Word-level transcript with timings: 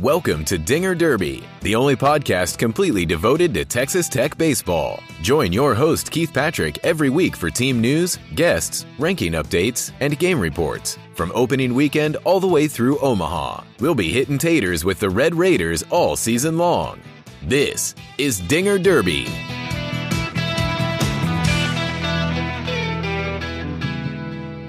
Welcome 0.00 0.44
to 0.44 0.58
Dinger 0.58 0.94
Derby, 0.94 1.42
the 1.62 1.74
only 1.74 1.96
podcast 1.96 2.56
completely 2.56 3.04
devoted 3.04 3.52
to 3.54 3.64
Texas 3.64 4.08
Tech 4.08 4.38
baseball. 4.38 5.02
Join 5.22 5.52
your 5.52 5.74
host, 5.74 6.12
Keith 6.12 6.32
Patrick, 6.32 6.78
every 6.84 7.10
week 7.10 7.34
for 7.34 7.50
team 7.50 7.80
news, 7.80 8.16
guests, 8.36 8.86
ranking 9.00 9.32
updates, 9.32 9.90
and 9.98 10.16
game 10.16 10.38
reports. 10.38 10.96
From 11.16 11.32
opening 11.34 11.74
weekend 11.74 12.14
all 12.22 12.38
the 12.38 12.46
way 12.46 12.68
through 12.68 13.00
Omaha, 13.00 13.64
we'll 13.80 13.96
be 13.96 14.12
hitting 14.12 14.38
taters 14.38 14.84
with 14.84 15.00
the 15.00 15.10
Red 15.10 15.34
Raiders 15.34 15.82
all 15.90 16.14
season 16.14 16.58
long. 16.58 17.00
This 17.42 17.96
is 18.18 18.38
Dinger 18.38 18.78
Derby. 18.78 19.26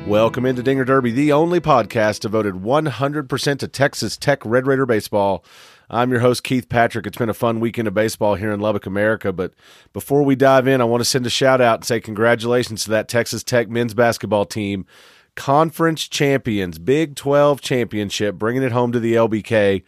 Welcome 0.10 0.48
into 0.48 0.64
Dinger 0.64 0.86
Derby, 0.86 1.12
the 1.12 1.32
only 1.32 1.60
podcast 1.60 2.22
devoted 2.22 2.56
100% 2.56 3.60
to 3.60 3.68
Texas 3.68 4.18
Tech 4.18 4.44
Red 4.44 4.66
Raider 4.66 4.88
baseball. 4.88 5.46
I'm 5.88 6.10
your 6.10 6.22
host, 6.22 6.44
Keith 6.44 6.68
Patrick. 6.68 7.06
It's 7.06 7.20
been 7.20 7.30
a 7.30 7.34
fun 7.36 7.60
weekend 7.60 7.88
of 7.88 7.94
baseball 7.94 8.34
here 8.34 8.52
in 8.52 8.60
Lubbock, 8.60 8.88
America. 8.88 9.32
But 9.32 9.54
before 9.94 10.24
we 10.24 10.36
dive 10.36 10.68
in, 10.68 10.82
I 10.82 10.86
want 10.86 11.02
to 11.02 11.06
send 11.06 11.28
a 11.28 11.30
shout 11.30 11.62
out 11.62 11.76
and 11.76 11.86
say 11.86 12.00
congratulations 12.00 12.86
to 12.86 12.90
that 12.90 13.08
Texas 13.08 13.44
Tech 13.44 13.70
men's 13.70 13.94
basketball 13.94 14.46
team. 14.46 14.88
Conference 15.36 16.08
champions, 16.08 16.80
Big 16.80 17.16
12 17.16 17.62
championship, 17.62 18.34
bringing 18.34 18.64
it 18.64 18.72
home 18.72 18.92
to 18.92 19.00
the 19.00 19.14
LBK. 19.14 19.84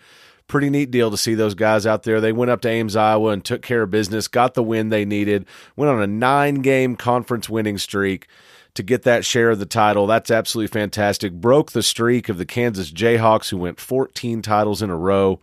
Pretty 0.45 0.69
neat 0.69 0.91
deal 0.91 1.09
to 1.09 1.17
see 1.17 1.33
those 1.33 1.55
guys 1.55 1.87
out 1.87 2.03
there. 2.03 2.21
They 2.21 2.31
went 2.31 2.51
up 2.51 2.61
to 2.61 2.69
Ames, 2.69 2.95
Iowa, 2.95 3.31
and 3.31 3.43
took 3.43 3.63
care 3.63 3.81
of 3.81 3.89
business, 3.89 4.27
got 4.27 4.53
the 4.53 4.61
win 4.61 4.89
they 4.89 5.03
needed, 5.03 5.47
went 5.75 5.89
on 5.89 5.99
a 5.99 6.05
nine 6.05 6.61
game 6.61 6.95
conference 6.95 7.49
winning 7.49 7.79
streak 7.79 8.27
to 8.73 8.83
get 8.83 9.03
that 9.03 9.25
share 9.25 9.49
of 9.49 9.59
the 9.59 9.65
title. 9.65 10.07
That's 10.07 10.31
absolutely 10.31 10.67
fantastic. 10.67 11.33
Broke 11.33 11.71
the 11.71 11.83
streak 11.83 12.29
of 12.29 12.37
the 12.37 12.45
Kansas 12.45 12.91
Jayhawks, 12.91 13.49
who 13.49 13.57
went 13.57 13.79
14 13.79 14.41
titles 14.41 14.81
in 14.81 14.89
a 14.89 14.97
row. 14.97 15.39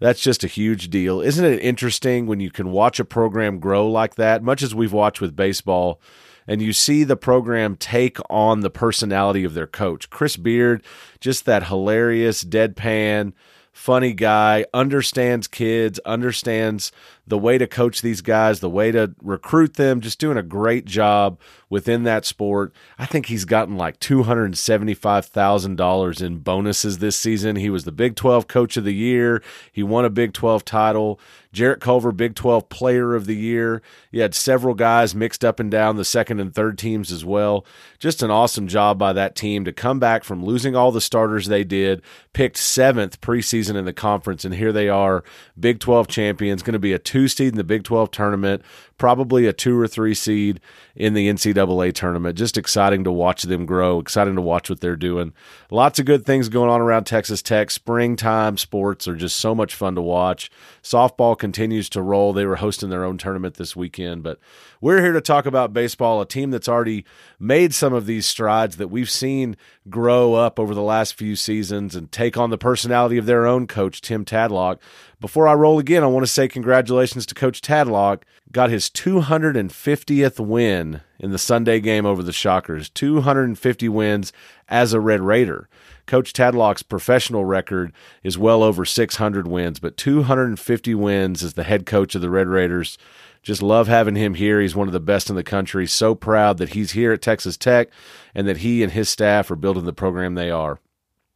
That's 0.00 0.20
just 0.20 0.44
a 0.44 0.48
huge 0.48 0.90
deal. 0.90 1.20
Isn't 1.20 1.44
it 1.44 1.60
interesting 1.60 2.26
when 2.26 2.40
you 2.40 2.50
can 2.50 2.70
watch 2.70 3.00
a 3.00 3.04
program 3.04 3.58
grow 3.58 3.90
like 3.90 4.14
that, 4.14 4.42
much 4.42 4.62
as 4.62 4.74
we've 4.74 4.92
watched 4.92 5.20
with 5.20 5.34
baseball, 5.34 6.00
and 6.46 6.62
you 6.62 6.72
see 6.72 7.04
the 7.04 7.16
program 7.16 7.76
take 7.76 8.18
on 8.30 8.60
the 8.60 8.70
personality 8.70 9.44
of 9.44 9.54
their 9.54 9.66
coach? 9.66 10.08
Chris 10.08 10.36
Beard, 10.36 10.84
just 11.20 11.46
that 11.46 11.66
hilarious, 11.66 12.44
deadpan, 12.44 13.32
funny 13.72 14.12
guy, 14.12 14.64
understands 14.72 15.48
kids, 15.48 15.98
understands 16.00 16.92
the 17.28 17.38
way 17.38 17.58
to 17.58 17.66
coach 17.66 18.02
these 18.02 18.20
guys, 18.20 18.60
the 18.60 18.70
way 18.70 18.92
to 18.92 19.14
recruit 19.22 19.74
them, 19.74 20.00
just 20.00 20.18
doing 20.18 20.36
a 20.36 20.42
great 20.42 20.84
job 20.84 21.38
within 21.70 22.02
that 22.04 22.24
sport. 22.24 22.72
I 22.98 23.06
think 23.06 23.26
he's 23.26 23.44
gotten 23.44 23.76
like 23.76 24.00
$275,000 24.00 26.22
in 26.22 26.38
bonuses 26.38 26.98
this 26.98 27.16
season. 27.16 27.56
He 27.56 27.70
was 27.70 27.84
the 27.84 27.92
Big 27.92 28.16
12 28.16 28.48
Coach 28.48 28.76
of 28.76 28.84
the 28.84 28.94
Year. 28.94 29.42
He 29.70 29.82
won 29.82 30.04
a 30.04 30.10
Big 30.10 30.32
12 30.32 30.64
title. 30.64 31.20
Jarrett 31.52 31.80
Culver, 31.80 32.12
Big 32.12 32.34
12 32.34 32.68
Player 32.68 33.14
of 33.14 33.26
the 33.26 33.34
Year. 33.34 33.80
He 34.12 34.18
had 34.18 34.34
several 34.34 34.74
guys 34.74 35.14
mixed 35.14 35.44
up 35.44 35.58
and 35.58 35.70
down 35.70 35.96
the 35.96 36.04
second 36.04 36.40
and 36.40 36.54
third 36.54 36.76
teams 36.76 37.10
as 37.10 37.24
well. 37.24 37.64
Just 37.98 38.22
an 38.22 38.30
awesome 38.30 38.68
job 38.68 38.98
by 38.98 39.12
that 39.14 39.34
team 39.34 39.64
to 39.64 39.72
come 39.72 39.98
back 39.98 40.24
from 40.24 40.44
losing 40.44 40.76
all 40.76 40.92
the 40.92 41.00
starters 41.00 41.46
they 41.46 41.64
did, 41.64 42.02
picked 42.32 42.58
seventh 42.58 43.20
preseason 43.20 43.76
in 43.76 43.86
the 43.86 43.92
conference, 43.92 44.44
and 44.44 44.54
here 44.54 44.72
they 44.72 44.88
are, 44.88 45.24
Big 45.58 45.80
12 45.80 46.06
champions, 46.06 46.62
going 46.62 46.74
to 46.74 46.78
be 46.78 46.92
a 46.92 46.98
two 46.98 47.17
seed 47.26 47.48
in 47.48 47.56
the 47.56 47.64
Big 47.64 47.82
12 47.82 48.10
tournament, 48.10 48.62
probably 48.98 49.46
a 49.46 49.52
two 49.52 49.78
or 49.78 49.88
three 49.88 50.14
seed 50.14 50.60
in 50.94 51.14
the 51.14 51.28
NCAA 51.28 51.94
tournament. 51.94 52.36
Just 52.36 52.56
exciting 52.56 53.04
to 53.04 53.12
watch 53.12 53.44
them 53.44 53.66
grow, 53.66 53.98
exciting 53.98 54.36
to 54.36 54.42
watch 54.42 54.68
what 54.68 54.80
they're 54.80 54.96
doing. 54.96 55.32
Lots 55.70 55.98
of 55.98 56.06
good 56.06 56.26
things 56.26 56.48
going 56.48 56.70
on 56.70 56.80
around 56.80 57.04
Texas 57.04 57.40
Tech. 57.42 57.70
Springtime 57.70 58.56
sports 58.58 59.08
are 59.08 59.16
just 59.16 59.36
so 59.36 59.54
much 59.54 59.74
fun 59.74 59.94
to 59.94 60.02
watch. 60.02 60.50
Softball 60.82 61.38
continues 61.38 61.88
to 61.90 62.02
roll. 62.02 62.32
They 62.32 62.46
were 62.46 62.56
hosting 62.56 62.90
their 62.90 63.04
own 63.04 63.18
tournament 63.18 63.54
this 63.54 63.74
weekend, 63.74 64.22
but 64.22 64.38
we're 64.80 65.02
here 65.02 65.12
to 65.12 65.20
talk 65.20 65.46
about 65.46 65.72
baseball, 65.72 66.20
a 66.20 66.26
team 66.26 66.50
that's 66.50 66.68
already 66.68 67.04
made 67.40 67.74
some 67.74 67.92
of 67.92 68.06
these 68.06 68.26
strides 68.26 68.76
that 68.76 68.88
we've 68.88 69.10
seen 69.10 69.56
grow 69.88 70.34
up 70.34 70.60
over 70.60 70.74
the 70.74 70.82
last 70.82 71.14
few 71.14 71.34
seasons 71.34 71.94
and 71.96 72.12
take 72.12 72.36
on 72.36 72.50
the 72.50 72.58
personality 72.58 73.18
of 73.18 73.26
their 73.26 73.46
own 73.46 73.66
coach, 73.66 74.00
Tim 74.00 74.24
Tadlock. 74.24 74.78
Before 75.20 75.48
I 75.48 75.54
roll 75.54 75.80
again, 75.80 76.04
I 76.04 76.06
want 76.06 76.24
to 76.24 76.30
say 76.32 76.46
congratulations 76.46 77.26
to 77.26 77.34
Coach 77.34 77.60
Tadlock. 77.60 78.22
Got 78.52 78.70
his 78.70 78.88
250th 78.88 80.38
win 80.38 81.00
in 81.18 81.32
the 81.32 81.38
Sunday 81.38 81.80
game 81.80 82.06
over 82.06 82.22
the 82.22 82.32
Shockers. 82.32 82.88
250 82.90 83.88
wins 83.88 84.32
as 84.68 84.92
a 84.92 85.00
Red 85.00 85.20
Raider. 85.20 85.68
Coach 86.06 86.32
Tadlock's 86.32 86.84
professional 86.84 87.44
record 87.44 87.92
is 88.22 88.38
well 88.38 88.62
over 88.62 88.84
600 88.84 89.48
wins, 89.48 89.80
but 89.80 89.96
250 89.96 90.94
wins 90.94 91.42
as 91.42 91.54
the 91.54 91.64
head 91.64 91.84
coach 91.84 92.14
of 92.14 92.20
the 92.20 92.30
Red 92.30 92.46
Raiders. 92.46 92.96
Just 93.42 93.60
love 93.60 93.88
having 93.88 94.14
him 94.14 94.34
here. 94.34 94.60
He's 94.60 94.76
one 94.76 94.86
of 94.86 94.92
the 94.92 95.00
best 95.00 95.28
in 95.28 95.34
the 95.34 95.42
country. 95.42 95.88
So 95.88 96.14
proud 96.14 96.58
that 96.58 96.74
he's 96.74 96.92
here 96.92 97.12
at 97.12 97.22
Texas 97.22 97.56
Tech 97.56 97.88
and 98.36 98.46
that 98.46 98.58
he 98.58 98.84
and 98.84 98.92
his 98.92 99.08
staff 99.08 99.50
are 99.50 99.56
building 99.56 99.84
the 99.84 99.92
program 99.92 100.36
they 100.36 100.50
are. 100.50 100.78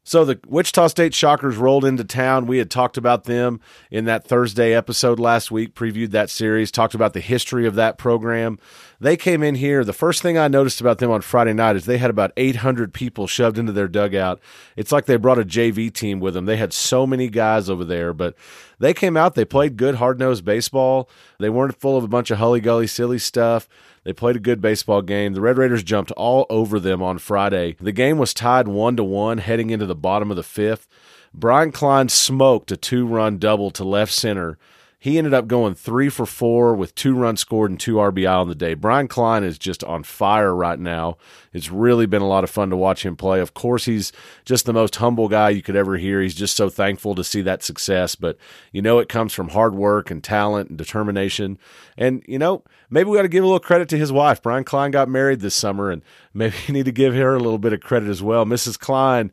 So 0.04 0.24
the 0.24 0.40
Wichita 0.48 0.88
State 0.88 1.14
Shockers 1.14 1.56
rolled 1.56 1.84
into 1.84 2.02
town. 2.02 2.46
We 2.46 2.58
had 2.58 2.72
talked 2.72 2.96
about 2.96 3.24
them 3.24 3.60
in 3.88 4.04
that 4.06 4.26
Thursday 4.26 4.74
episode 4.74 5.20
last 5.20 5.52
week, 5.52 5.76
previewed 5.76 6.10
that 6.10 6.28
series, 6.28 6.72
talked 6.72 6.94
about 6.94 7.12
the 7.12 7.20
history 7.20 7.66
of 7.66 7.76
that 7.76 7.98
program. 7.98 8.58
They 8.98 9.16
came 9.16 9.44
in 9.44 9.54
here. 9.54 9.84
The 9.84 9.92
first 9.92 10.20
thing 10.20 10.36
I 10.36 10.48
noticed 10.48 10.80
about 10.80 10.98
them 10.98 11.12
on 11.12 11.20
Friday 11.20 11.52
night 11.52 11.76
is 11.76 11.84
they 11.84 11.98
had 11.98 12.10
about 12.10 12.32
800 12.36 12.92
people 12.92 13.28
shoved 13.28 13.58
into 13.58 13.70
their 13.70 13.86
dugout. 13.86 14.40
It's 14.76 14.90
like 14.90 15.06
they 15.06 15.16
brought 15.16 15.38
a 15.38 15.44
JV 15.44 15.92
team 15.92 16.18
with 16.18 16.34
them. 16.34 16.46
They 16.46 16.56
had 16.56 16.72
so 16.72 17.06
many 17.06 17.28
guys 17.28 17.70
over 17.70 17.84
there, 17.84 18.12
but 18.12 18.34
they 18.80 18.94
came 18.94 19.16
out. 19.16 19.36
They 19.36 19.44
played 19.44 19.76
good, 19.76 19.96
hard 19.96 20.18
nosed 20.18 20.44
baseball. 20.44 21.08
They 21.38 21.48
weren't 21.48 21.80
full 21.80 21.96
of 21.96 22.02
a 22.02 22.08
bunch 22.08 22.32
of 22.32 22.38
hully 22.38 22.60
gully, 22.60 22.88
silly 22.88 23.18
stuff. 23.18 23.68
They 24.04 24.12
played 24.12 24.36
a 24.36 24.40
good 24.40 24.60
baseball 24.60 25.02
game. 25.02 25.32
The 25.32 25.40
Red 25.40 25.58
Raiders 25.58 25.82
jumped 25.82 26.10
all 26.12 26.46
over 26.50 26.80
them 26.80 27.02
on 27.02 27.18
Friday. 27.18 27.76
The 27.80 27.92
game 27.92 28.18
was 28.18 28.34
tied 28.34 28.66
one 28.68 28.96
to 28.96 29.04
one 29.04 29.38
heading 29.38 29.70
into 29.70 29.86
the 29.86 29.94
bottom 29.94 30.30
of 30.30 30.36
the 30.36 30.42
fifth. 30.42 30.88
Brian 31.32 31.72
Klein 31.72 32.08
smoked 32.08 32.72
a 32.72 32.76
two 32.76 33.06
run 33.06 33.38
double 33.38 33.70
to 33.70 33.84
left 33.84 34.12
center 34.12 34.58
he 35.02 35.18
ended 35.18 35.34
up 35.34 35.48
going 35.48 35.74
three 35.74 36.08
for 36.08 36.24
four 36.24 36.76
with 36.76 36.94
two 36.94 37.16
runs 37.16 37.40
scored 37.40 37.72
and 37.72 37.80
two 37.80 37.96
RBI 37.96 38.38
on 38.38 38.48
the 38.48 38.54
day. 38.54 38.74
Brian 38.74 39.08
Klein 39.08 39.42
is 39.42 39.58
just 39.58 39.82
on 39.82 40.04
fire 40.04 40.54
right 40.54 40.78
now. 40.78 41.16
It's 41.52 41.72
really 41.72 42.06
been 42.06 42.22
a 42.22 42.28
lot 42.28 42.44
of 42.44 42.50
fun 42.50 42.70
to 42.70 42.76
watch 42.76 43.04
him 43.04 43.16
play. 43.16 43.40
Of 43.40 43.52
course, 43.52 43.84
he's 43.86 44.12
just 44.44 44.64
the 44.64 44.72
most 44.72 44.94
humble 44.94 45.26
guy 45.26 45.50
you 45.50 45.60
could 45.60 45.74
ever 45.74 45.96
hear. 45.96 46.22
He's 46.22 46.36
just 46.36 46.54
so 46.54 46.70
thankful 46.70 47.16
to 47.16 47.24
see 47.24 47.42
that 47.42 47.64
success. 47.64 48.14
But 48.14 48.38
you 48.70 48.80
know, 48.80 49.00
it 49.00 49.08
comes 49.08 49.34
from 49.34 49.48
hard 49.48 49.74
work 49.74 50.08
and 50.08 50.22
talent 50.22 50.68
and 50.68 50.78
determination. 50.78 51.58
And 51.98 52.22
you 52.28 52.38
know, 52.38 52.62
maybe 52.88 53.10
we 53.10 53.18
got 53.18 53.22
to 53.22 53.28
give 53.28 53.42
a 53.42 53.46
little 53.48 53.58
credit 53.58 53.88
to 53.88 53.98
his 53.98 54.12
wife. 54.12 54.40
Brian 54.40 54.62
Klein 54.62 54.92
got 54.92 55.08
married 55.08 55.40
this 55.40 55.56
summer, 55.56 55.90
and 55.90 56.02
maybe 56.32 56.54
you 56.68 56.74
need 56.74 56.84
to 56.84 56.92
give 56.92 57.16
her 57.16 57.34
a 57.34 57.40
little 57.40 57.58
bit 57.58 57.72
of 57.72 57.80
credit 57.80 58.08
as 58.08 58.22
well. 58.22 58.44
Mrs. 58.44 58.78
Klein, 58.78 59.32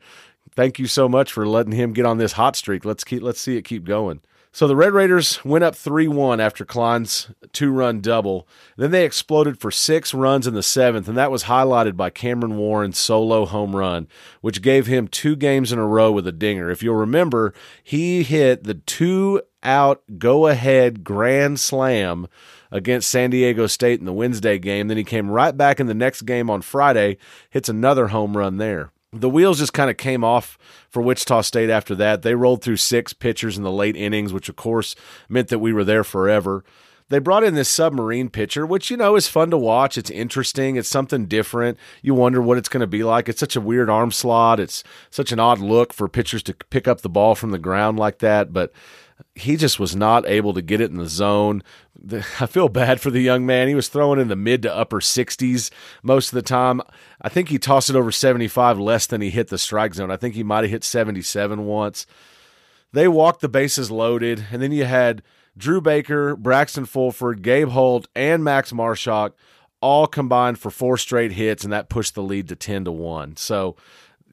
thank 0.56 0.80
you 0.80 0.88
so 0.88 1.08
much 1.08 1.32
for 1.32 1.48
letting 1.48 1.74
him 1.74 1.94
get 1.94 2.08
on 2.08 2.18
this 2.18 2.32
hot 2.32 2.56
streak. 2.56 2.86
Let's 2.86 3.04
keep 3.04 3.22
let's 3.22 3.40
see 3.40 3.56
it 3.56 3.62
keep 3.62 3.84
going. 3.84 4.22
So 4.52 4.68
the 4.68 4.76
Red 4.76 4.94
Raiders 4.94 5.46
went 5.46 5.64
up 5.64 5.76
3 5.76 6.08
1 6.08 6.40
after 6.40 6.66
Klein's 6.66 7.30
two 7.54 7.72
run 7.72 8.02
double. 8.02 8.48
Then 8.78 8.90
they 8.90 9.06
exploded 9.06 9.60
for 9.60 9.70
six 9.70 10.12
runs 10.12 10.48
in 10.48 10.56
the 10.56 10.64
seventh, 10.64 11.08
and 11.08 11.16
that 11.18 11.32
was 11.32 11.44
highlighted 11.44 11.96
by 11.96 12.10
Cameron 12.10 12.58
Warren's 12.58 12.98
solo 12.98 13.46
home 13.46 13.76
run, 13.76 14.08
which 14.42 14.64
gave 14.64 14.88
him 14.88 15.08
two 15.08 15.36
games 15.36 15.72
in 15.72 15.78
a 15.78 15.86
row 15.86 16.12
with 16.12 16.26
a 16.26 16.32
dinger. 16.32 16.72
If 16.72 16.82
you'll 16.82 16.96
remember, 16.96 17.54
he 17.84 18.24
hit 18.24 18.64
the 18.64 18.74
two 18.74 19.42
out 19.62 20.02
go 20.18 20.48
ahead 20.48 21.04
grand 21.04 21.60
slam 21.60 22.28
against 22.72 23.12
San 23.12 23.30
Diego 23.30 23.68
State 23.68 24.00
in 24.00 24.06
the 24.06 24.14
Wednesday 24.14 24.58
game. 24.58 24.88
Then 24.88 24.98
he 24.98 25.04
came 25.04 25.30
right 25.30 25.56
back 25.56 25.80
in 25.80 25.86
the 25.86 25.94
next 25.94 26.24
game 26.24 26.50
on 26.50 26.64
Friday, 26.64 27.18
hits 27.52 27.70
another 27.70 28.08
home 28.08 28.36
run 28.36 28.58
there 28.58 28.92
the 29.12 29.30
wheels 29.30 29.60
just 29.60 29.74
kind 29.74 29.90
of 29.90 29.98
came 29.98 30.24
off 30.24 30.58
for 30.90 31.02
Wichita 31.02 31.42
State 31.42 31.70
after 31.70 31.96
that. 31.96 32.22
They 32.22 32.36
rolled 32.36 32.64
through 32.64 32.78
six 32.78 33.14
pitchers 33.14 33.58
in 33.58 33.64
the 33.64 33.72
late 33.72 33.96
innings, 33.96 34.34
which 34.34 34.50
of 34.50 34.56
course 34.56 34.96
meant 35.28 35.48
that 35.50 35.60
we 35.60 35.74
were 35.74 35.84
there 35.84 36.04
forever. 36.04 36.64
They 37.10 37.18
brought 37.18 37.44
in 37.44 37.56
this 37.56 37.70
submarine 37.70 38.30
pitcher, 38.30 38.68
which, 38.68 38.92
you 38.92 38.98
know, 38.98 39.16
is 39.16 39.28
fun 39.28 39.50
to 39.50 39.58
watch. 39.58 39.98
It's 39.98 40.12
interesting. 40.12 40.76
It's 40.76 40.88
something 40.88 41.26
different. 41.26 41.80
You 42.04 42.14
wonder 42.14 42.40
what 42.40 42.60
it's 42.60 42.70
going 42.70 42.82
to 42.82 42.88
be 42.88 43.04
like. 43.04 43.28
It's 43.28 43.40
such 43.40 43.56
a 43.56 43.62
weird 43.62 43.90
arm 43.90 44.12
slot. 44.12 44.60
It's 44.60 44.84
such 45.10 45.32
an 45.32 45.40
odd 45.40 45.58
look 45.58 45.92
for 45.92 46.08
pitchers 46.08 46.44
to 46.44 46.54
pick 46.70 46.88
up 46.88 47.02
the 47.02 47.10
ball 47.10 47.34
from 47.34 47.50
the 47.50 47.58
ground 47.58 47.98
like 47.98 48.20
that. 48.20 48.54
But 48.54 48.72
he 49.36 49.56
just 49.56 49.80
was 49.80 49.96
not 49.96 50.28
able 50.28 50.54
to 50.54 50.62
get 50.62 50.82
it 50.82 50.92
in 50.92 50.98
the 50.98 51.08
zone. 51.08 51.64
I 52.40 52.46
feel 52.46 52.70
bad 52.70 53.02
for 53.02 53.12
the 53.12 53.22
young 53.22 53.46
man. 53.46 53.68
He 53.68 53.76
was 53.76 53.88
throwing 53.88 54.20
in 54.20 54.28
the 54.28 54.36
mid 54.36 54.62
to 54.64 54.76
upper 54.76 55.00
60s 55.00 55.72
most 56.04 56.30
of 56.30 56.36
the 56.36 56.42
time. 56.42 56.82
I 57.22 57.30
think 57.30 57.50
he 57.50 57.60
tossed 57.60 57.90
it 57.90 57.96
over 57.96 58.12
75 58.12 58.80
less 58.80 59.06
than 59.06 59.22
he 59.22 59.30
hit 59.30 59.48
the 59.48 59.58
strike 59.58 59.94
zone. 59.94 60.12
I 60.12 60.18
think 60.18 60.36
he 60.36 60.44
might 60.44 60.64
have 60.64 60.72
hit 60.72 60.84
77 60.84 61.66
once. 61.66 62.06
They 62.92 63.08
walked 63.08 63.42
the 63.42 63.50
bases 63.50 63.92
loaded, 63.92 64.48
and 64.52 64.62
then 64.62 64.72
you 64.72 64.86
had 64.86 65.22
Drew 65.56 65.82
Baker, 65.82 66.36
Braxton 66.36 66.86
Fulford, 66.86 67.42
Gabe 67.44 67.70
Holt, 67.70 68.08
and 68.16 68.44
Max 68.44 68.72
Marshak 68.72 69.34
all 69.82 70.08
combined 70.08 70.60
for 70.60 70.72
four 70.72 70.98
straight 70.98 71.34
hits, 71.34 71.64
and 71.64 71.72
that 71.72 71.90
pushed 71.90 72.16
the 72.16 72.24
lead 72.24 72.48
to 72.50 72.56
10 72.56 72.86
to 72.86 72.92
1. 72.92 73.38
So 73.38 73.76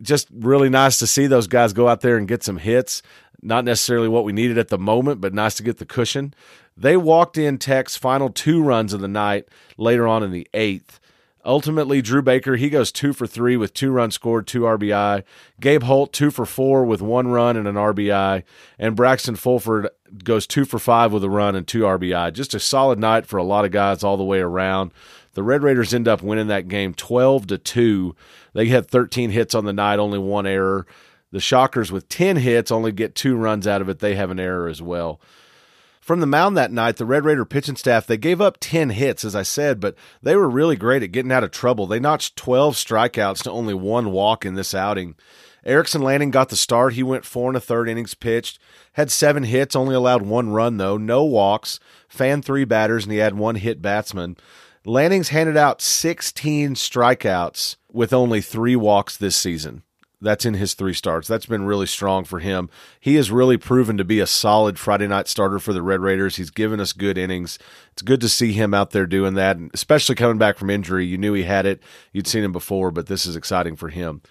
just 0.03 0.29
really 0.33 0.69
nice 0.69 0.99
to 0.99 1.07
see 1.07 1.27
those 1.27 1.47
guys 1.47 1.73
go 1.73 1.89
out 1.89 2.01
there 2.01 2.17
and 2.17 2.29
get 2.29 2.43
some 2.43 2.59
hits 2.59 3.03
Not 3.47 3.65
necessarily 3.65 4.09
what 4.09 4.25
we 4.25 4.33
needed 4.33 4.59
at 4.59 4.69
the 4.69 4.79
moment, 4.79 5.21
but 5.21 5.33
nice 5.33 5.55
to 5.55 5.63
get 5.63 5.79
the 5.79 5.87
cushion. 5.87 6.35
They 6.77 6.97
walked 6.97 7.39
in 7.39 7.59
Tech's 7.59 7.97
final 7.97 8.29
two 8.29 8.61
runs 8.61 8.93
of 8.93 9.01
the 9.01 9.09
night 9.09 9.47
later 9.77 10.09
on 10.09 10.25
in 10.25 10.33
the 10.33 10.49
eighth. 10.53 10.99
Ultimately, 11.45 12.03
Drew 12.03 12.23
Baker, 12.23 12.57
he 12.57 12.69
goes 12.69 12.91
two 12.91 13.13
for 13.13 13.25
three 13.25 13.57
with 13.57 13.73
two 13.73 13.93
runs 13.93 14.17
scored, 14.17 14.49
two 14.49 14.63
RBI. 14.63 15.23
Gabe 15.61 15.85
Holt, 15.85 16.13
two 16.13 16.33
for 16.33 16.45
four 16.45 16.85
with 16.85 17.01
one 17.01 17.29
run 17.29 17.57
and 17.57 17.69
an 17.69 17.77
RBI. 17.77 18.43
And 18.81 18.97
Braxton 18.97 19.37
Fulford 19.37 19.91
goes 20.25 20.49
two 20.49 20.65
for 20.65 20.81
five 20.81 21.13
with 21.13 21.23
a 21.23 21.31
run 21.31 21.55
and 21.55 21.69
two 21.69 21.83
RBI. 21.83 22.33
Just 22.33 22.53
a 22.53 22.59
solid 22.59 22.99
night 22.99 23.27
for 23.27 23.37
a 23.37 23.45
lot 23.45 23.65
of 23.65 23.71
guys 23.71 24.03
all 24.03 24.17
the 24.17 24.25
way 24.25 24.41
around. 24.41 24.91
The 25.35 25.45
Red 25.45 25.63
Raiders 25.63 25.95
end 25.95 26.09
up 26.09 26.21
winning 26.21 26.49
that 26.49 26.67
game 26.67 26.95
12 26.95 27.47
to 27.47 27.59
2. 27.59 28.17
They 28.55 28.67
had 28.67 28.89
13 28.89 29.31
hits 29.31 29.55
on 29.55 29.67
the 29.67 29.73
night, 29.73 30.01
only 30.01 30.19
one 30.19 30.47
error. 30.47 30.87
The 31.37 31.41
Shockers, 31.41 31.93
with 31.93 32.09
10 32.09 32.39
hits, 32.39 32.71
only 32.73 32.93
get 32.93 33.15
two 33.15 33.37
runs 33.37 33.67
out 33.67 33.83
of 33.83 33.91
it. 33.91 33.99
They 33.99 34.15
have 34.15 34.31
an 34.31 34.41
error 34.41 34.69
as 34.69 34.81
well. 34.81 35.21
From 36.01 36.21
the 36.21 36.27
mound 36.27 36.57
that 36.57 36.73
night, 36.73 36.97
the 36.97 37.05
Red 37.05 37.27
Raider 37.27 37.45
pitching 37.45 37.77
staff, 37.77 38.07
they 38.07 38.17
gave 38.17 38.41
up 38.41 38.57
10 38.59 38.89
hits, 38.89 39.23
as 39.23 39.37
I 39.37 39.43
said, 39.43 39.79
but 39.79 39.97
they 40.23 40.35
were 40.35 40.49
really 40.49 40.77
great 40.77 41.03
at 41.03 41.13
getting 41.13 41.31
out 41.31 41.45
of 41.45 41.51
trouble. 41.51 41.87
They 41.87 42.01
notched 42.01 42.37
12 42.37 42.77
strikeouts 42.77 43.43
to 43.43 43.51
only 43.51 43.75
one 43.75 44.13
walk 44.13 44.47
in 44.47 44.55
this 44.55 44.73
outing. 44.75 45.15
Erickson 45.63 46.01
Lanning 46.01 46.31
got 46.31 46.49
the 46.49 46.57
start. 46.57 46.95
He 46.95 47.03
went 47.03 47.27
four 47.27 47.51
and 47.51 47.57
a 47.59 47.61
third 47.61 47.87
innings 47.87 48.15
pitched, 48.15 48.59
had 48.95 49.11
seven 49.11 49.43
hits, 49.43 49.77
only 49.77 49.95
allowed 49.95 50.23
one 50.23 50.49
run, 50.49 50.79
though, 50.79 50.97
no 50.97 51.23
walks, 51.23 51.79
fanned 52.09 52.47
three 52.47 52.65
batters, 52.65 53.05
and 53.05 53.13
he 53.13 53.19
had 53.19 53.35
one 53.35 53.57
hit 53.57 53.83
batsman. 53.83 54.39
Lanning's 54.87 55.29
handed 55.29 55.59
out 55.59 55.83
16 55.83 56.77
strikeouts 56.77 57.77
with 57.93 58.15
only 58.15 58.41
three 58.41 58.75
walks 58.75 59.19
this 59.19 59.37
season. 59.37 59.83
That's 60.21 60.47
in 60.47 60.55
his 60.55 60.73
three 60.73 60.95
starts. 60.95 61.29
That's 61.29 61.45
been 61.45 61.67
really 61.67 61.87
strong 61.87 62.25
for 62.25 62.39
him. 62.39 62.71
He 62.99 63.17
has 63.17 63.31
really 63.31 63.59
proven 63.59 63.99
to 63.99 64.05
be 64.05 64.19
a 64.19 64.27
solid 64.27 64.79
Friday 64.79 65.07
night 65.07 65.29
starter 65.29 65.59
for 65.59 65.75
the 65.75 65.83
Red 65.83 66.01
Raiders. 66.01 66.37
He's 66.37 66.51
given 66.51 66.81
us 66.81 66.95
good 66.95 67.19
innings. 67.19 67.59
It's 67.93 68.03
good 68.03 68.23
to 68.23 68.29
see 68.29 68.53
him 68.53 68.73
out 68.73 68.93
there 68.93 69.07
doing 69.07 69.35
that, 69.35 69.59
especially 69.75 70.15
coming 70.15 70.39
back 70.39 70.57
from 70.57 70.71
injury. 70.71 71.05
You 71.05 71.19
knew 71.19 71.35
he 71.35 71.43
had 71.43 71.67
it. 71.67 71.83
You'd 72.13 72.27
seen 72.27 72.45
him 72.45 72.53
before, 72.53 72.91
but 72.91 73.09
this 73.09 73.27
is 73.27 73.37
exciting 73.37 73.77
for 73.77 73.91
him. 73.91 74.23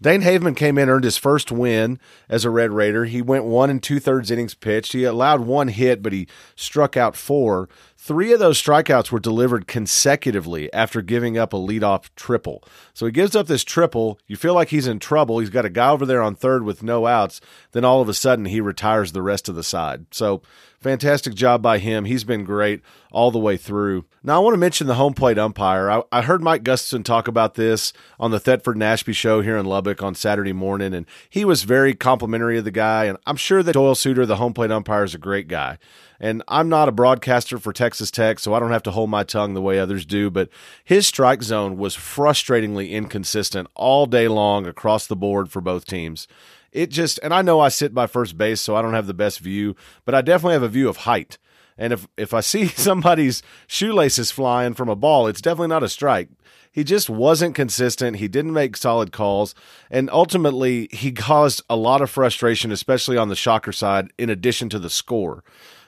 Dane 0.00 0.22
Haveman 0.22 0.56
came 0.56 0.78
in, 0.78 0.88
earned 0.88 1.04
his 1.04 1.16
first 1.16 1.50
win 1.50 1.98
as 2.28 2.44
a 2.44 2.50
Red 2.50 2.70
Raider. 2.70 3.04
He 3.04 3.20
went 3.20 3.44
one 3.44 3.68
and 3.68 3.82
two 3.82 3.98
thirds 3.98 4.30
innings 4.30 4.54
pitched. 4.54 4.92
He 4.92 5.04
allowed 5.04 5.40
one 5.40 5.68
hit, 5.68 6.02
but 6.02 6.12
he 6.12 6.28
struck 6.54 6.96
out 6.96 7.16
four. 7.16 7.68
Three 8.00 8.32
of 8.32 8.38
those 8.38 8.62
strikeouts 8.62 9.10
were 9.10 9.18
delivered 9.18 9.66
consecutively 9.66 10.72
after 10.72 11.02
giving 11.02 11.36
up 11.36 11.52
a 11.52 11.56
leadoff 11.56 12.08
triple. 12.14 12.62
So 12.94 13.06
he 13.06 13.12
gives 13.12 13.34
up 13.34 13.48
this 13.48 13.64
triple. 13.64 14.20
You 14.28 14.36
feel 14.36 14.54
like 14.54 14.68
he's 14.68 14.86
in 14.86 15.00
trouble. 15.00 15.40
He's 15.40 15.50
got 15.50 15.64
a 15.64 15.68
guy 15.68 15.90
over 15.90 16.06
there 16.06 16.22
on 16.22 16.36
third 16.36 16.62
with 16.62 16.80
no 16.80 17.06
outs. 17.06 17.40
Then 17.72 17.84
all 17.84 18.00
of 18.00 18.08
a 18.08 18.14
sudden, 18.14 18.44
he 18.44 18.60
retires 18.60 19.10
the 19.10 19.20
rest 19.20 19.48
of 19.48 19.56
the 19.56 19.64
side. 19.64 20.06
So 20.12 20.42
fantastic 20.80 21.34
job 21.34 21.60
by 21.60 21.78
him. 21.78 22.04
He's 22.04 22.22
been 22.22 22.44
great 22.44 22.82
all 23.10 23.32
the 23.32 23.38
way 23.40 23.56
through. 23.56 24.04
Now, 24.22 24.36
I 24.36 24.44
want 24.44 24.54
to 24.54 24.58
mention 24.58 24.86
the 24.86 24.94
home 24.94 25.14
plate 25.14 25.36
umpire. 25.36 25.90
I, 25.90 26.02
I 26.12 26.22
heard 26.22 26.40
Mike 26.40 26.62
Gustafson 26.62 27.02
talk 27.02 27.26
about 27.26 27.54
this 27.54 27.92
on 28.20 28.30
the 28.30 28.38
Thetford 28.40 28.76
Nashby 28.76 29.12
show 29.12 29.40
here 29.40 29.56
in 29.56 29.66
Lubbock 29.66 30.04
on 30.04 30.14
Saturday 30.14 30.52
morning, 30.52 30.94
and 30.94 31.04
he 31.28 31.44
was 31.44 31.64
very 31.64 31.94
complimentary 31.94 32.58
of 32.58 32.64
the 32.64 32.70
guy. 32.70 33.06
And 33.06 33.18
I'm 33.26 33.36
sure 33.36 33.62
that 33.64 33.72
Doyle 33.72 33.96
Suter, 33.96 34.24
the 34.24 34.36
home 34.36 34.54
plate 34.54 34.70
umpire, 34.70 35.02
is 35.02 35.16
a 35.16 35.18
great 35.18 35.48
guy. 35.48 35.78
And 36.20 36.42
I'm 36.48 36.68
not 36.68 36.88
a 36.88 36.92
broadcaster 36.92 37.58
for 37.58 37.72
Texas 37.72 38.10
Tech, 38.10 38.38
so 38.38 38.52
I 38.52 38.60
don't 38.60 38.72
have 38.72 38.82
to 38.84 38.90
hold 38.90 39.10
my 39.10 39.22
tongue 39.22 39.54
the 39.54 39.62
way 39.62 39.78
others 39.78 40.04
do. 40.04 40.30
But 40.30 40.48
his 40.84 41.06
strike 41.06 41.42
zone 41.42 41.76
was 41.76 41.96
frustratingly 41.96 42.90
inconsistent 42.90 43.68
all 43.74 44.06
day 44.06 44.26
long 44.26 44.66
across 44.66 45.06
the 45.06 45.16
board 45.16 45.50
for 45.50 45.60
both 45.60 45.84
teams. 45.84 46.26
It 46.72 46.90
just, 46.90 47.18
and 47.22 47.32
I 47.32 47.42
know 47.42 47.60
I 47.60 47.68
sit 47.68 47.94
by 47.94 48.06
first 48.06 48.36
base, 48.36 48.60
so 48.60 48.76
I 48.76 48.82
don't 48.82 48.94
have 48.94 49.06
the 49.06 49.14
best 49.14 49.38
view, 49.40 49.76
but 50.04 50.14
I 50.14 50.20
definitely 50.20 50.54
have 50.54 50.62
a 50.62 50.68
view 50.68 50.88
of 50.88 50.98
height. 50.98 51.38
And 51.78 51.92
if, 51.92 52.08
if 52.16 52.34
I 52.34 52.40
see 52.40 52.66
somebody's 52.66 53.42
shoelaces 53.66 54.30
flying 54.30 54.74
from 54.74 54.88
a 54.88 54.96
ball, 54.96 55.28
it's 55.28 55.40
definitely 55.40 55.68
not 55.68 55.84
a 55.84 55.88
strike. 55.88 56.28
He 56.70 56.84
just 56.84 57.08
wasn't 57.08 57.54
consistent. 57.54 58.16
He 58.16 58.28
didn't 58.28 58.52
make 58.52 58.76
solid 58.76 59.10
calls. 59.10 59.54
And 59.90 60.10
ultimately, 60.10 60.88
he 60.92 61.12
caused 61.12 61.62
a 61.70 61.76
lot 61.76 62.02
of 62.02 62.10
frustration, 62.10 62.70
especially 62.70 63.16
on 63.16 63.28
the 63.28 63.36
shocker 63.36 63.72
side, 63.72 64.12
in 64.18 64.28
addition 64.28 64.68
to 64.70 64.78
the 64.78 64.90
score. 64.90 65.42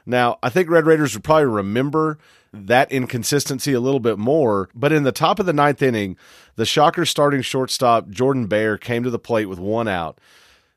Now, 0.07 0.39
I 0.43 0.49
think 0.49 0.69
Red 0.69 0.87
Raiders 0.87 1.15
would 1.15 1.25
probably 1.25 1.47
remember 1.47 2.19
that 2.53 2.91
inconsistency 2.91 3.73
a 3.73 3.81
little 3.81 4.01
bit 4.01 4.19
more. 4.19 4.69
But 4.75 4.93
in 4.93 5.05
the 5.05 5.13
top 5.13 5.39
of 5.39 5.47
the 5.47 5.53
ninth 5.53 5.83
inning, 5.83 6.17
the 6.57 6.67
Shocker 6.67 7.07
starting 7.07 7.43
shortstop, 7.43 8.09
Jordan 8.09 8.47
Bear, 8.47 8.77
came 8.77 9.03
to 9.03 9.11
the 9.11 9.19
plate 9.19 9.47
with 9.47 9.59
one 9.59 9.89
out. 9.89 10.19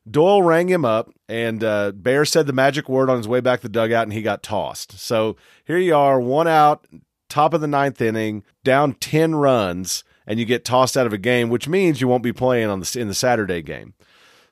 Doyle 0.10 0.44
rang 0.44 0.68
him 0.68 0.84
up, 0.84 1.10
and 1.30 1.64
uh, 1.64 1.94
Bear 1.94 2.26
said 2.26 2.46
the 2.46 2.54
magic 2.54 2.90
word 2.90 3.10
on 3.10 3.18
his 3.18 3.28
way 3.28 3.40
back 3.40 3.62
to 3.62 3.70
the 3.70 3.72
dugout, 3.72 4.04
and 4.04 4.14
he 4.14 4.22
got 4.22 4.44
tossed. 4.44 5.00
So 5.00 5.38
here 5.64 5.78
you 5.78 5.96
are, 5.96 6.20
one 6.20 6.48
out, 6.48 6.86
top 7.30 7.54
of 7.54 7.62
the 7.62 7.68
ninth 7.68 8.02
inning, 8.02 8.44
down 8.66 8.96
10 8.96 9.36
runs, 9.36 10.04
and 10.28 10.40
you 10.40 10.46
get 10.46 10.66
tossed 10.66 10.98
out 10.98 11.08
of 11.08 11.14
a 11.14 11.18
game, 11.18 11.50
which 11.50 11.70
means 11.70 12.02
you 12.02 12.10
won't 12.10 12.24
be 12.24 12.34
playing 12.34 12.70
on 12.70 12.82
the, 12.82 12.98
in 13.00 13.08
the 13.08 13.14
Saturday 13.14 13.62
game. 13.62 13.94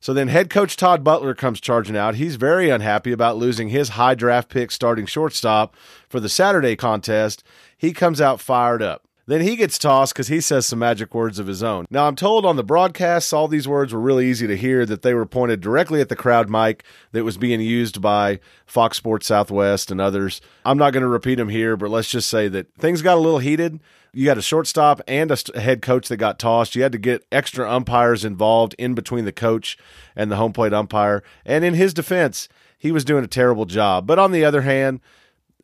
So 0.01 0.15
then 0.15 0.29
head 0.29 0.49
coach 0.49 0.75
Todd 0.75 1.03
Butler 1.03 1.35
comes 1.35 1.61
charging 1.61 1.95
out. 1.95 2.15
He's 2.15 2.35
very 2.35 2.69
unhappy 2.69 3.11
about 3.11 3.37
losing 3.37 3.69
his 3.69 3.89
high 3.89 4.15
draft 4.15 4.49
pick 4.49 4.71
starting 4.71 5.05
shortstop 5.05 5.75
for 6.09 6.19
the 6.19 6.27
Saturday 6.27 6.75
contest. 6.75 7.43
He 7.77 7.93
comes 7.93 8.19
out 8.19 8.41
fired 8.41 8.81
up. 8.81 9.07
Then 9.27 9.41
he 9.41 9.55
gets 9.55 9.77
tossed 9.77 10.13
because 10.13 10.27
he 10.27 10.41
says 10.41 10.65
some 10.65 10.79
magic 10.79 11.13
words 11.13 11.37
of 11.37 11.45
his 11.45 11.61
own. 11.61 11.85
Now, 11.91 12.07
I'm 12.07 12.15
told 12.15 12.45
on 12.45 12.55
the 12.55 12.63
broadcasts, 12.63 13.31
all 13.31 13.47
these 13.47 13.67
words 13.67 13.93
were 13.93 14.01
really 14.01 14.27
easy 14.27 14.47
to 14.47 14.57
hear, 14.57 14.85
that 14.87 15.03
they 15.03 15.13
were 15.13 15.27
pointed 15.27 15.61
directly 15.61 16.01
at 16.01 16.09
the 16.09 16.15
crowd 16.15 16.49
mic 16.49 16.83
that 17.11 17.23
was 17.23 17.37
being 17.37 17.61
used 17.61 18.01
by 18.01 18.39
Fox 18.65 18.97
Sports 18.97 19.27
Southwest 19.27 19.91
and 19.91 20.01
others. 20.01 20.41
I'm 20.65 20.79
not 20.79 20.91
going 20.91 21.03
to 21.03 21.07
repeat 21.07 21.35
them 21.35 21.49
here, 21.49 21.77
but 21.77 21.91
let's 21.91 22.09
just 22.09 22.29
say 22.29 22.47
that 22.47 22.73
things 22.75 23.03
got 23.03 23.17
a 23.17 23.21
little 23.21 23.39
heated. 23.39 23.79
You 24.13 24.25
got 24.25 24.37
a 24.37 24.41
shortstop 24.41 25.01
and 25.07 25.31
a 25.31 25.59
head 25.59 25.81
coach 25.81 26.09
that 26.09 26.17
got 26.17 26.37
tossed. 26.37 26.75
You 26.75 26.83
had 26.83 26.91
to 26.91 26.97
get 26.97 27.25
extra 27.31 27.69
umpires 27.71 28.25
involved 28.25 28.75
in 28.77 28.93
between 28.93 29.23
the 29.23 29.31
coach 29.31 29.77
and 30.15 30.29
the 30.29 30.35
home 30.35 30.51
plate 30.51 30.73
umpire. 30.73 31.23
And 31.45 31.63
in 31.63 31.75
his 31.75 31.93
defense, 31.93 32.49
he 32.77 32.91
was 32.91 33.05
doing 33.05 33.23
a 33.23 33.27
terrible 33.27 33.65
job. 33.65 34.05
But 34.05 34.19
on 34.19 34.33
the 34.33 34.43
other 34.43 34.63
hand, 34.63 34.99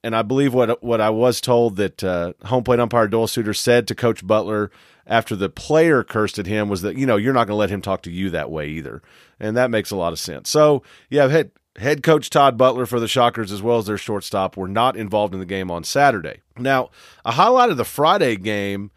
and 0.03 0.15
I 0.15 0.21
believe 0.21 0.53
what 0.53 0.81
what 0.81 1.01
I 1.01 1.09
was 1.09 1.41
told 1.41 1.75
that 1.77 2.03
uh, 2.03 2.33
home 2.45 2.63
plate 2.63 2.79
umpire 2.79 3.07
Doyle 3.07 3.27
Suter 3.27 3.53
said 3.53 3.87
to 3.87 3.95
Coach 3.95 4.25
Butler 4.25 4.71
after 5.05 5.35
the 5.35 5.49
player 5.49 6.03
cursed 6.03 6.39
at 6.39 6.45
him 6.45 6.69
was 6.69 6.81
that 6.83 6.97
you 6.97 7.05
know 7.05 7.17
you're 7.17 7.33
not 7.33 7.47
going 7.47 7.55
to 7.55 7.59
let 7.59 7.69
him 7.69 7.81
talk 7.81 8.03
to 8.03 8.11
you 8.11 8.29
that 8.29 8.51
way 8.51 8.69
either, 8.69 9.01
and 9.39 9.57
that 9.57 9.71
makes 9.71 9.91
a 9.91 9.95
lot 9.95 10.13
of 10.13 10.19
sense. 10.19 10.49
So 10.49 10.83
yeah, 11.09 11.27
head 11.27 11.51
head 11.77 12.03
coach 12.03 12.29
Todd 12.29 12.57
Butler 12.57 12.85
for 12.85 12.99
the 12.99 13.07
Shockers 13.07 13.51
as 13.51 13.61
well 13.61 13.77
as 13.77 13.85
their 13.85 13.97
shortstop 13.97 14.57
were 14.57 14.67
not 14.67 14.97
involved 14.97 15.33
in 15.33 15.39
the 15.39 15.45
game 15.45 15.69
on 15.71 15.83
Saturday. 15.83 16.41
Now 16.57 16.89
a 17.23 17.33
highlight 17.33 17.69
of 17.69 17.77
the 17.77 17.85
Friday 17.85 18.35
game 18.35 18.91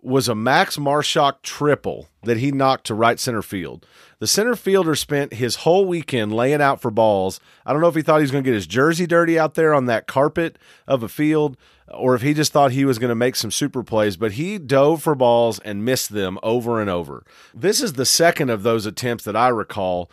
was 0.00 0.28
a 0.28 0.34
Max 0.34 0.76
Marshak 0.76 1.40
triple 1.42 2.08
that 2.24 2.36
he 2.36 2.52
knocked 2.52 2.86
to 2.86 2.94
right 2.94 3.18
center 3.18 3.40
field. 3.40 3.86
The 4.18 4.26
center 4.26 4.54
fielder 4.54 4.94
spent 4.94 5.34
his 5.34 5.56
whole 5.56 5.86
weekend 5.86 6.34
laying 6.34 6.60
out 6.60 6.80
for 6.80 6.90
balls. 6.90 7.40
I 7.64 7.72
don't 7.72 7.80
know 7.80 7.88
if 7.88 7.94
he 7.94 8.02
thought 8.02 8.18
he 8.18 8.22
was 8.22 8.30
going 8.30 8.44
to 8.44 8.50
get 8.50 8.54
his 8.54 8.66
jersey 8.66 9.06
dirty 9.06 9.38
out 9.38 9.54
there 9.54 9.72
on 9.72 9.86
that 9.86 10.06
carpet 10.06 10.58
of 10.86 11.02
a 11.02 11.08
field 11.08 11.56
or 11.92 12.14
if 12.14 12.22
he 12.22 12.34
just 12.34 12.52
thought 12.52 12.72
he 12.72 12.84
was 12.84 12.98
going 12.98 13.10
to 13.10 13.14
make 13.14 13.36
some 13.36 13.50
super 13.50 13.82
plays, 13.82 14.16
but 14.16 14.32
he 14.32 14.58
dove 14.58 15.02
for 15.02 15.14
balls 15.14 15.58
and 15.60 15.84
missed 15.84 16.10
them 16.10 16.38
over 16.42 16.80
and 16.80 16.88
over. 16.88 17.24
This 17.54 17.82
is 17.82 17.94
the 17.94 18.06
second 18.06 18.50
of 18.50 18.62
those 18.62 18.86
attempts 18.86 19.24
that 19.24 19.36
I 19.36 19.48
recall. 19.48 20.10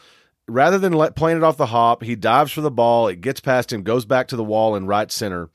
Rather 0.52 0.78
than 0.78 0.94
let, 0.94 1.16
playing 1.16 1.38
it 1.38 1.44
off 1.44 1.56
the 1.56 1.68
hop, 1.68 2.04
he 2.04 2.16
dives 2.16 2.52
for 2.52 2.62
the 2.62 2.70
ball, 2.70 3.08
it 3.08 3.22
gets 3.22 3.40
past 3.40 3.72
him, 3.72 3.84
goes 3.84 4.06
back 4.06 4.28
to 4.28 4.36
the 4.36 4.44
wall 4.44 4.76
in 4.76 4.86
right 4.86 5.12
center. 5.12 5.50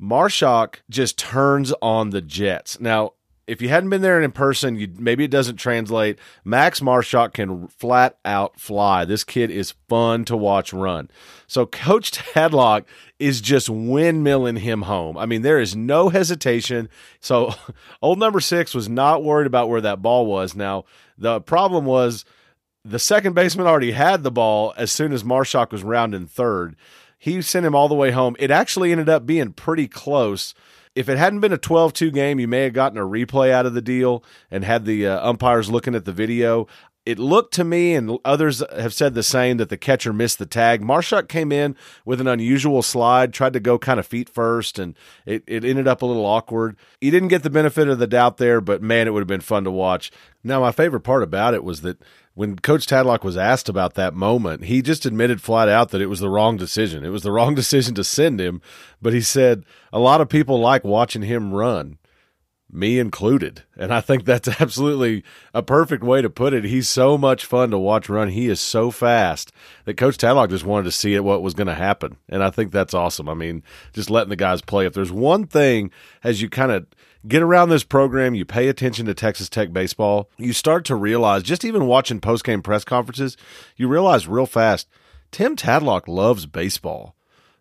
Marshak 0.00 0.76
just 0.88 1.18
turns 1.18 1.72
on 1.80 2.10
the 2.10 2.20
Jets. 2.20 2.80
Now, 2.80 3.12
if 3.46 3.60
you 3.60 3.68
hadn't 3.68 3.90
been 3.90 4.02
there 4.02 4.20
in 4.20 4.30
person, 4.32 4.76
you 4.76 4.88
maybe 4.96 5.24
it 5.24 5.30
doesn't 5.30 5.56
translate. 5.56 6.18
Max 6.44 6.80
Marshak 6.80 7.32
can 7.34 7.68
flat 7.68 8.16
out 8.24 8.58
fly. 8.58 9.04
This 9.04 9.24
kid 9.24 9.50
is 9.50 9.74
fun 9.88 10.24
to 10.26 10.36
watch 10.36 10.72
run. 10.72 11.10
So 11.46 11.66
Coach 11.66 12.12
Tadlock 12.34 12.84
is 13.18 13.40
just 13.40 13.68
windmilling 13.68 14.58
him 14.58 14.82
home. 14.82 15.18
I 15.18 15.26
mean, 15.26 15.42
there 15.42 15.60
is 15.60 15.74
no 15.74 16.08
hesitation. 16.08 16.88
So 17.18 17.54
old 18.02 18.18
number 18.18 18.40
six 18.40 18.72
was 18.72 18.88
not 18.88 19.24
worried 19.24 19.48
about 19.48 19.68
where 19.68 19.80
that 19.80 20.00
ball 20.02 20.26
was. 20.26 20.54
Now 20.54 20.84
the 21.18 21.40
problem 21.40 21.84
was 21.84 22.24
the 22.84 22.98
second 22.98 23.34
baseman 23.34 23.66
already 23.66 23.92
had 23.92 24.22
the 24.22 24.30
ball 24.30 24.74
as 24.76 24.90
soon 24.90 25.12
as 25.12 25.22
Marshak 25.22 25.72
was 25.72 25.82
rounding 25.82 26.26
third. 26.26 26.76
He 27.18 27.42
sent 27.42 27.66
him 27.66 27.74
all 27.74 27.88
the 27.88 27.94
way 27.94 28.10
home. 28.12 28.36
It 28.38 28.50
actually 28.50 28.92
ended 28.92 29.08
up 29.08 29.26
being 29.26 29.52
pretty 29.52 29.88
close 29.88 30.54
if 30.94 31.08
it 31.08 31.18
hadn't 31.18 31.40
been 31.40 31.52
a 31.52 31.58
12 31.58 31.92
2 31.92 32.10
game, 32.10 32.40
you 32.40 32.48
may 32.48 32.64
have 32.64 32.72
gotten 32.72 32.98
a 32.98 33.02
replay 33.02 33.50
out 33.50 33.66
of 33.66 33.74
the 33.74 33.82
deal 33.82 34.24
and 34.50 34.64
had 34.64 34.84
the 34.84 35.06
uh, 35.06 35.28
umpires 35.28 35.70
looking 35.70 35.94
at 35.94 36.04
the 36.04 36.12
video. 36.12 36.66
It 37.06 37.18
looked 37.18 37.54
to 37.54 37.64
me, 37.64 37.94
and 37.94 38.18
others 38.26 38.62
have 38.76 38.92
said 38.92 39.14
the 39.14 39.22
same, 39.22 39.56
that 39.56 39.70
the 39.70 39.78
catcher 39.78 40.12
missed 40.12 40.38
the 40.38 40.46
tag. 40.46 40.82
Marshak 40.82 41.28
came 41.28 41.50
in 41.50 41.74
with 42.04 42.20
an 42.20 42.28
unusual 42.28 42.82
slide, 42.82 43.32
tried 43.32 43.54
to 43.54 43.60
go 43.60 43.78
kind 43.78 43.98
of 43.98 44.06
feet 44.06 44.28
first, 44.28 44.78
and 44.78 44.94
it, 45.24 45.42
it 45.46 45.64
ended 45.64 45.88
up 45.88 46.02
a 46.02 46.06
little 46.06 46.26
awkward. 46.26 46.76
He 47.00 47.10
didn't 47.10 47.28
get 47.28 47.42
the 47.42 47.50
benefit 47.50 47.88
of 47.88 47.98
the 47.98 48.06
doubt 48.06 48.36
there, 48.36 48.60
but 48.60 48.82
man, 48.82 49.06
it 49.06 49.12
would 49.12 49.20
have 49.20 49.26
been 49.26 49.40
fun 49.40 49.64
to 49.64 49.70
watch. 49.70 50.12
Now, 50.44 50.60
my 50.60 50.72
favorite 50.72 51.00
part 51.00 51.22
about 51.22 51.54
it 51.54 51.64
was 51.64 51.80
that 51.80 52.02
when 52.34 52.56
Coach 52.56 52.86
Tadlock 52.86 53.24
was 53.24 53.36
asked 53.36 53.68
about 53.68 53.94
that 53.94 54.14
moment, 54.14 54.64
he 54.64 54.82
just 54.82 55.04
admitted 55.04 55.42
flat 55.42 55.68
out 55.68 55.90
that 55.90 56.00
it 56.00 56.06
was 56.06 56.20
the 56.20 56.30
wrong 56.30 56.56
decision. 56.56 57.04
It 57.04 57.10
was 57.10 57.22
the 57.22 57.32
wrong 57.32 57.54
decision 57.54 57.94
to 57.96 58.04
send 58.04 58.40
him, 58.40 58.60
but 59.02 59.12
he 59.12 59.20
said 59.20 59.64
a 59.92 59.98
lot 59.98 60.20
of 60.20 60.28
people 60.28 60.60
like 60.60 60.84
watching 60.84 61.22
him 61.22 61.52
run 61.52 61.98
me 62.72 62.98
included. 62.98 63.64
And 63.76 63.92
I 63.92 64.00
think 64.00 64.24
that's 64.24 64.48
absolutely 64.60 65.24
a 65.54 65.62
perfect 65.62 66.02
way 66.02 66.22
to 66.22 66.30
put 66.30 66.54
it. 66.54 66.64
He's 66.64 66.88
so 66.88 67.18
much 67.18 67.44
fun 67.44 67.70
to 67.70 67.78
watch 67.78 68.08
run. 68.08 68.28
He 68.28 68.48
is 68.48 68.60
so 68.60 68.90
fast 68.90 69.52
that 69.84 69.96
Coach 69.96 70.16
Tadlock 70.16 70.50
just 70.50 70.64
wanted 70.64 70.84
to 70.84 70.92
see 70.92 71.18
what 71.18 71.42
was 71.42 71.54
going 71.54 71.66
to 71.66 71.74
happen. 71.74 72.16
And 72.28 72.42
I 72.42 72.50
think 72.50 72.72
that's 72.72 72.94
awesome. 72.94 73.28
I 73.28 73.34
mean, 73.34 73.62
just 73.92 74.10
letting 74.10 74.30
the 74.30 74.36
guys 74.36 74.62
play. 74.62 74.86
If 74.86 74.94
there's 74.94 75.12
one 75.12 75.46
thing 75.46 75.90
as 76.22 76.42
you 76.42 76.48
kind 76.48 76.72
of 76.72 76.86
get 77.26 77.42
around 77.42 77.68
this 77.68 77.84
program, 77.84 78.34
you 78.34 78.44
pay 78.44 78.68
attention 78.68 79.06
to 79.06 79.14
Texas 79.14 79.48
Tech 79.48 79.72
baseball, 79.72 80.30
you 80.36 80.52
start 80.52 80.84
to 80.86 80.94
realize, 80.94 81.42
just 81.42 81.64
even 81.64 81.86
watching 81.86 82.20
post 82.20 82.44
game 82.44 82.62
press 82.62 82.84
conferences, 82.84 83.36
you 83.76 83.88
realize 83.88 84.28
real 84.28 84.46
fast 84.46 84.88
Tim 85.30 85.56
Tadlock 85.56 86.08
loves 86.08 86.46
baseball 86.46 87.14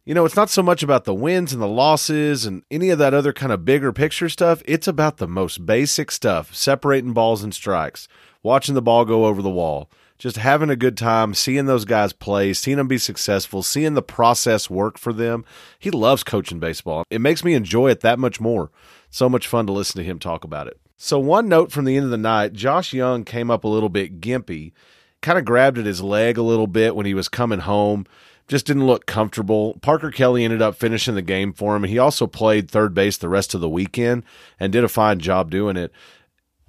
you 0.10 0.16
know, 0.16 0.26
it's 0.26 0.36
not 0.36 0.50
so 0.50 0.64
much 0.64 0.82
about 0.82 1.04
the 1.04 1.14
wins 1.14 1.54
and 1.54 1.62
the 1.62 1.68
losses 1.68 2.44
and 2.44 2.64
any 2.72 2.90
of 2.90 2.98
that 2.98 3.14
other 3.14 3.32
kind 3.32 3.52
of 3.52 3.64
bigger 3.64 3.94
picture 3.94 4.28
stuff. 4.28 4.64
It's 4.66 4.88
about 4.88 5.18
the 5.18 5.28
most 5.28 5.68
basic 5.68 6.10
stuff 6.10 6.56
separating 6.56 7.14
balls 7.14 7.44
and 7.44 7.54
strikes, 7.54 8.08
watching 8.42 8.74
the 8.74 8.82
ball 8.82 9.06
go 9.06 9.26
over 9.26 9.44
the 9.44 9.52
wall, 9.52 9.88
just 10.18 10.38
having 10.38 10.72
a 10.72 10.76
good 10.76 10.98
time, 10.98 11.36
seeing 11.36 11.68
those 11.68 11.86
guys 11.86 12.12
play, 12.12 12.54
seeing 12.54 12.78
them 12.78 12.88
be 12.88 12.98
successful, 12.98 13.62
seeing 13.62 13.94
the 13.94 14.02
process 14.02 14.68
work 14.68 14.98
for 14.98 15.14
them. 15.14 15.46
He 15.78 15.92
loves 15.92 16.24
coaching 16.24 16.60
baseball. 16.60 17.04
It 17.12 17.22
makes 17.22 17.44
me 17.44 17.54
enjoy 17.54 17.92
it 17.92 18.00
that 18.00 18.18
much 18.18 18.42
more. 18.42 18.72
So 19.10 19.30
much 19.30 19.48
fun 19.48 19.66
to 19.68 19.74
listen 19.74 20.00
to 20.00 20.06
him 20.06 20.20
talk 20.20 20.44
about 20.44 20.68
it. 20.68 20.80
So, 20.98 21.18
one 21.18 21.48
note 21.48 21.72
from 21.72 21.86
the 21.86 21.96
end 21.96 22.06
of 22.06 22.12
the 22.12 22.18
night 22.18 22.54
Josh 22.54 22.94
Young 22.94 23.24
came 23.24 23.50
up 23.50 23.64
a 23.64 23.70
little 23.70 23.90
bit 23.90 24.20
gimpy, 24.20 24.74
kind 25.22 25.40
of 25.40 25.46
grabbed 25.46 25.78
at 25.78 25.86
his 25.86 26.02
leg 26.02 26.38
a 26.38 26.44
little 26.44 26.68
bit 26.68 26.96
when 26.96 27.06
he 27.06 27.14
was 27.14 27.30
coming 27.30 27.60
home 27.60 28.06
just 28.50 28.66
didn't 28.66 28.88
look 28.88 29.06
comfortable. 29.06 29.78
Parker 29.82 30.10
Kelly 30.12 30.44
ended 30.44 30.62
up 30.62 30.76
finishing 30.76 31.16
the 31.16 31.22
game 31.22 31.54
for 31.54 31.76
him. 31.76 31.84
He 31.84 32.00
also 32.00 32.26
played 32.28 32.70
third 32.70 32.94
base 32.96 33.16
the 33.16 33.30
rest 33.30 33.54
of 33.54 33.62
the 33.62 33.70
weekend 33.70 34.24
and 34.60 34.74
did 34.74 34.84
a 34.84 34.90
fine 34.90 35.20
job 35.20 35.52
doing 35.52 35.78
it. 35.78 35.94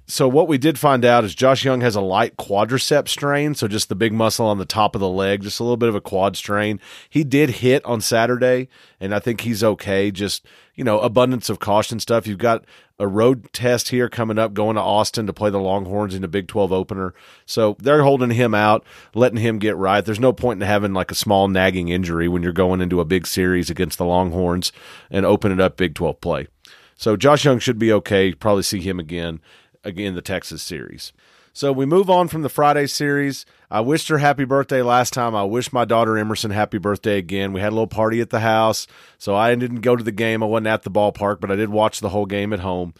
So 0.07 0.27
what 0.27 0.47
we 0.49 0.57
did 0.57 0.77
find 0.77 1.05
out 1.05 1.23
is 1.23 1.33
Josh 1.33 1.63
Young 1.63 1.81
has 1.81 1.95
a 1.95 2.01
light 2.01 2.35
quadricep 2.35 3.07
strain, 3.07 3.55
so 3.55 3.67
just 3.67 3.87
the 3.87 3.95
big 3.95 4.11
muscle 4.11 4.45
on 4.45 4.57
the 4.57 4.65
top 4.65 4.93
of 4.93 4.99
the 4.99 5.07
leg, 5.07 5.43
just 5.43 5.59
a 5.59 5.63
little 5.63 5.77
bit 5.77 5.87
of 5.87 5.95
a 5.95 6.01
quad 6.01 6.35
strain. 6.35 6.81
He 7.09 7.23
did 7.23 7.49
hit 7.49 7.83
on 7.85 8.01
Saturday, 8.01 8.67
and 8.99 9.15
I 9.15 9.19
think 9.19 9.41
he's 9.41 9.63
okay. 9.63 10.11
Just 10.11 10.45
you 10.75 10.83
know, 10.83 10.99
abundance 10.99 11.49
of 11.49 11.59
caution 11.59 11.99
stuff. 11.99 12.25
You've 12.25 12.37
got 12.37 12.65
a 12.97 13.07
road 13.07 13.51
test 13.53 13.89
here 13.89 14.09
coming 14.09 14.39
up, 14.39 14.53
going 14.53 14.75
to 14.75 14.81
Austin 14.81 15.27
to 15.27 15.33
play 15.33 15.49
the 15.49 15.59
Longhorns 15.59 16.15
in 16.15 16.21
the 16.21 16.27
Big 16.27 16.47
12 16.47 16.71
opener. 16.71 17.13
So 17.45 17.75
they're 17.79 18.03
holding 18.03 18.31
him 18.31 18.53
out, 18.53 18.83
letting 19.13 19.39
him 19.39 19.59
get 19.59 19.75
right. 19.75 20.03
There's 20.03 20.19
no 20.19 20.33
point 20.33 20.61
in 20.61 20.67
having 20.67 20.93
like 20.93 21.11
a 21.11 21.15
small 21.15 21.47
nagging 21.47 21.89
injury 21.89 22.27
when 22.27 22.43
you're 22.43 22.51
going 22.51 22.81
into 22.81 22.99
a 22.99 23.05
big 23.05 23.27
series 23.27 23.69
against 23.69 23.97
the 23.97 24.05
Longhorns 24.05 24.71
and 25.09 25.25
opening 25.25 25.59
up 25.59 25.77
Big 25.77 25.93
12 25.93 26.21
play. 26.21 26.47
So 26.95 27.17
Josh 27.17 27.45
Young 27.45 27.59
should 27.59 27.79
be 27.79 27.91
okay. 27.93 28.33
Probably 28.33 28.63
see 28.63 28.81
him 28.81 28.99
again 28.99 29.39
again 29.83 30.15
the 30.15 30.21
Texas 30.21 30.61
series. 30.61 31.13
So 31.53 31.73
we 31.73 31.85
move 31.85 32.09
on 32.09 32.29
from 32.29 32.43
the 32.43 32.49
Friday 32.49 32.87
series. 32.87 33.45
I 33.69 33.81
wished 33.81 34.07
her 34.07 34.19
happy 34.19 34.45
birthday 34.45 34.81
last 34.81 35.11
time. 35.11 35.35
I 35.35 35.43
wish 35.43 35.73
my 35.73 35.83
daughter 35.83 36.17
Emerson 36.17 36.51
happy 36.51 36.77
birthday 36.77 37.17
again. 37.17 37.51
We 37.51 37.59
had 37.59 37.69
a 37.69 37.75
little 37.75 37.87
party 37.87 38.21
at 38.21 38.29
the 38.29 38.39
house, 38.39 38.87
so 39.17 39.35
I 39.35 39.53
didn't 39.55 39.81
go 39.81 39.97
to 39.97 40.03
the 40.03 40.13
game. 40.13 40.43
I 40.43 40.45
wasn't 40.45 40.67
at 40.67 40.83
the 40.83 40.91
ballpark, 40.91 41.41
but 41.41 41.51
I 41.51 41.57
did 41.57 41.69
watch 41.69 41.99
the 41.99 42.09
whole 42.09 42.25
game 42.25 42.53
at 42.53 42.61
home. 42.61 42.93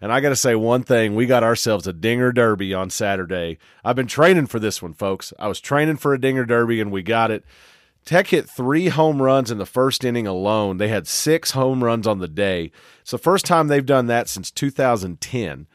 And 0.00 0.12
I 0.12 0.20
got 0.20 0.30
to 0.30 0.36
say 0.36 0.54
one 0.54 0.84
thing, 0.84 1.16
we 1.16 1.26
got 1.26 1.42
ourselves 1.42 1.86
a 1.86 1.92
dinger 1.92 2.32
derby 2.32 2.72
on 2.72 2.88
Saturday. 2.88 3.58
I've 3.84 3.96
been 3.96 4.06
training 4.06 4.46
for 4.46 4.58
this 4.58 4.80
one, 4.80 4.94
folks. 4.94 5.32
I 5.38 5.48
was 5.48 5.60
training 5.60 5.96
for 5.96 6.14
a 6.14 6.20
dinger 6.20 6.46
derby 6.46 6.80
and 6.80 6.92
we 6.92 7.02
got 7.02 7.30
it. 7.30 7.44
Tech 8.04 8.28
hit 8.28 8.48
three 8.48 8.88
home 8.88 9.20
runs 9.20 9.50
in 9.50 9.58
the 9.58 9.66
first 9.66 10.04
inning 10.04 10.26
alone. 10.26 10.78
They 10.78 10.88
had 10.88 11.06
six 11.06 11.50
home 11.50 11.84
runs 11.84 12.06
on 12.06 12.20
the 12.20 12.28
day. 12.28 12.70
It's 13.02 13.10
the 13.10 13.18
first 13.18 13.44
time 13.44 13.68
they've 13.68 13.84
done 13.84 14.06
that 14.06 14.28
since 14.28 14.50
2010. 14.50 15.66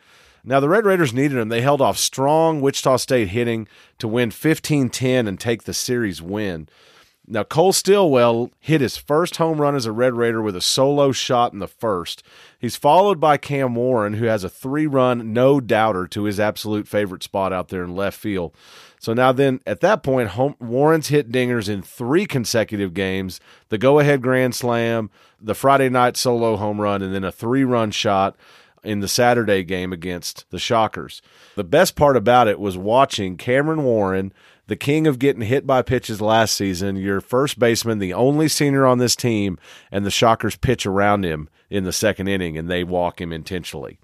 Now, 0.43 0.59
the 0.59 0.69
Red 0.69 0.85
Raiders 0.85 1.13
needed 1.13 1.37
him. 1.37 1.49
They 1.49 1.61
held 1.61 1.81
off 1.81 1.97
strong 1.97 2.59
Wichita 2.59 2.97
State 2.97 3.29
hitting 3.29 3.67
to 3.99 4.07
win 4.07 4.31
15 4.31 4.89
10 4.89 5.27
and 5.27 5.39
take 5.39 5.63
the 5.63 5.73
series 5.73 6.21
win. 6.21 6.67
Now, 7.25 7.43
Cole 7.43 7.71
Stillwell 7.71 8.51
hit 8.59 8.81
his 8.81 8.97
first 8.97 9.37
home 9.37 9.61
run 9.61 9.75
as 9.75 9.85
a 9.85 9.93
Red 9.93 10.13
Raider 10.13 10.41
with 10.41 10.57
a 10.57 10.61
solo 10.61 11.13
shot 11.13 11.53
in 11.53 11.59
the 11.59 11.69
first. 11.69 12.21
He's 12.59 12.75
followed 12.75 13.21
by 13.21 13.37
Cam 13.37 13.75
Warren, 13.75 14.15
who 14.15 14.25
has 14.25 14.43
a 14.43 14.49
three 14.49 14.85
run 14.87 15.31
no 15.31 15.61
doubter 15.61 16.05
to 16.07 16.23
his 16.23 16.37
absolute 16.37 16.85
favorite 16.85 17.23
spot 17.23 17.53
out 17.53 17.69
there 17.69 17.85
in 17.85 17.95
left 17.95 18.19
field. 18.19 18.53
So 18.99 19.13
now, 19.13 19.31
then, 19.31 19.61
at 19.65 19.79
that 19.79 20.03
point, 20.03 20.29
home, 20.29 20.55
Warren's 20.59 21.07
hit 21.07 21.31
dingers 21.31 21.69
in 21.69 21.81
three 21.81 22.25
consecutive 22.25 22.93
games 22.93 23.39
the 23.69 23.77
go 23.77 23.99
ahead 23.99 24.21
grand 24.21 24.53
slam, 24.53 25.09
the 25.39 25.55
Friday 25.55 25.87
night 25.87 26.17
solo 26.17 26.57
home 26.57 26.81
run, 26.81 27.01
and 27.01 27.15
then 27.15 27.23
a 27.23 27.31
three 27.31 27.63
run 27.63 27.91
shot 27.91 28.35
in 28.83 28.99
the 28.99 29.07
Saturday 29.07 29.63
game 29.63 29.93
against 29.93 30.49
the 30.49 30.59
Shockers. 30.59 31.21
The 31.55 31.63
best 31.63 31.95
part 31.95 32.17
about 32.17 32.47
it 32.47 32.59
was 32.59 32.77
watching 32.77 33.37
Cameron 33.37 33.83
Warren, 33.83 34.33
the 34.67 34.75
king 34.75 35.07
of 35.07 35.19
getting 35.19 35.41
hit 35.41 35.67
by 35.67 35.81
pitches 35.81 36.21
last 36.21 36.55
season, 36.55 36.95
your 36.95 37.21
first 37.21 37.59
baseman, 37.59 37.99
the 37.99 38.13
only 38.13 38.47
senior 38.47 38.85
on 38.85 38.97
this 38.97 39.15
team, 39.15 39.57
and 39.91 40.05
the 40.05 40.11
Shockers 40.11 40.55
pitch 40.55 40.85
around 40.85 41.25
him 41.25 41.49
in 41.69 41.83
the 41.83 41.91
second 41.91 42.27
inning 42.27 42.57
and 42.57 42.69
they 42.69 42.83
walk 42.83 43.19
him 43.19 43.33
intentionally. 43.33 43.97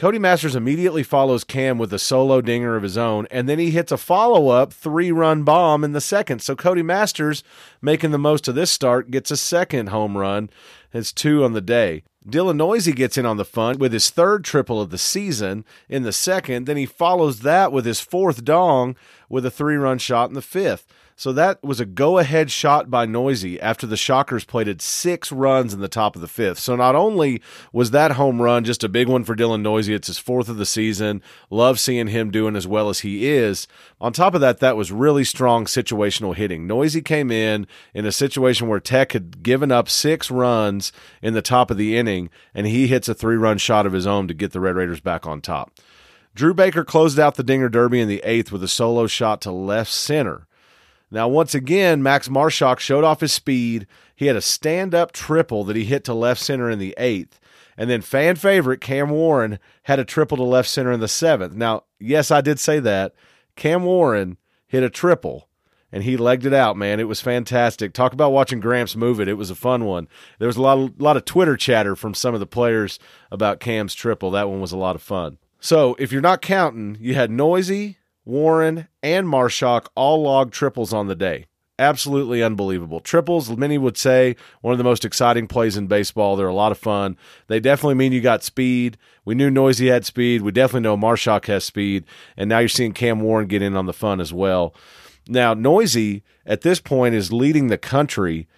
Cody 0.00 0.18
Masters 0.18 0.56
immediately 0.56 1.02
follows 1.02 1.44
Cam 1.44 1.76
with 1.76 1.92
a 1.92 1.98
solo 1.98 2.40
dinger 2.40 2.74
of 2.74 2.82
his 2.82 2.96
own, 2.96 3.26
and 3.30 3.46
then 3.46 3.58
he 3.58 3.70
hits 3.70 3.92
a 3.92 3.98
follow 3.98 4.48
up 4.48 4.72
three 4.72 5.12
run 5.12 5.42
bomb 5.42 5.84
in 5.84 5.92
the 5.92 6.00
second. 6.00 6.40
So 6.40 6.56
Cody 6.56 6.80
Masters, 6.80 7.44
making 7.82 8.10
the 8.10 8.16
most 8.16 8.48
of 8.48 8.54
this 8.54 8.70
start, 8.70 9.10
gets 9.10 9.30
a 9.30 9.36
second 9.36 9.90
home 9.90 10.16
run. 10.16 10.48
It's 10.94 11.12
two 11.12 11.44
on 11.44 11.52
the 11.52 11.60
day. 11.60 12.02
Dylan 12.28 12.56
Neuse 12.56 12.94
gets 12.94 13.16
in 13.16 13.24
on 13.24 13.38
the 13.38 13.44
fun 13.44 13.78
with 13.78 13.92
his 13.92 14.10
third 14.10 14.44
triple 14.44 14.80
of 14.80 14.90
the 14.90 14.98
season 14.98 15.64
in 15.88 16.02
the 16.02 16.12
second. 16.12 16.66
Then 16.66 16.76
he 16.76 16.84
follows 16.84 17.40
that 17.40 17.72
with 17.72 17.86
his 17.86 18.00
fourth 18.00 18.44
dong 18.44 18.94
with 19.30 19.46
a 19.46 19.50
three 19.50 19.76
run 19.76 19.98
shot 19.98 20.28
in 20.28 20.34
the 20.34 20.42
fifth. 20.42 20.86
So 21.20 21.34
that 21.34 21.62
was 21.62 21.80
a 21.80 21.84
go 21.84 22.16
ahead 22.16 22.50
shot 22.50 22.90
by 22.90 23.04
Neuse 23.04 23.58
after 23.60 23.86
the 23.86 23.98
Shockers 23.98 24.46
plated 24.46 24.80
six 24.80 25.30
runs 25.30 25.74
in 25.74 25.80
the 25.80 25.86
top 25.86 26.14
of 26.14 26.22
the 26.22 26.26
fifth. 26.26 26.58
So 26.58 26.76
not 26.76 26.94
only 26.94 27.42
was 27.74 27.90
that 27.90 28.12
home 28.12 28.40
run 28.40 28.64
just 28.64 28.82
a 28.82 28.88
big 28.88 29.06
one 29.06 29.24
for 29.24 29.36
Dylan 29.36 29.60
Neuse, 29.60 29.90
it's 29.90 30.06
his 30.06 30.18
fourth 30.18 30.48
of 30.48 30.56
the 30.56 30.64
season. 30.64 31.20
Love 31.50 31.78
seeing 31.78 32.06
him 32.06 32.30
doing 32.30 32.56
as 32.56 32.66
well 32.66 32.88
as 32.88 33.00
he 33.00 33.28
is. 33.28 33.68
On 34.00 34.14
top 34.14 34.34
of 34.34 34.40
that, 34.40 34.60
that 34.60 34.78
was 34.78 34.92
really 34.92 35.24
strong 35.24 35.66
situational 35.66 36.34
hitting. 36.34 36.66
Neuse 36.66 37.02
came 37.04 37.30
in 37.30 37.66
in 37.92 38.06
a 38.06 38.12
situation 38.12 38.68
where 38.68 38.80
Tech 38.80 39.12
had 39.12 39.42
given 39.42 39.70
up 39.70 39.90
six 39.90 40.30
runs 40.30 40.90
in 41.20 41.34
the 41.34 41.42
top 41.42 41.70
of 41.70 41.76
the 41.76 41.98
inning, 41.98 42.30
and 42.54 42.66
he 42.66 42.86
hits 42.86 43.10
a 43.10 43.14
three 43.14 43.36
run 43.36 43.58
shot 43.58 43.84
of 43.84 43.92
his 43.92 44.06
own 44.06 44.26
to 44.26 44.32
get 44.32 44.52
the 44.52 44.60
Red 44.60 44.76
Raiders 44.76 45.00
back 45.00 45.26
on 45.26 45.42
top. 45.42 45.70
Drew 46.34 46.54
Baker 46.54 46.82
closed 46.82 47.18
out 47.18 47.34
the 47.34 47.42
Dinger 47.42 47.68
Derby 47.68 48.00
in 48.00 48.08
the 48.08 48.22
eighth 48.24 48.50
with 48.50 48.64
a 48.64 48.68
solo 48.68 49.06
shot 49.06 49.42
to 49.42 49.52
left 49.52 49.92
center. 49.92 50.46
Now, 51.10 51.28
once 51.28 51.54
again, 51.54 52.02
Max 52.02 52.28
Marshak 52.28 52.78
showed 52.78 53.04
off 53.04 53.20
his 53.20 53.32
speed. 53.32 53.86
He 54.14 54.26
had 54.26 54.36
a 54.36 54.40
stand 54.40 54.94
up 54.94 55.12
triple 55.12 55.64
that 55.64 55.76
he 55.76 55.84
hit 55.84 56.04
to 56.04 56.14
left 56.14 56.40
center 56.40 56.70
in 56.70 56.78
the 56.78 56.94
eighth. 56.98 57.40
And 57.76 57.88
then 57.88 58.02
fan 58.02 58.36
favorite 58.36 58.80
Cam 58.80 59.10
Warren 59.10 59.58
had 59.84 59.98
a 59.98 60.04
triple 60.04 60.36
to 60.36 60.42
left 60.42 60.68
center 60.68 60.92
in 60.92 61.00
the 61.00 61.08
seventh. 61.08 61.54
Now, 61.54 61.84
yes, 61.98 62.30
I 62.30 62.40
did 62.40 62.60
say 62.60 62.78
that. 62.80 63.14
Cam 63.56 63.84
Warren 63.84 64.36
hit 64.66 64.82
a 64.82 64.90
triple 64.90 65.48
and 65.92 66.04
he 66.04 66.16
legged 66.16 66.46
it 66.46 66.52
out, 66.52 66.76
man. 66.76 67.00
It 67.00 67.08
was 67.08 67.20
fantastic. 67.20 67.92
Talk 67.92 68.12
about 68.12 68.32
watching 68.32 68.60
Gramps 68.60 68.94
move 68.94 69.20
it. 69.20 69.28
It 69.28 69.34
was 69.34 69.50
a 69.50 69.56
fun 69.56 69.84
one. 69.84 70.08
There 70.38 70.46
was 70.46 70.56
a 70.56 70.62
lot 70.62 70.78
of, 70.78 71.00
lot 71.00 71.16
of 71.16 71.24
Twitter 71.24 71.56
chatter 71.56 71.96
from 71.96 72.14
some 72.14 72.34
of 72.34 72.40
the 72.40 72.46
players 72.46 72.98
about 73.30 73.60
Cam's 73.60 73.94
triple. 73.94 74.30
That 74.30 74.48
one 74.48 74.60
was 74.60 74.72
a 74.72 74.78
lot 74.78 74.94
of 74.94 75.02
fun. 75.02 75.38
So 75.58 75.96
if 75.98 76.12
you're 76.12 76.20
not 76.20 76.42
counting, 76.42 76.96
you 77.00 77.14
had 77.14 77.30
Neuse, 77.30 77.96
Warren, 78.30 78.88
and 79.02 79.26
Marshak 79.26 79.86
all 79.94 80.22
logged 80.22 80.54
triples 80.54 80.92
on 80.92 81.08
the 81.08 81.14
day. 81.14 81.46
Absolutely 81.78 82.42
unbelievable. 82.42 83.00
Triples, 83.00 83.50
many 83.56 83.78
would 83.78 83.96
say, 83.96 84.36
one 84.60 84.72
of 84.72 84.78
the 84.78 84.84
most 84.84 85.04
exciting 85.04 85.46
plays 85.46 85.76
in 85.76 85.86
baseball. 85.86 86.36
They're 86.36 86.46
a 86.46 86.54
lot 86.54 86.72
of 86.72 86.78
fun. 86.78 87.16
They 87.46 87.58
definitely 87.58 87.94
mean 87.94 88.12
you 88.12 88.20
got 88.20 88.44
speed. 88.44 88.98
We 89.24 89.34
knew 89.34 89.50
Neuse 89.50 89.78
had 89.78 90.04
speed. 90.04 90.42
We 90.42 90.52
definitely 90.52 90.82
know 90.82 90.96
Marshak 90.96 91.46
has 91.46 91.64
speed. 91.64 92.04
And 92.36 92.50
now 92.50 92.58
you're 92.58 92.68
seeing 92.68 92.92
Cam 92.92 93.20
Warren 93.20 93.46
get 93.46 93.62
in 93.62 93.76
on 93.76 93.86
the 93.86 93.94
fun 93.94 94.20
as 94.20 94.32
well. 94.32 94.74
Now, 95.26 95.54
Neuse 95.54 96.20
at 96.50 96.62
this 96.62 96.80
point, 96.80 97.14
is 97.14 97.32
leading 97.32 97.68
the 97.68 97.78
country 97.78 98.48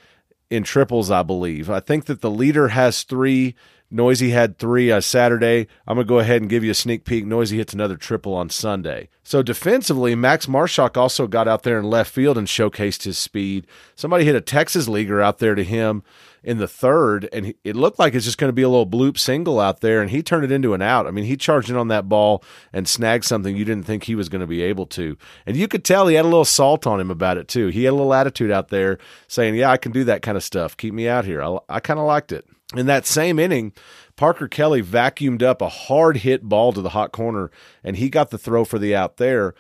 in 0.51 0.63
triples, 0.63 1.11
I 1.11 1.23
believe. 1.23 1.69
I 1.69 1.79
think 1.79 2.07
that 2.07 2.23
the 2.23 2.31
leader 2.31 2.69
has 2.69 3.03
three 3.03 3.55
Neuse 3.93 4.21
had 4.21 4.59
three 4.59 4.91
on 4.91 5.03
Saturday. 5.03 5.69
I'm 5.87 5.97
going 5.97 6.07
to 6.07 6.09
go 6.09 6.19
ahead 6.19 6.41
and 6.41 6.51
give 6.51 6.65
you 6.65 6.71
a 6.71 6.75
sneak 6.75 7.05
peek. 7.05 7.27
Neuse 7.27 7.51
hits 7.51 7.75
another 7.75 7.97
triple 7.97 8.35
on 8.35 8.49
Sunday. 8.49 9.11
So 9.23 9.43
defensively, 9.43 10.15
Max 10.15 10.47
Marshak 10.47 10.97
also 10.97 11.27
got 11.27 11.47
out 11.47 11.63
there 11.63 11.79
in 11.79 11.85
left 11.85 12.11
field 12.11 12.39
and 12.39 12.49
showcased 12.49 13.05
his 13.05 13.19
speed. 13.19 13.67
Somebody 13.95 14.25
hit 14.25 14.35
a 14.35 14.41
Texas 14.41 14.89
leaguer 14.89 15.21
out 15.21 15.39
there 15.39 15.55
to 15.55 15.63
him 15.63 16.03
in 16.43 16.59
the 16.59 16.67
third, 16.67 17.29
and 17.33 17.55
it 17.63 17.77
looked 17.77 17.99
like 17.99 18.15
it's 18.15 18.25
just 18.25 18.39
going 18.39 18.49
to 18.49 18.55
be 18.55 18.63
a 18.63 18.69
little 18.69 18.87
bloop 18.87 19.17
single 19.17 19.61
out 19.61 19.81
there, 19.81 20.01
and 20.01 20.11
he 20.11 20.23
turned 20.23 20.45
it 20.45 20.51
into 20.51 20.75
an 20.75 20.83
out. 20.83 21.07
I 21.07 21.13
mean, 21.13 21.25
he 21.25 21.37
charged 21.37 21.71
in 21.71 21.77
on 21.77 21.89
that 21.89 22.09
ball 22.09 22.43
and 22.73 22.89
snagged 22.89 23.25
something 23.25 23.57
you 23.57 23.65
didn't 23.65 23.87
think 23.87 24.05
he 24.05 24.15
was 24.15 24.29
going 24.29 24.41
to 24.41 24.47
be 24.47 24.63
able 24.63 24.87
to. 24.87 25.17
And 25.47 25.57
you 25.57 25.69
could 25.69 25.85
tell 25.85 26.09
he 26.09 26.17
had 26.17 26.25
a 26.25 26.29
little 26.29 26.45
salt 26.45 26.87
on 26.87 26.99
him 26.99 27.11
about 27.11 27.37
it, 27.37 27.47
too. 27.47 27.69
He 27.69 27.85
had 27.85 27.93
a 27.93 27.97
little 27.97 28.15
attitude 28.15 28.51
out 28.51 28.69
there 28.69 28.99
saying, 29.29 29.55
Yeah, 29.55 29.71
I 29.71 29.77
can 29.77 29.93
do 29.93 30.05
that 30.05 30.23
kind 30.23 30.37
of 30.37 30.43
stuff. 30.43 30.77
Keep 30.77 30.95
me 30.95 31.09
out 31.09 31.25
here. 31.25 31.43
I, 31.43 31.59
I 31.69 31.81
kind 31.81 32.01
of 32.01 32.07
liked 32.07 32.33
it. 32.33 32.47
In 32.75 32.87
that 32.87 33.07
same 33.07 33.39
inning, 33.39 33.73
Parker 34.17 34.49
Kelly 34.49 34.83
vacuumed 34.83 35.43
up 35.43 35.61
a 35.61 35.69
hard 35.69 36.19
hit 36.19 36.43
ball 36.43 36.73
to 36.73 36.81
the 36.81 36.91
hot 36.91 37.13
corner, 37.13 37.51
and 37.85 37.97
he 37.97 38.09
got 38.09 38.31
the 38.31 38.39
throw 38.39 38.65
for 38.65 38.79
the 38.79 38.95
out 38.95 39.17
there. 39.17 39.55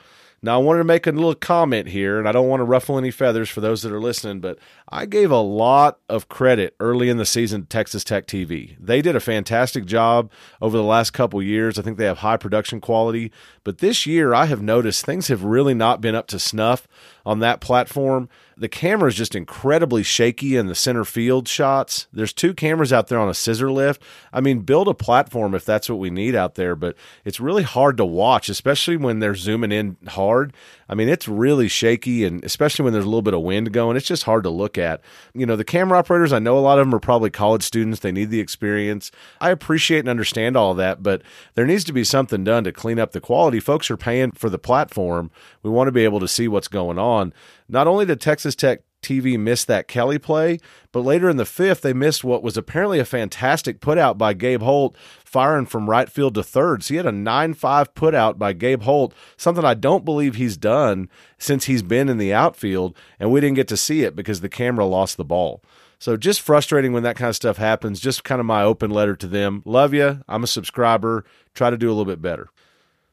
Now, 0.45 0.59
I 0.59 0.63
wanted 0.63 0.79
to 0.79 0.85
make 0.85 1.07
a 1.07 1.13
little 1.13 1.37
comment 1.37 1.89
here, 1.89 2.19
and 2.19 2.29
I 2.29 2.33
don't 2.33 2.49
want 2.49 2.59
to 2.59 2.65
ruffle 2.65 2.99
any 2.99 3.13
feathers 3.13 3.49
for 3.49 3.61
those 3.61 3.83
that 3.83 3.93
are 3.93 4.01
listening, 4.01 4.41
but 4.41 4.59
I 4.89 5.07
gave 5.07 5.31
a 5.31 5.37
lot 5.37 6.01
of 6.09 6.29
credit 6.29 6.75
early 6.81 7.09
in 7.09 7.17
the 7.17 7.25
season 7.25 7.63
to 7.63 7.69
Texas 7.69 8.03
Tech 8.03 8.27
TV. 8.27 8.77
They 8.81 9.03
did 9.03 9.15
a 9.15 9.21
fantastic 9.21 9.85
job 9.85 10.33
over 10.61 10.77
the 10.77 10.83
last 10.83 11.13
couple 11.13 11.41
years. 11.41 11.79
I 11.79 11.83
think 11.83 11.97
they 11.97 12.07
have 12.07 12.19
high 12.19 12.39
production 12.39 12.81
quality, 12.81 13.31
but 13.63 13.79
this 13.79 14.05
year 14.05 14.35
I 14.35 14.47
have 14.47 14.61
noticed 14.61 15.07
things 15.07 15.29
have 15.29 15.45
really 15.45 15.75
not 15.75 16.01
been 16.01 16.17
up 16.17 16.27
to 16.29 16.41
snuff 16.41 16.89
on 17.25 17.39
that 17.41 17.61
platform. 17.61 18.29
The 18.57 18.69
camera 18.69 19.09
is 19.09 19.15
just 19.15 19.35
incredibly 19.35 20.03
shaky 20.03 20.57
in 20.57 20.67
the 20.67 20.75
center 20.75 21.05
field 21.05 21.49
shots. 21.49 22.07
There's 22.13 22.33
two 22.33 22.55
cameras 22.55 22.93
out 22.93 23.09
there 23.09 23.19
on 23.19 23.29
a 23.29 23.35
scissor 23.35 23.71
lift. 23.73 24.03
I 24.33 24.41
mean, 24.41 24.61
build 24.61 24.89
a 24.89 24.95
platform 24.95 25.55
if 25.55 25.65
that's 25.65 25.89
what 25.89 25.99
we 25.99 26.11
need 26.11 26.35
out 26.35 26.55
there, 26.55 26.77
but 26.77 26.97
it's 27.25 27.41
really 27.41 27.63
hard 27.63 27.97
to 27.97 28.05
watch, 28.05 28.49
especially 28.49 28.97
when 28.97 29.19
they're 29.19 29.35
zooming 29.35 29.73
in 29.73 29.97
hard. 30.09 30.53
I 30.89 30.95
mean, 30.95 31.09
it's 31.09 31.29
really 31.29 31.69
shaky, 31.69 32.25
and 32.25 32.45
especially 32.45 32.85
when 32.85 32.93
there's 32.93 33.05
a 33.05 33.09
little 33.09 33.23
bit 33.23 33.35
of 33.35 33.43
wind 33.43 33.73
going, 33.73 33.97
it's 33.97 34.07
just 34.07 34.25
hard 34.25 34.45
to 34.45 34.51
look 34.51 34.79
at. 34.79 35.01
You 35.35 35.47
know, 35.47 35.57
the 35.57 35.65
camera 35.65 35.99
operators, 35.99 36.33
I 36.33 36.39
know 36.39 36.59
a 36.59 36.61
lot 36.61 36.79
of 36.79 36.87
them 36.87 36.95
are 36.95 37.01
probably 37.01 37.31
college 37.31 37.63
students. 37.63 38.01
They 38.01 38.13
need 38.13 38.31
the 38.31 38.41
experience. 38.41 39.11
I 39.41 39.51
appreciate 39.51 40.01
and 40.01 40.09
understand 40.09 40.57
all 40.57 40.75
that, 40.75 41.03
but 41.03 41.23
there 41.55 41.67
needs 41.67 41.85
to 41.85 41.93
be 41.93 42.05
something 42.05 42.45
done 42.45 42.65
to 42.65 42.73
clean 42.73 42.99
up 42.99 43.13
the 43.13 43.21
quality. 43.21 43.61
Folks 43.61 43.91
are 43.91 43.97
paying 43.97 44.33
for 44.33 44.51
the 44.51 44.59
platform. 44.59 45.31
We 45.63 45.71
want 45.71 45.89
to 45.89 45.93
be 45.93 46.05
able 46.05 46.21
to 46.21 46.29
see 46.29 46.49
what's 46.49 46.69
going 46.69 46.99
on. 46.99 47.33
Not 47.69 47.87
only 47.87 48.05
did 48.05 48.21
Texas 48.21 48.55
Tech 48.55 48.83
TV 49.03 49.39
missed 49.39 49.67
that 49.67 49.89
Kelly 49.89 50.19
play, 50.19 50.59
but 50.93 51.01
later 51.01 51.29
in 51.29 51.37
the 51.37 51.45
fifth, 51.45 51.83
they 51.83 51.93
missed 51.93 52.25
what 52.25 52.43
was 52.43 52.57
apparently 52.57 52.99
a 52.99 53.05
fantastic 53.05 53.81
putout 53.81 54.17
by 54.17 54.33
Gabe 54.33 54.63
Holt, 54.63 54.97
firing 55.25 55.67
from 55.67 55.91
right 55.91 56.09
field 56.09 56.35
to 56.35 56.43
third. 56.43 56.83
So 56.83 56.95
he 56.95 56.97
had 56.97 57.07
a 57.07 57.13
9 57.13 57.55
5 57.55 57.95
putout 57.95 58.39
by 58.39 58.53
Gabe 58.53 58.83
Holt, 58.83 59.13
something 59.37 59.65
I 59.65 59.75
don't 59.75 60.05
believe 60.05 60.37
he's 60.37 60.57
done 60.57 61.09
since 61.39 61.65
he's 61.65 61.83
been 61.83 62.09
in 62.09 62.19
the 62.19 62.33
outfield, 62.33 62.97
and 63.19 63.31
we 63.31 63.41
didn't 63.41 63.57
get 63.57 63.69
to 63.69 63.77
see 63.77 64.03
it 64.03 64.17
because 64.17 64.41
the 64.41 64.49
camera 64.49 64.87
lost 64.87 65.17
the 65.17 65.25
ball. 65.25 65.63
So 65.99 66.17
just 66.17 66.41
frustrating 66.41 66.93
when 66.93 67.05
that 67.05 67.15
kind 67.15 67.29
of 67.29 67.37
stuff 67.37 67.59
happens. 67.59 68.01
Just 68.01 68.25
kind 68.25 68.41
of 68.41 68.47
my 68.47 68.65
open 68.65 68.91
letter 68.91 69.15
to 69.15 69.29
them. 69.29 69.63
Love 69.65 69.95
you. 69.95 70.21
I'm 70.29 70.43
a 70.43 70.49
subscriber. 70.49 71.25
Try 71.55 71.71
to 71.71 71.77
do 71.77 71.87
a 71.89 71.95
little 71.95 72.05
bit 72.05 72.21
better. 72.21 72.49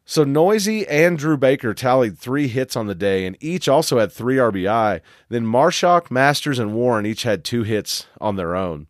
So 0.10 0.24
Neuse 0.24 0.88
and 0.90 1.20
Drew 1.20 1.38
Baker 1.38 1.76
tallied 1.76 2.18
three 2.18 2.48
hits 2.48 2.76
on 2.76 2.88
the 2.88 2.96
day, 2.96 3.28
and 3.28 3.38
each 3.40 3.70
also 3.70 4.00
had 4.00 4.12
three 4.12 4.38
RBI. 4.38 5.02
Then 5.30 5.46
Marshak, 5.46 6.10
Masters, 6.10 6.58
and 6.58 6.74
Warren 6.74 7.06
each 7.06 7.22
had 7.22 7.44
two 7.44 7.62
hits 7.62 8.08
on 8.20 8.36
their 8.36 8.56
own. 8.56 8.88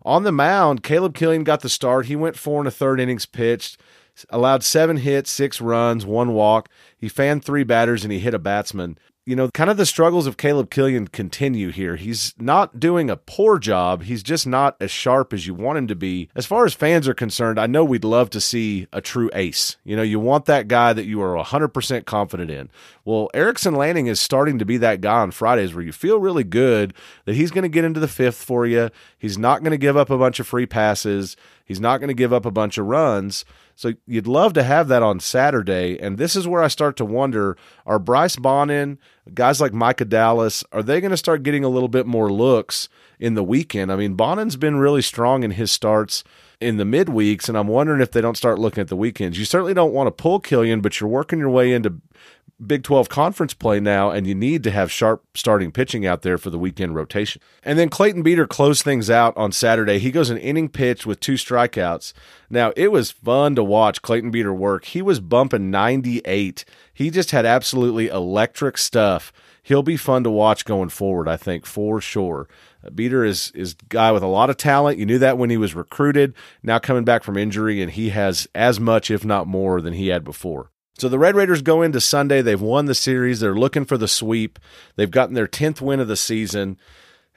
On 0.00 0.22
the 0.22 0.32
mound, 0.32 0.82
Caleb 0.82 1.14
Killian 1.14 1.44
got 1.44 1.60
the 1.60 1.68
start. 1.68 2.06
He 2.06 2.16
went 2.16 2.38
four 2.38 2.58
and 2.58 2.66
a 2.66 2.70
third 2.70 3.00
innings 3.00 3.26
pitched, 3.26 3.78
allowed 4.30 4.64
seven 4.64 4.96
hits, 4.96 5.30
six 5.30 5.60
runs, 5.60 6.06
one 6.06 6.32
walk. 6.32 6.70
He 6.96 7.06
fanned 7.06 7.44
three 7.44 7.64
batters 7.64 8.02
and 8.02 8.10
he 8.10 8.18
hit 8.18 8.32
a 8.32 8.38
batsman 8.38 8.96
you 9.24 9.36
know, 9.36 9.48
kind 9.50 9.70
of 9.70 9.76
the 9.76 9.86
struggles 9.86 10.26
of 10.26 10.36
Caleb 10.36 10.68
Killian 10.68 11.06
continue 11.06 11.70
here. 11.70 11.94
He's 11.94 12.34
not 12.38 12.80
doing 12.80 13.08
a 13.08 13.16
poor 13.16 13.58
job. 13.58 14.02
He's 14.02 14.22
just 14.22 14.48
not 14.48 14.76
as 14.80 14.90
sharp 14.90 15.32
as 15.32 15.46
you 15.46 15.54
want 15.54 15.78
him 15.78 15.86
to 15.86 15.94
be. 15.94 16.28
As 16.34 16.44
far 16.44 16.64
as 16.64 16.74
fans 16.74 17.06
are 17.06 17.14
concerned, 17.14 17.60
I 17.60 17.66
know 17.66 17.84
we'd 17.84 18.02
love 18.02 18.30
to 18.30 18.40
see 18.40 18.88
a 18.92 19.00
true 19.00 19.30
ace. 19.32 19.76
You 19.84 19.94
know, 19.94 20.02
you 20.02 20.18
want 20.18 20.46
that 20.46 20.66
guy 20.66 20.92
that 20.92 21.04
you 21.04 21.22
are 21.22 21.36
100% 21.36 22.04
confident 22.04 22.50
in. 22.50 22.68
Well, 23.04 23.30
Erickson 23.32 23.76
Lanning 23.76 24.08
is 24.08 24.20
starting 24.20 24.58
to 24.58 24.64
be 24.64 24.76
that 24.78 25.00
guy 25.00 25.20
on 25.20 25.30
Fridays 25.30 25.72
where 25.72 25.84
you 25.84 25.92
feel 25.92 26.18
really 26.18 26.44
good 26.44 26.92
that 27.24 27.36
he's 27.36 27.52
going 27.52 27.62
to 27.62 27.68
get 27.68 27.84
into 27.84 28.00
the 28.00 28.08
fifth 28.08 28.42
for 28.42 28.66
you. 28.66 28.90
He's 29.18 29.38
not 29.38 29.62
going 29.62 29.70
to 29.70 29.78
give 29.78 29.96
up 29.96 30.10
a 30.10 30.18
bunch 30.18 30.40
of 30.40 30.48
free 30.48 30.66
passes. 30.66 31.36
He's 31.64 31.80
not 31.80 31.98
going 31.98 32.08
to 32.08 32.14
give 32.14 32.32
up 32.32 32.44
a 32.44 32.50
bunch 32.50 32.76
of 32.76 32.86
runs. 32.86 33.44
So 33.82 33.94
you'd 34.06 34.28
love 34.28 34.52
to 34.52 34.62
have 34.62 34.86
that 34.88 35.02
on 35.02 35.18
Saturday. 35.18 35.98
And 35.98 36.16
this 36.16 36.36
is 36.36 36.46
where 36.46 36.62
I 36.62 36.68
start 36.68 36.96
to 36.98 37.04
wonder 37.04 37.56
are 37.84 37.98
Bryce 37.98 38.36
Bonnin, 38.36 38.96
guys 39.34 39.60
like 39.60 39.72
Micah 39.72 40.04
Dallas, 40.04 40.62
are 40.70 40.84
they 40.84 41.00
going 41.00 41.10
to 41.10 41.16
start 41.16 41.42
getting 41.42 41.64
a 41.64 41.68
little 41.68 41.88
bit 41.88 42.06
more 42.06 42.30
looks 42.30 42.88
in 43.18 43.34
the 43.34 43.42
weekend? 43.42 43.90
I 43.90 43.96
mean, 43.96 44.14
Bonnin's 44.14 44.54
been 44.54 44.76
really 44.76 45.02
strong 45.02 45.42
in 45.42 45.50
his 45.50 45.72
starts 45.72 46.22
in 46.62 46.76
the 46.76 46.84
midweeks, 46.84 47.48
and 47.48 47.58
I'm 47.58 47.68
wondering 47.68 48.00
if 48.00 48.12
they 48.12 48.20
don't 48.20 48.36
start 48.36 48.58
looking 48.58 48.80
at 48.80 48.88
the 48.88 48.96
weekends. 48.96 49.38
You 49.38 49.44
certainly 49.44 49.74
don't 49.74 49.92
want 49.92 50.06
to 50.06 50.10
pull 50.10 50.40
Killian, 50.40 50.80
but 50.80 51.00
you're 51.00 51.10
working 51.10 51.38
your 51.38 51.50
way 51.50 51.72
into 51.72 52.00
Big 52.64 52.84
12 52.84 53.08
conference 53.08 53.54
play 53.54 53.80
now, 53.80 54.10
and 54.10 54.26
you 54.26 54.34
need 54.34 54.62
to 54.62 54.70
have 54.70 54.92
sharp 54.92 55.24
starting 55.34 55.72
pitching 55.72 56.06
out 56.06 56.22
there 56.22 56.38
for 56.38 56.50
the 56.50 56.58
weekend 56.58 56.94
rotation. 56.94 57.42
And 57.64 57.78
then 57.78 57.88
Clayton 57.88 58.22
Beeter 58.22 58.46
closed 58.46 58.84
things 58.84 59.10
out 59.10 59.36
on 59.36 59.50
Saturday. 59.50 59.98
He 59.98 60.12
goes 60.12 60.30
an 60.30 60.38
inning 60.38 60.68
pitch 60.68 61.04
with 61.04 61.18
two 61.18 61.34
strikeouts. 61.34 62.12
Now, 62.50 62.72
it 62.76 62.92
was 62.92 63.10
fun 63.10 63.56
to 63.56 63.64
watch 63.64 64.02
Clayton 64.02 64.30
Beeter 64.30 64.54
work. 64.54 64.84
He 64.84 65.02
was 65.02 65.18
bumping 65.18 65.70
98. 65.70 66.64
He 66.94 67.10
just 67.10 67.32
had 67.32 67.46
absolutely 67.46 68.08
electric 68.08 68.78
stuff. 68.78 69.32
He'll 69.62 69.84
be 69.84 69.96
fun 69.96 70.24
to 70.24 70.30
watch 70.30 70.64
going 70.64 70.88
forward, 70.88 71.28
I 71.28 71.36
think, 71.36 71.66
for 71.66 72.00
sure. 72.00 72.48
Beeter 72.94 73.24
is 73.24 73.52
is 73.54 73.72
a 73.72 73.84
guy 73.88 74.10
with 74.10 74.22
a 74.22 74.28
lot 74.28 74.50
of 74.50 74.56
talent. 74.56 74.98
You 74.98 75.06
knew 75.06 75.18
that 75.20 75.38
when 75.38 75.50
he 75.50 75.56
was 75.56 75.74
recruited. 75.74 76.34
Now 76.62 76.80
coming 76.80 77.04
back 77.04 77.22
from 77.22 77.36
injury, 77.36 77.80
and 77.80 77.92
he 77.92 78.10
has 78.10 78.48
as 78.54 78.80
much, 78.80 79.10
if 79.10 79.24
not 79.24 79.46
more, 79.46 79.80
than 79.80 79.94
he 79.94 80.08
had 80.08 80.24
before. 80.24 80.70
So 80.98 81.08
the 81.08 81.18
Red 81.18 81.36
Raiders 81.36 81.62
go 81.62 81.80
into 81.82 82.00
Sunday. 82.00 82.42
They've 82.42 82.60
won 82.60 82.86
the 82.86 82.94
series. 82.94 83.40
They're 83.40 83.54
looking 83.54 83.84
for 83.84 83.96
the 83.96 84.08
sweep. 84.08 84.58
They've 84.96 85.10
gotten 85.10 85.34
their 85.34 85.48
10th 85.48 85.80
win 85.80 86.00
of 86.00 86.08
the 86.08 86.16
season. 86.16 86.76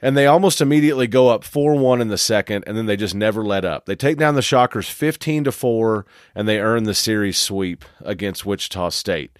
And 0.02 0.14
they 0.14 0.26
almost 0.26 0.60
immediately 0.60 1.06
go 1.06 1.28
up 1.28 1.42
4 1.42 1.74
1 1.74 2.00
in 2.02 2.08
the 2.08 2.18
second, 2.18 2.64
and 2.66 2.76
then 2.76 2.84
they 2.84 2.96
just 2.96 3.14
never 3.14 3.42
let 3.42 3.64
up. 3.64 3.86
They 3.86 3.96
take 3.96 4.18
down 4.18 4.34
the 4.34 4.42
Shockers 4.42 4.90
15 4.90 5.44
to 5.44 5.52
4, 5.52 6.04
and 6.34 6.46
they 6.46 6.60
earn 6.60 6.84
the 6.84 6.94
series 6.94 7.38
sweep 7.38 7.84
against 8.00 8.44
Wichita 8.44 8.90
State. 8.90 9.38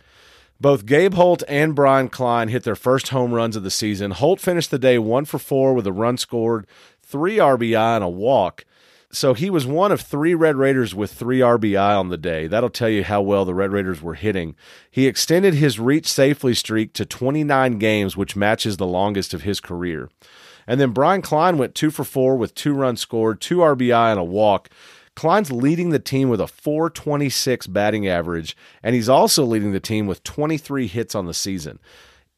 Both 0.60 0.86
Gabe 0.86 1.14
Holt 1.14 1.42
and 1.48 1.74
Brian 1.74 2.08
Klein 2.08 2.48
hit 2.48 2.64
their 2.64 2.76
first 2.76 3.08
home 3.08 3.32
runs 3.32 3.56
of 3.56 3.62
the 3.62 3.70
season. 3.70 4.12
Holt 4.12 4.40
finished 4.40 4.70
the 4.70 4.78
day 4.78 4.98
1 4.98 5.26
for 5.26 5.38
4 5.38 5.74
with 5.74 5.86
a 5.86 5.92
run 5.92 6.16
scored, 6.16 6.66
3 7.02 7.36
RBI, 7.36 7.96
and 7.96 8.04
a 8.04 8.08
walk. 8.08 8.64
So 9.10 9.34
he 9.34 9.50
was 9.50 9.66
one 9.66 9.92
of 9.92 10.00
three 10.00 10.34
Red 10.34 10.56
Raiders 10.56 10.94
with 10.94 11.12
three 11.12 11.38
RBI 11.38 11.98
on 11.98 12.08
the 12.08 12.16
day. 12.16 12.48
That'll 12.48 12.70
tell 12.70 12.88
you 12.88 13.04
how 13.04 13.22
well 13.22 13.44
the 13.44 13.54
Red 13.54 13.70
Raiders 13.70 14.02
were 14.02 14.14
hitting. 14.14 14.56
He 14.90 15.06
extended 15.06 15.54
his 15.54 15.78
reach 15.78 16.06
safely 16.06 16.54
streak 16.54 16.92
to 16.94 17.06
29 17.06 17.78
games, 17.78 18.16
which 18.16 18.36
matches 18.36 18.76
the 18.76 18.86
longest 18.86 19.32
of 19.32 19.42
his 19.42 19.60
career. 19.60 20.10
And 20.66 20.80
then 20.80 20.90
Brian 20.90 21.22
Klein 21.22 21.56
went 21.56 21.74
two 21.74 21.90
for 21.90 22.02
four 22.02 22.36
with 22.36 22.54
two 22.54 22.74
runs 22.74 23.00
scored, 23.00 23.40
two 23.40 23.58
RBI, 23.58 24.10
and 24.10 24.18
a 24.18 24.24
walk. 24.24 24.68
Klein's 25.16 25.50
leading 25.50 25.90
the 25.90 25.98
team 25.98 26.28
with 26.28 26.40
a 26.40 26.46
426 26.46 27.66
batting 27.66 28.06
average, 28.06 28.56
and 28.82 28.94
he's 28.94 29.08
also 29.08 29.44
leading 29.44 29.72
the 29.72 29.80
team 29.80 30.06
with 30.06 30.22
23 30.22 30.86
hits 30.86 31.14
on 31.16 31.26
the 31.26 31.34
season 31.34 31.80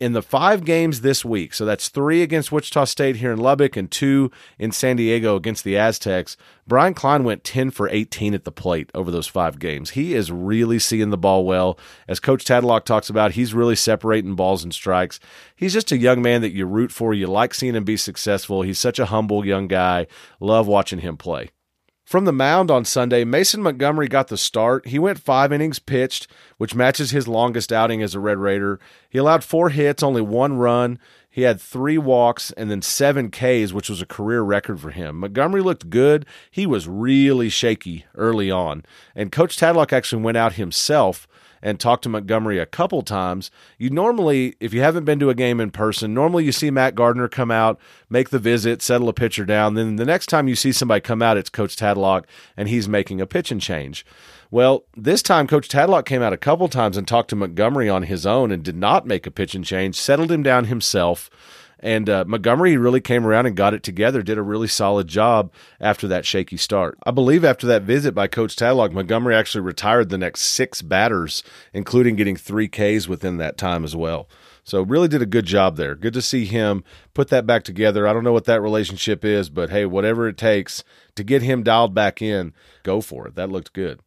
in 0.01 0.12
the 0.12 0.23
five 0.23 0.64
games 0.64 1.01
this 1.01 1.25
week, 1.25 1.53
so 1.53 1.64
that's 1.64 1.88
three 1.88 2.23
against 2.23 2.53
Wichita 2.53 2.85
State 2.85 3.17
here 3.17 3.33
in 3.33 3.38
Lubbock 3.38 3.77
and 3.77 3.91
two 3.91 4.31
in 4.57 4.71
San 4.71 4.97
Diego 4.97 5.35
against 5.35 5.64
the 5.64 5.77
Aztecs, 5.77 6.37
Brian 6.69 6.95
Klein 6.95 7.25
went 7.25 7.43
10 7.43 7.71
for 7.71 7.88
18 7.88 8.33
at 8.33 8.45
the 8.45 8.53
plate 8.53 8.91
over 8.95 9.11
those 9.11 9.27
five 9.27 9.59
games. 9.59 9.91
He 9.91 10.14
is 10.14 10.31
really 10.31 10.79
seeing 10.79 11.11
the 11.11 11.19
ball 11.19 11.45
well. 11.45 11.79
As 12.07 12.21
Coach 12.21 12.45
Tadlock 12.45 12.85
talks 12.85 13.11
about, 13.11 13.33
he's 13.33 13.55
really 13.55 13.75
separating 13.75 14.37
balls 14.37 14.62
and 14.62 14.73
strikes. 14.73 15.19
He's 15.57 15.73
just 15.73 15.91
a 15.91 15.99
young 15.99 16.23
man 16.23 16.43
that 16.43 16.53
you 16.53 16.67
root 16.67 16.93
for. 16.93 17.12
You 17.12 17.27
like 17.27 17.53
seeing 17.53 17.75
him 17.75 17.85
be 17.85 17.97
successful. 17.97 18.62
He's 18.62 18.79
such 18.79 19.01
a 19.01 19.07
humble 19.07 19.45
young 19.45 19.67
guy. 19.67 20.07
Love 20.38 20.69
watching 20.69 21.01
him 21.01 21.17
play. 21.17 21.51
From 22.09 22.25
the 22.25 22.33
mound 22.33 22.71
on 22.71 22.87
Sunday, 22.87 23.23
Mason 23.23 23.62
Montgomery 23.62 24.09
got 24.09 24.29
the 24.29 24.38
start. 24.38 24.87
He 24.87 24.99
went 24.99 25.18
five 25.18 25.53
innings 25.53 25.79
pitched, 25.79 26.27
which 26.57 26.75
matches 26.75 27.11
his 27.11 27.29
longest 27.29 27.71
outing 27.71 28.03
as 28.03 28.14
a 28.14 28.18
Red 28.18 28.38
Raider. 28.38 28.81
He 29.11 29.18
allowed 29.18 29.44
four 29.44 29.68
hits, 29.68 30.03
only 30.03 30.23
one 30.23 30.57
run. 30.57 30.99
He 31.29 31.42
had 31.42 31.61
three 31.61 31.99
walks 31.99 32.51
and 32.53 32.71
then 32.71 32.81
seven 32.81 33.31
Ks, 33.31 33.75
which 33.75 33.90
was 33.90 34.01
a 34.01 34.07
career 34.07 34.40
record 34.40 34.81
for 34.81 34.88
him. 34.88 35.21
Montgomery 35.21 35.61
looked 35.61 35.90
good. 35.90 36.25
He 36.51 36.64
was 36.64 36.88
really 36.88 37.51
shaky 37.51 38.07
early 38.14 38.51
on. 38.51 38.87
And 39.14 39.31
Coach 39.31 39.59
Tadlock 39.59 39.92
actually 39.92 40.23
went 40.23 40.38
out 40.38 40.55
himself 40.55 41.29
and 41.62 41.79
talked 41.79 42.03
to 42.05 42.09
Montgomery 42.09 42.59
a 42.59 42.66
couple 42.66 43.03
times. 43.03 43.51
You 43.79 43.90
normally, 43.90 44.57
if 44.61 44.73
you 44.73 44.81
haven't 44.81 45.05
been 45.05 45.18
to 45.21 45.31
a 45.31 45.35
game 45.35 45.61
in 45.61 45.71
person, 45.71 46.14
normally 46.14 46.44
you 46.44 46.53
see 46.53 46.71
Matt 46.71 46.94
Gardner 46.94 47.29
come 47.29 47.51
out, 47.51 47.79
make 48.09 48.31
the 48.31 48.38
visit, 48.38 48.83
settle 48.83 49.09
a 49.09 49.12
pitcher 49.12 49.44
down. 49.44 49.75
Then 49.75 49.97
the 49.97 50.05
next 50.05 50.27
time 50.27 50.49
you 50.49 50.55
see 50.55 50.73
somebody 50.73 51.01
come 51.01 51.23
out, 51.23 51.37
it's 51.37 51.51
Coach 51.51 51.77
Tadlock, 51.77 52.25
and 52.57 52.68
he's 52.68 52.88
making 52.88 53.21
a 53.21 53.27
pitching 53.27 53.59
change. 53.59 54.05
Well, 54.51 54.85
this 54.97 55.23
time 55.23 55.47
Coach 55.47 55.68
Tadlock 55.68 56.07
came 56.07 56.23
out 56.23 56.33
a 56.33 56.38
couple 56.38 56.68
times 56.68 56.97
and 56.97 57.07
talked 57.07 57.29
to 57.31 57.37
Montgomery 57.37 57.88
on 57.88 58.05
his 58.05 58.25
own 58.25 58.51
and 58.51 58.62
did 58.62 58.77
not 58.77 59.07
make 59.07 59.27
a 59.27 59.31
pitching 59.31 59.62
change, 59.62 59.94
settled 59.94 60.33
him 60.33 60.42
down 60.42 60.64
himself. 60.66 61.29
And 61.81 62.11
uh, 62.11 62.25
Montgomery 62.27 62.77
really 62.77 63.01
came 63.01 63.25
around 63.25 63.47
and 63.47 63.57
got 63.57 63.75
it 63.75 63.83
together, 63.83 64.23
did 64.23 64.38
a 64.38 64.43
really 64.43 64.67
solid 64.67 65.07
job 65.07 65.53
after 65.81 66.09
that 66.09 66.27
shaky 66.27 66.57
start. 66.57 66.99
I 67.07 67.12
believe 67.12 67.45
after 67.45 67.67
that 67.69 67.83
visit 67.83 68.14
by 68.14 68.27
Coach 68.27 68.57
Tadlock, 68.57 68.93
Montgomery 68.93 69.35
actually 69.35 69.61
retired 69.61 70.09
the 70.09 70.19
next 70.19 70.41
six 70.43 70.83
batters, 70.83 71.43
including 71.73 72.17
getting 72.17 72.37
three 72.37 72.69
Ks 72.69 73.07
within 73.07 73.37
that 73.37 73.57
time 73.57 73.85
as 73.85 73.95
well. 73.95 74.29
So 74.64 74.83
really 74.83 75.09
did 75.09 75.23
a 75.23 75.27
good 75.27 75.47
job 75.47 75.77
there. 75.77 75.95
Good 75.95 76.12
to 76.12 76.21
see 76.21 76.45
him 76.45 76.85
put 77.14 77.29
that 77.29 77.47
back 77.47 77.64
together. 77.64 78.07
I 78.07 78.12
don't 78.12 78.25
know 78.25 78.35
what 78.35 78.45
that 78.45 78.61
relationship 78.61 79.25
is, 79.25 79.49
but 79.49 79.71
hey, 79.71 79.87
whatever 79.87 80.29
it 80.29 80.37
takes 80.37 80.85
to 81.14 81.25
get 81.25 81.41
him 81.41 81.62
dialed 81.62 81.95
back 81.95 82.21
in, 82.21 82.53
go 82.83 83.01
for 83.01 83.27
it. 83.27 83.35
That 83.35 83.51
looked 83.51 83.73
good. 83.73 84.01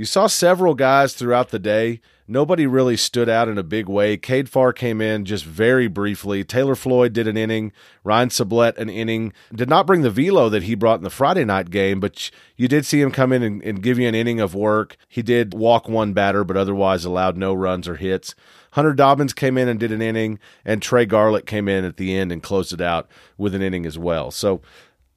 You 0.00 0.06
saw 0.06 0.28
several 0.28 0.74
guys 0.74 1.12
throughout 1.12 1.50
the 1.50 1.58
day 1.58 2.00
Nobody 2.30 2.64
really 2.64 2.96
stood 2.96 3.28
out 3.28 3.48
in 3.48 3.58
a 3.58 3.64
big 3.64 3.88
way. 3.88 4.16
Cade 4.16 4.48
Farr 4.48 4.72
came 4.72 5.00
in 5.00 5.24
just 5.24 5.44
very 5.44 5.88
briefly. 5.88 6.44
Taylor 6.44 6.76
Floyd 6.76 7.12
did 7.12 7.26
an 7.26 7.36
inning. 7.36 7.72
Ryan 8.04 8.28
Sublette 8.28 8.78
an 8.78 8.88
inning. 8.88 9.32
Did 9.52 9.68
not 9.68 9.84
bring 9.84 10.02
the 10.02 10.12
velo 10.12 10.48
that 10.48 10.62
he 10.62 10.76
brought 10.76 11.00
in 11.00 11.02
the 11.02 11.10
Friday 11.10 11.44
night 11.44 11.70
game, 11.70 11.98
but 11.98 12.30
you 12.54 12.68
did 12.68 12.86
see 12.86 13.00
him 13.00 13.10
come 13.10 13.32
in 13.32 13.42
and, 13.42 13.60
and 13.64 13.82
give 13.82 13.98
you 13.98 14.06
an 14.06 14.14
inning 14.14 14.38
of 14.38 14.54
work. 14.54 14.96
He 15.08 15.22
did 15.22 15.54
walk 15.54 15.88
one 15.88 16.12
batter, 16.12 16.44
but 16.44 16.56
otherwise 16.56 17.04
allowed 17.04 17.36
no 17.36 17.52
runs 17.52 17.88
or 17.88 17.96
hits. 17.96 18.36
Hunter 18.74 18.92
Dobbins 18.92 19.32
came 19.32 19.58
in 19.58 19.66
and 19.66 19.80
did 19.80 19.90
an 19.90 20.00
inning, 20.00 20.38
and 20.64 20.80
Trey 20.80 21.06
Garlick 21.06 21.46
came 21.46 21.68
in 21.68 21.84
at 21.84 21.96
the 21.96 22.14
end 22.14 22.30
and 22.30 22.40
closed 22.40 22.72
it 22.72 22.80
out 22.80 23.08
with 23.36 23.56
an 23.56 23.62
inning 23.62 23.86
as 23.86 23.98
well. 23.98 24.30
So 24.30 24.60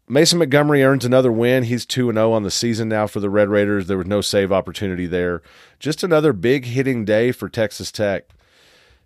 Mason 0.07 0.39
Montgomery 0.39 0.83
earns 0.83 1.05
another 1.05 1.31
win. 1.31 1.63
He's 1.63 1.85
2 1.85 2.11
0 2.11 2.31
on 2.31 2.43
the 2.43 2.51
season 2.51 2.89
now 2.89 3.07
for 3.07 3.19
the 3.19 3.29
Red 3.29 3.49
Raiders. 3.49 3.87
There 3.87 3.97
was 3.97 4.07
no 4.07 4.21
save 4.21 4.51
opportunity 4.51 5.07
there. 5.07 5.41
Just 5.79 6.03
another 6.03 6.33
big 6.33 6.65
hitting 6.65 7.05
day 7.05 7.31
for 7.31 7.47
Texas 7.47 7.91
Tech. 7.91 8.25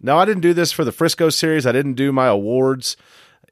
Now, 0.02 0.18
I 0.18 0.26
didn't 0.26 0.42
do 0.42 0.54
this 0.54 0.72
for 0.72 0.84
the 0.84 0.92
Frisco 0.92 1.30
series. 1.30 1.66
I 1.66 1.72
didn't 1.72 1.94
do 1.94 2.12
my 2.12 2.28
awards 2.28 2.98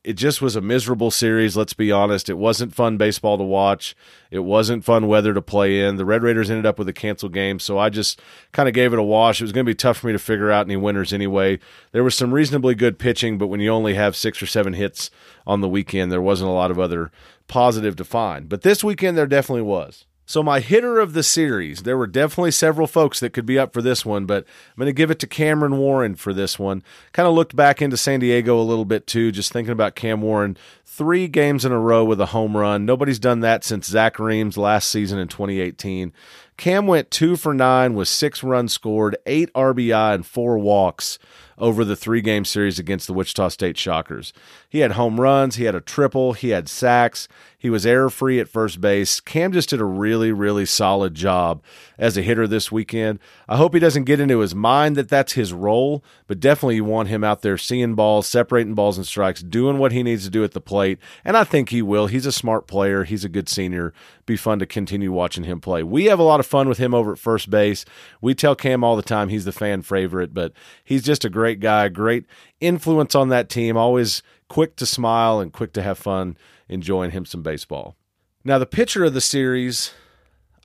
it 0.06 0.14
just 0.14 0.40
was 0.40 0.56
a 0.56 0.62
miserable 0.62 1.10
series. 1.10 1.58
Let's 1.58 1.74
be 1.74 1.92
honest. 1.92 2.30
It 2.30 2.38
wasn't 2.38 2.76
fun 2.76 2.96
baseball 2.96 3.40
to 3.40 3.44
watch. 3.44 3.96
It 4.30 4.40
wasn't 4.40 4.86
fun 4.86 5.08
weather 5.08 5.34
to 5.34 5.42
play 5.42 5.82
in. 5.82 5.96
The 5.96 6.06
Red 6.06 6.22
Raiders 6.22 6.52
ended 6.52 6.68
up 6.68 6.78
with 6.78 6.88
a 6.88 6.94
canceled 6.94 7.34
game, 7.34 7.58
so 7.58 7.80
I 7.80 7.90
just 7.90 8.22
kind 8.52 8.70
of 8.70 8.76
gave 8.76 8.94
it 8.94 9.00
a 9.00 9.04
wash. 9.04 9.42
It 9.42 9.46
was 9.46 9.52
going 9.52 9.66
to 9.66 9.70
be 9.70 9.76
tough 9.76 9.98
for 9.98 10.08
me 10.08 10.14
to 10.14 10.20
figure 10.20 10.52
out 10.52 10.68
any 10.68 10.76
winners 10.76 11.12
anyway. 11.12 11.58
There 11.92 12.04
was 12.04 12.14
some 12.14 12.34
reasonably 12.34 12.76
good 12.76 13.00
pitching, 13.00 13.40
but 13.40 13.48
when 13.48 13.60
you 13.62 13.72
only 13.72 13.96
have 13.96 14.16
six 14.16 14.44
or 14.44 14.46
seven 14.46 14.74
hits 14.74 15.10
on 15.48 15.62
the 15.62 15.70
weekend, 15.70 16.12
there 16.12 16.22
wasn't 16.22 16.52
a 16.52 16.54
lot 16.54 16.70
of 16.70 16.80
other 16.80 17.12
positive 17.48 17.96
to 17.96 18.04
find. 18.04 18.48
But 18.48 18.62
this 18.62 18.84
weekend, 18.84 19.18
there 19.18 19.26
definitely 19.26 19.64
was. 19.64 20.06
So, 20.28 20.42
my 20.42 20.60
hitter 20.60 21.00
of 21.00 21.14
the 21.14 21.22
series, 21.22 21.84
there 21.84 21.98
were 21.98 22.08
definitely 22.08 22.52
several 22.52 22.88
folks 22.88 23.20
that 23.20 23.32
could 23.32 23.46
be 23.46 23.60
up 23.60 23.74
for 23.74 23.82
this 23.82 24.04
one, 24.04 24.26
but 24.26 24.44
I'm 24.44 24.80
going 24.80 24.88
to 24.88 24.94
give 24.94 25.12
it 25.12 25.20
to 25.20 25.28
Cameron 25.28 25.78
Warren 25.78 26.16
for 26.16 26.34
this 26.34 26.58
one. 26.58 26.82
Kind 27.14 27.28
of 27.28 27.36
looked 27.36 27.56
back 27.56 27.80
into 27.80 27.96
San 27.96 28.22
Diego 28.22 28.60
a 28.60 28.64
little 28.64 28.86
bit 28.86 29.06
too, 29.06 29.32
just 29.32 29.54
thinking 29.54 29.72
about 29.72 29.96
Cam 29.96 30.22
Warren. 30.22 30.58
Three 30.84 31.28
games 31.28 31.64
in 31.64 31.72
a 31.72 31.80
row 31.80 32.04
with 32.04 32.20
a 32.20 32.28
home 32.28 32.58
run. 32.58 32.86
Nobody's 32.86 33.20
done 33.20 33.42
that 33.42 33.64
since 33.64 33.88
Zach 33.88 34.16
Rheams 34.16 34.58
last 34.58 34.90
season 34.90 35.20
in 35.20 35.28
2018. 35.28 36.12
Cam 36.58 36.88
went 36.88 37.12
two 37.12 37.36
for 37.36 37.54
nine 37.54 37.94
with 37.94 38.08
six 38.08 38.42
runs 38.42 38.74
scored, 38.74 39.18
eight 39.26 39.52
RBI, 39.54 40.16
and 40.16 40.26
four 40.26 40.58
walks 40.58 41.20
over 41.58 41.86
the 41.86 41.96
three 41.96 42.22
game 42.22 42.46
series 42.46 42.80
against 42.80 43.08
the 43.08 43.14
Wichita 43.14 43.50
State 43.50 43.78
Shockers. 43.78 44.34
He 44.70 44.80
had 44.80 44.94
home 44.94 45.20
runs, 45.20 45.56
he 45.56 45.66
had 45.66 45.76
a 45.76 45.82
triple, 45.82 46.34
he 46.34 46.50
had 46.50 46.70
sacks, 46.70 47.28
he 47.66 47.70
was 47.72 47.84
error 47.84 48.12
free 48.12 48.40
at 48.40 48.48
first 48.48 48.80
base. 48.80 49.20
Cam 49.20 49.52
just 49.52 49.70
did 49.70 49.82
a 49.82 49.86
really, 49.86 50.32
really 50.32 50.68
solid 50.68 51.16
job 51.16 51.64
as 51.98 52.16
a 52.16 52.22
hitter 52.22 52.46
this 52.46 52.72
weekend. 52.72 53.18
I 53.50 53.58
hope 53.58 53.74
he 53.74 53.80
doesn't 53.80 54.04
get 54.04 54.20
into 54.20 54.38
his 54.38 54.54
mind 54.54 54.96
that 54.98 55.10
that's 55.10 55.34
his 55.34 55.52
role, 55.52 56.04
but 56.28 56.40
definitely 56.40 56.76
you 56.76 56.84
want 56.84 57.10
him 57.10 57.24
out 57.24 57.42
there 57.42 57.58
seeing 57.58 57.96
balls, 57.96 58.28
separating 58.28 58.76
balls 58.76 58.98
and 58.98 59.08
strikes, 59.08 59.42
doing 59.42 59.80
what 59.80 59.94
he 59.94 60.04
needs 60.04 60.26
to 60.26 60.30
do 60.30 60.44
at 60.44 60.52
the 60.52 60.62
plate. 60.62 61.00
And 61.24 61.36
I 61.36 61.44
think 61.44 61.70
he 61.70 61.82
will. 61.82 62.06
He's 62.06 62.28
a 62.28 62.32
smart 62.32 62.68
player, 62.68 63.04
he's 63.04 63.26
a 63.26 63.30
good 63.30 63.50
senior. 63.50 63.92
Be 64.28 64.38
fun 64.38 64.60
to 64.60 64.68
continue 64.68 65.12
watching 65.12 65.46
him 65.46 65.60
play. 65.60 65.82
We 65.82 66.06
have 66.06 66.20
a 66.20 66.24
lot 66.24 66.40
of 66.40 66.46
fun 66.46 66.70
with 66.70 66.78
him 66.78 66.94
over 66.94 67.14
at 67.14 67.20
first 67.20 67.50
base. 67.50 67.84
We 68.22 68.36
tell 68.36 68.56
Cam 68.56 68.84
all 68.84 68.96
the 68.96 69.02
time 69.02 69.30
he's 69.30 69.46
the 69.46 69.52
fan 69.52 69.82
favorite, 69.82 70.36
but 70.36 70.54
he's 70.84 71.02
just 71.02 71.26
a 71.26 71.30
great 71.30 71.60
guy, 71.60 71.90
great 71.90 72.26
influence 72.60 73.16
on 73.16 73.30
that 73.30 73.50
team, 73.50 73.76
always 73.76 74.22
quick 74.48 74.76
to 74.78 74.86
smile 74.86 75.40
and 75.40 75.54
quick 75.54 75.74
to 75.74 75.82
have 75.82 75.98
fun 75.98 76.38
enjoying 76.68 77.12
him 77.12 77.26
some 77.26 77.42
baseball. 77.42 77.96
Now, 78.44 78.60
the 78.60 78.66
pitcher 78.66 79.04
of 79.06 79.14
the 79.14 79.22
series, 79.22 79.92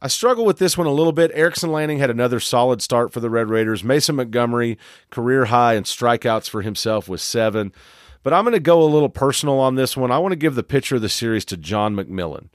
I 0.03 0.09
struggle 0.09 0.45
with 0.45 0.59
this 0.59 0.77
one 0.77 0.87
a 0.87 0.93
little 0.93 1.13
bit. 1.13 1.31
Erickson 1.35 1.73
Lanning 1.73 1.99
had 1.99 2.11
another 2.11 2.41
solid 2.41 2.83
start 2.83 3.13
for 3.13 3.21
the 3.21 3.31
Red 3.31 3.49
Raiders. 3.49 3.83
Mason 3.85 4.17
Montgomery, 4.17 4.79
career 5.11 5.47
high 5.47 5.75
in 5.75 5.85
strikeouts 5.85 6.49
for 6.49 6.63
himself 6.63 7.09
with 7.09 7.21
seven. 7.21 7.73
But 8.23 8.35
I'm 8.35 8.45
going 8.45 8.53
to 8.53 8.61
go 8.61 8.83
a 8.83 8.85
little 8.85 9.09
personal 9.09 9.59
on 9.59 9.77
this 9.77 9.97
one. 9.97 10.11
I 10.11 10.19
want 10.19 10.33
to 10.33 10.37
give 10.37 10.55
the 10.55 10.63
pitcher 10.63 10.97
of 10.97 11.03
the 11.03 11.09
series 11.09 11.45
to 11.47 11.57
John 11.57 11.97
McMillan. 11.97 12.49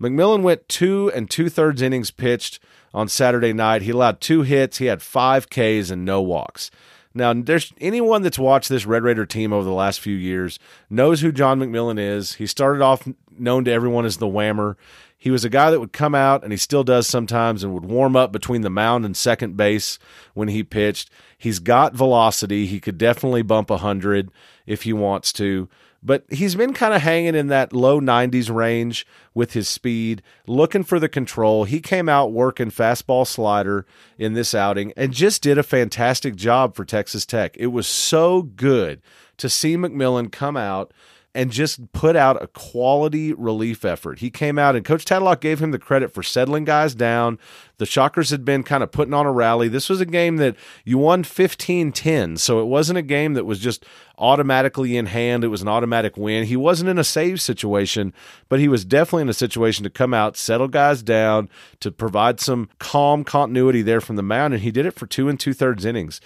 McMillan 0.00 0.42
went 0.42 0.68
two 0.68 1.10
and 1.14 1.30
two 1.30 1.48
thirds 1.48 1.80
innings 1.80 2.10
pitched 2.10 2.60
on 2.92 3.08
Saturday 3.08 3.54
night. 3.54 3.82
He 3.82 3.90
allowed 3.90 4.20
two 4.20 4.42
hits. 4.42 4.78
He 4.78 4.86
had 4.86 5.00
five 5.00 5.48
Ks 5.48 5.90
and 5.90 6.04
no 6.04 6.20
walks. 6.20 6.70
Now, 7.16 7.32
there's 7.32 7.72
anyone 7.80 8.20
that's 8.20 8.38
watched 8.38 8.68
this 8.68 8.84
Red 8.84 9.02
Raider 9.02 9.24
team 9.24 9.50
over 9.50 9.64
the 9.64 9.72
last 9.72 10.00
few 10.00 10.14
years 10.14 10.58
knows 10.90 11.22
who 11.22 11.32
John 11.32 11.58
McMillan 11.58 11.98
is. 11.98 12.34
He 12.34 12.46
started 12.46 12.82
off 12.82 13.08
known 13.38 13.64
to 13.64 13.72
everyone 13.72 14.04
as 14.04 14.18
the 14.18 14.26
Whammer. 14.26 14.76
He 15.16 15.30
was 15.30 15.42
a 15.42 15.48
guy 15.48 15.70
that 15.70 15.80
would 15.80 15.94
come 15.94 16.14
out, 16.14 16.44
and 16.44 16.52
he 16.52 16.58
still 16.58 16.84
does 16.84 17.06
sometimes, 17.06 17.64
and 17.64 17.72
would 17.72 17.86
warm 17.86 18.16
up 18.16 18.32
between 18.32 18.60
the 18.60 18.68
mound 18.68 19.06
and 19.06 19.16
second 19.16 19.56
base 19.56 19.98
when 20.34 20.48
he 20.48 20.62
pitched. 20.62 21.08
He's 21.38 21.58
got 21.58 21.94
velocity. 21.94 22.66
He 22.66 22.80
could 22.80 22.98
definitely 22.98 23.40
bump 23.40 23.70
100 23.70 24.30
if 24.66 24.82
he 24.82 24.92
wants 24.92 25.32
to 25.34 25.70
but 26.06 26.24
he's 26.30 26.54
been 26.54 26.72
kind 26.72 26.94
of 26.94 27.02
hanging 27.02 27.34
in 27.34 27.48
that 27.48 27.72
low 27.72 28.00
90s 28.00 28.54
range 28.54 29.04
with 29.34 29.54
his 29.54 29.68
speed, 29.68 30.22
looking 30.46 30.84
for 30.84 31.00
the 31.00 31.08
control. 31.08 31.64
He 31.64 31.80
came 31.80 32.08
out 32.08 32.32
working 32.32 32.70
fastball 32.70 33.26
slider 33.26 33.84
in 34.16 34.34
this 34.34 34.54
outing 34.54 34.92
and 34.96 35.12
just 35.12 35.42
did 35.42 35.58
a 35.58 35.64
fantastic 35.64 36.36
job 36.36 36.76
for 36.76 36.84
Texas 36.84 37.26
Tech. 37.26 37.56
It 37.56 37.66
was 37.66 37.88
so 37.88 38.42
good 38.42 39.02
to 39.38 39.50
see 39.50 39.76
McMillan 39.76 40.30
come 40.30 40.56
out 40.56 40.92
and 41.36 41.52
just 41.52 41.92
put 41.92 42.16
out 42.16 42.42
a 42.42 42.46
quality 42.46 43.34
relief 43.34 43.84
effort. 43.84 44.20
He 44.20 44.30
came 44.30 44.58
out 44.58 44.74
and 44.74 44.86
Coach 44.86 45.04
Tadlock 45.04 45.40
gave 45.40 45.60
him 45.60 45.70
the 45.70 45.78
credit 45.78 46.14
for 46.14 46.22
settling 46.22 46.64
guys 46.64 46.94
down. 46.94 47.38
The 47.76 47.84
Shockers 47.84 48.30
had 48.30 48.42
been 48.42 48.62
kind 48.62 48.82
of 48.82 48.90
putting 48.90 49.12
on 49.12 49.26
a 49.26 49.30
rally. 49.30 49.68
This 49.68 49.90
was 49.90 50.00
a 50.00 50.06
game 50.06 50.38
that 50.38 50.56
you 50.86 50.96
won 50.96 51.24
15 51.24 51.92
10, 51.92 52.38
so 52.38 52.58
it 52.60 52.64
wasn't 52.64 52.98
a 52.98 53.02
game 53.02 53.34
that 53.34 53.44
was 53.44 53.58
just 53.58 53.84
automatically 54.16 54.96
in 54.96 55.04
hand. 55.04 55.44
It 55.44 55.48
was 55.48 55.60
an 55.60 55.68
automatic 55.68 56.16
win. 56.16 56.46
He 56.46 56.56
wasn't 56.56 56.88
in 56.88 56.98
a 56.98 57.04
save 57.04 57.38
situation, 57.42 58.14
but 58.48 58.58
he 58.58 58.66
was 58.66 58.86
definitely 58.86 59.22
in 59.22 59.28
a 59.28 59.34
situation 59.34 59.84
to 59.84 59.90
come 59.90 60.14
out, 60.14 60.38
settle 60.38 60.68
guys 60.68 61.02
down, 61.02 61.50
to 61.80 61.92
provide 61.92 62.40
some 62.40 62.70
calm 62.78 63.24
continuity 63.24 63.82
there 63.82 64.00
from 64.00 64.16
the 64.16 64.22
mound, 64.22 64.54
and 64.54 64.62
he 64.62 64.70
did 64.70 64.86
it 64.86 64.94
for 64.94 65.06
two 65.06 65.28
and 65.28 65.38
two 65.38 65.52
thirds 65.52 65.84
innings. 65.84 66.18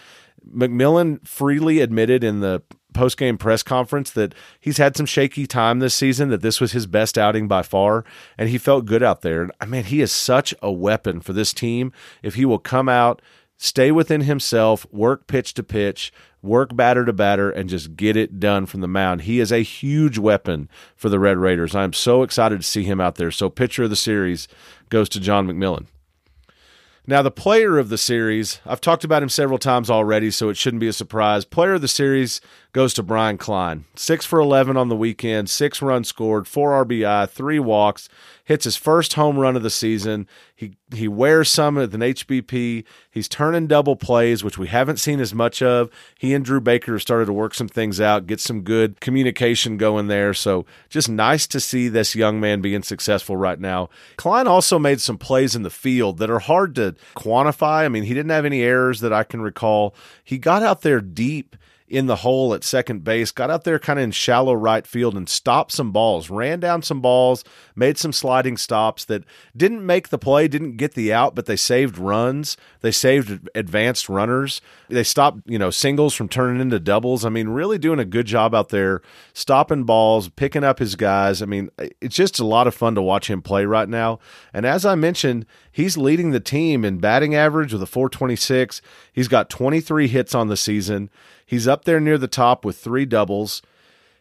McMillan 0.49 1.27
freely 1.27 1.81
admitted 1.81 2.23
in 2.23 2.39
the 2.39 2.63
post 2.93 3.17
game 3.17 3.39
press 3.39 3.63
conference 3.63 4.11
that 4.13 4.35
he's 4.61 4.79
had 4.79 4.97
some 4.97 5.07
shaky 5.07 5.47
time 5.47 5.79
this 5.79 5.95
season, 5.95 6.29
that 6.31 6.43
this 6.43 6.61
was 6.61 6.73
his 6.73 6.87
best 6.87 7.19
outing 7.19 7.49
by 7.49 7.63
far, 7.63 8.05
and 8.37 8.49
he 8.49 8.59
felt 8.59 8.87
good 8.87 9.03
out 9.03 9.23
there. 9.23 9.49
I 9.61 9.67
mean, 9.67 9.85
he 9.85 10.01
is 10.01 10.13
such 10.13 10.55
a 10.63 10.71
weapon 10.71 11.21
for 11.21 11.33
this 11.33 11.53
team. 11.53 11.93
If 12.23 12.35
he 12.35 12.45
will 12.45 12.59
come 12.59 12.89
out, 12.89 13.23
stay 13.57 13.91
within 13.93 14.23
himself, 14.23 14.87
work 14.91 15.27
pitch 15.27 15.55
to 15.55 15.63
pitch, 15.63 16.13
work 16.43 16.75
batter 16.75 17.05
to 17.05 17.13
batter, 17.13 17.51
and 17.51 17.69
just 17.69 17.97
get 17.97 18.17
it 18.17 18.41
done 18.41 18.67
from 18.67 18.81
the 18.81 18.89
mound, 18.89 19.23
he 19.23 19.41
is 19.41 19.53
a 19.53 19.63
huge 19.63 20.19
weapon 20.19 20.69
for 20.97 21.09
the 21.09 21.19
Red 21.19 21.37
Raiders. 21.37 21.75
I'm 21.75 21.93
so 21.93 22.23
excited 22.23 22.61
to 22.61 22.67
see 22.67 22.85
him 22.85 23.01
out 23.01 23.17
there. 23.17 23.31
So, 23.31 23.51
pitcher 23.51 23.85
of 23.85 23.91
the 23.91 23.97
series 23.97 24.49
goes 24.89 25.09
to 25.11 25.21
John 25.21 25.47
McMillan. 25.47 25.87
Now, 27.07 27.23
the 27.23 27.31
player 27.31 27.79
of 27.79 27.89
the 27.89 27.99
series, 27.99 28.61
I've 28.65 28.81
talked 28.81 29.05
about 29.05 29.23
him 29.23 29.29
several 29.29 29.59
times 29.59 29.91
already, 29.91 30.31
so 30.31 30.49
it 30.49 30.57
shouldn't 30.57 30.81
be 30.81 30.89
a 30.89 30.93
surprise. 30.93 31.45
Player 31.45 31.75
of 31.75 31.81
the 31.81 31.89
series 31.89 32.41
goes 32.73 32.95
to 32.95 33.03
Brian 33.03 33.37
Klein. 33.37 33.85
Six 33.97 34.25
for 34.25 34.39
11 34.39 34.77
on 34.77 34.89
the 34.89 34.97
weekend, 34.97 35.51
six 35.51 35.83
runs 35.83 36.09
scored, 36.09 36.47
four 36.47 36.85
RBI, 36.85 37.29
three 37.29 37.59
walks, 37.59 38.09
hits 38.45 38.65
his 38.65 38.77
first 38.77 39.15
home 39.15 39.39
run 39.39 39.57
of 39.57 39.63
the 39.63 39.71
season. 39.71 40.27
He 40.55 40.77
he 40.95 41.09
wears 41.09 41.49
some 41.49 41.79
at 41.79 41.93
an 41.95 42.01
HBP. 42.01 42.85
He's 43.11 43.29
turning 43.29 43.67
double 43.67 43.97
plays, 43.97 44.43
which 44.43 44.59
we 44.59 44.67
haven't 44.67 44.99
seen 44.99 45.21
as 45.21 45.35
much 45.35 45.63
of. 45.63 45.91
He 46.19 46.35
and 46.35 46.45
Drew 46.45 46.61
Baker 46.61 46.99
started 46.99 47.27
to 47.27 47.33
work 47.33 47.55
some 47.55 47.69
things 47.69 48.01
out, 48.01 48.27
get 48.27 48.41
some 48.41 48.63
good 48.63 49.01
communication 49.01 49.77
going 49.77 50.09
there. 50.09 50.35
So 50.35 50.67
just 50.89 51.09
nice 51.09 51.47
to 51.49 51.61
see 51.61 51.89
this 51.89 52.15
young 52.15 52.41
man 52.41 52.61
being 52.61 52.83
successful 52.83 53.37
right 53.37 53.59
now. 53.59 53.89
Klein 54.17 54.47
also 54.47 54.79
made 54.79 55.01
some 55.01 55.19
plays 55.19 55.57
in 55.57 55.63
the 55.63 55.71
field 55.71 56.19
that 56.19 56.31
are 56.31 56.41
hard 56.41 56.75
to 56.75 56.95
quantify. 57.17 57.85
I 57.85 57.89
mean, 57.89 58.03
he 58.03 58.15
didn't 58.15 58.31
have 58.31 58.45
any 58.45 58.63
errors 58.63 59.01
that 59.01 59.13
I 59.13 59.25
can 59.25 59.41
recall. 59.41 59.95
He 60.25 60.39
got 60.39 60.63
out 60.63 60.83
there 60.83 61.01
deep 61.01 61.57
in 61.91 62.07
the 62.07 62.17
hole 62.17 62.55
at 62.55 62.63
second 62.63 63.03
base, 63.03 63.33
got 63.33 63.51
out 63.51 63.65
there 63.65 63.79
kind 63.79 63.99
of 63.99 64.05
in 64.05 64.13
shallow 64.13 64.55
right 64.55 64.87
field 64.87 65.17
and 65.17 65.29
stopped 65.29 65.73
some 65.73 65.91
balls, 65.91 66.31
ran 66.31 66.61
down 66.61 66.83
some 66.83 67.01
balls, 67.01 67.43
made 67.75 67.99
some 67.99 68.13
sliding 68.13 68.57
stops 68.57 69.05
that 69.07 69.25
didn't 69.57 69.85
make 69.85 70.09
the 70.09 70.19
play, 70.19 70.47
didn't 70.47 70.77
get 70.77 70.95
the 70.95 71.13
out, 71.13 71.35
but 71.35 71.47
they 71.47 71.57
saved 71.57 71.99
runs. 71.99 72.57
They 72.81 72.93
saved 72.93 73.49
advanced 73.55 74.09
runners. 74.09 74.61
They 74.89 75.03
stopped, 75.03 75.41
you 75.47 75.59
know, 75.59 75.71
singles 75.71 76.15
from 76.15 76.29
turning 76.29 76.61
into 76.61 76.79
doubles. 76.79 77.25
I 77.25 77.29
mean, 77.29 77.49
really 77.49 77.79
doing 77.79 77.99
a 77.99 78.05
good 78.05 78.27
job 78.27 78.55
out 78.55 78.69
there, 78.69 79.03
stopping 79.33 79.85
balls, 79.85 80.29
picking 80.29 80.65
up 80.65 80.79
his 80.79 80.95
guys. 80.95 81.43
I 81.43 81.47
mean, 81.47 81.71
it's 82.01 82.17
just 82.17 82.39
a 82.39 82.47
lot 82.47 82.69
of 82.69 82.75
fun 82.75 82.95
to 82.95 83.03
watch 83.03 83.29
him 83.29 83.43
play 83.43 83.65
right 83.65 83.89
now. 83.89 84.21
And 84.55 84.65
as 84.65 84.87
I 84.87 84.95
mentioned, 84.95 85.45
he's 85.73 85.97
leading 85.97 86.31
the 86.31 86.41
team 86.41 86.85
in 86.85 86.99
batting 86.99 87.35
average 87.35 87.73
with 87.73 87.83
a 87.83 87.87
426. 87.87 88.81
He's 89.13 89.29
got 89.29 89.51
23 89.51 90.07
hits 90.07 90.35
on 90.35 90.47
the 90.47 90.57
season. 90.57 91.11
He's 91.51 91.67
up 91.67 91.85
there 91.85 91.99
near 91.99 92.17
the 92.17 92.29
top 92.29 92.65
with 92.65 92.79
three 92.79 93.05
doubles. 93.05 93.61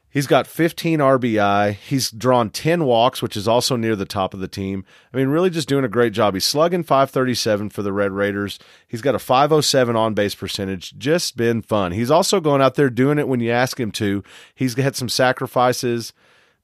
He's 0.09 0.25
got 0.25 0.47
15 0.47 0.97
RBI. 0.97 1.73
He's 1.73 2.09
drawn 2.09 2.49
10 2.49 2.85
walks, 2.85 3.21
which 3.21 3.37
is 3.37 3.47
also 3.47 3.75
near 3.75 3.95
the 3.95 4.03
top 4.03 4.33
of 4.33 4.39
the 4.39 4.47
team. 4.47 4.83
I 5.13 5.17
mean, 5.17 5.27
really 5.27 5.51
just 5.51 5.69
doing 5.69 5.85
a 5.85 5.89
great 5.89 6.11
job. 6.11 6.33
He's 6.33 6.43
slugging 6.43 6.81
537 6.81 7.69
for 7.69 7.83
the 7.83 7.93
Red 7.93 8.13
Raiders. 8.13 8.57
He's 8.87 9.03
got 9.03 9.13
a 9.13 9.19
507 9.19 9.95
on 9.95 10.15
base 10.15 10.33
percentage. 10.33 10.97
Just 10.97 11.37
been 11.37 11.61
fun. 11.61 11.91
He's 11.91 12.09
also 12.09 12.41
going 12.41 12.63
out 12.63 12.73
there 12.73 12.89
doing 12.89 13.19
it 13.19 13.27
when 13.27 13.41
you 13.41 13.51
ask 13.51 13.79
him 13.79 13.91
to. 13.91 14.23
He's 14.55 14.75
had 14.75 14.95
some 14.95 15.07
sacrifices 15.07 16.13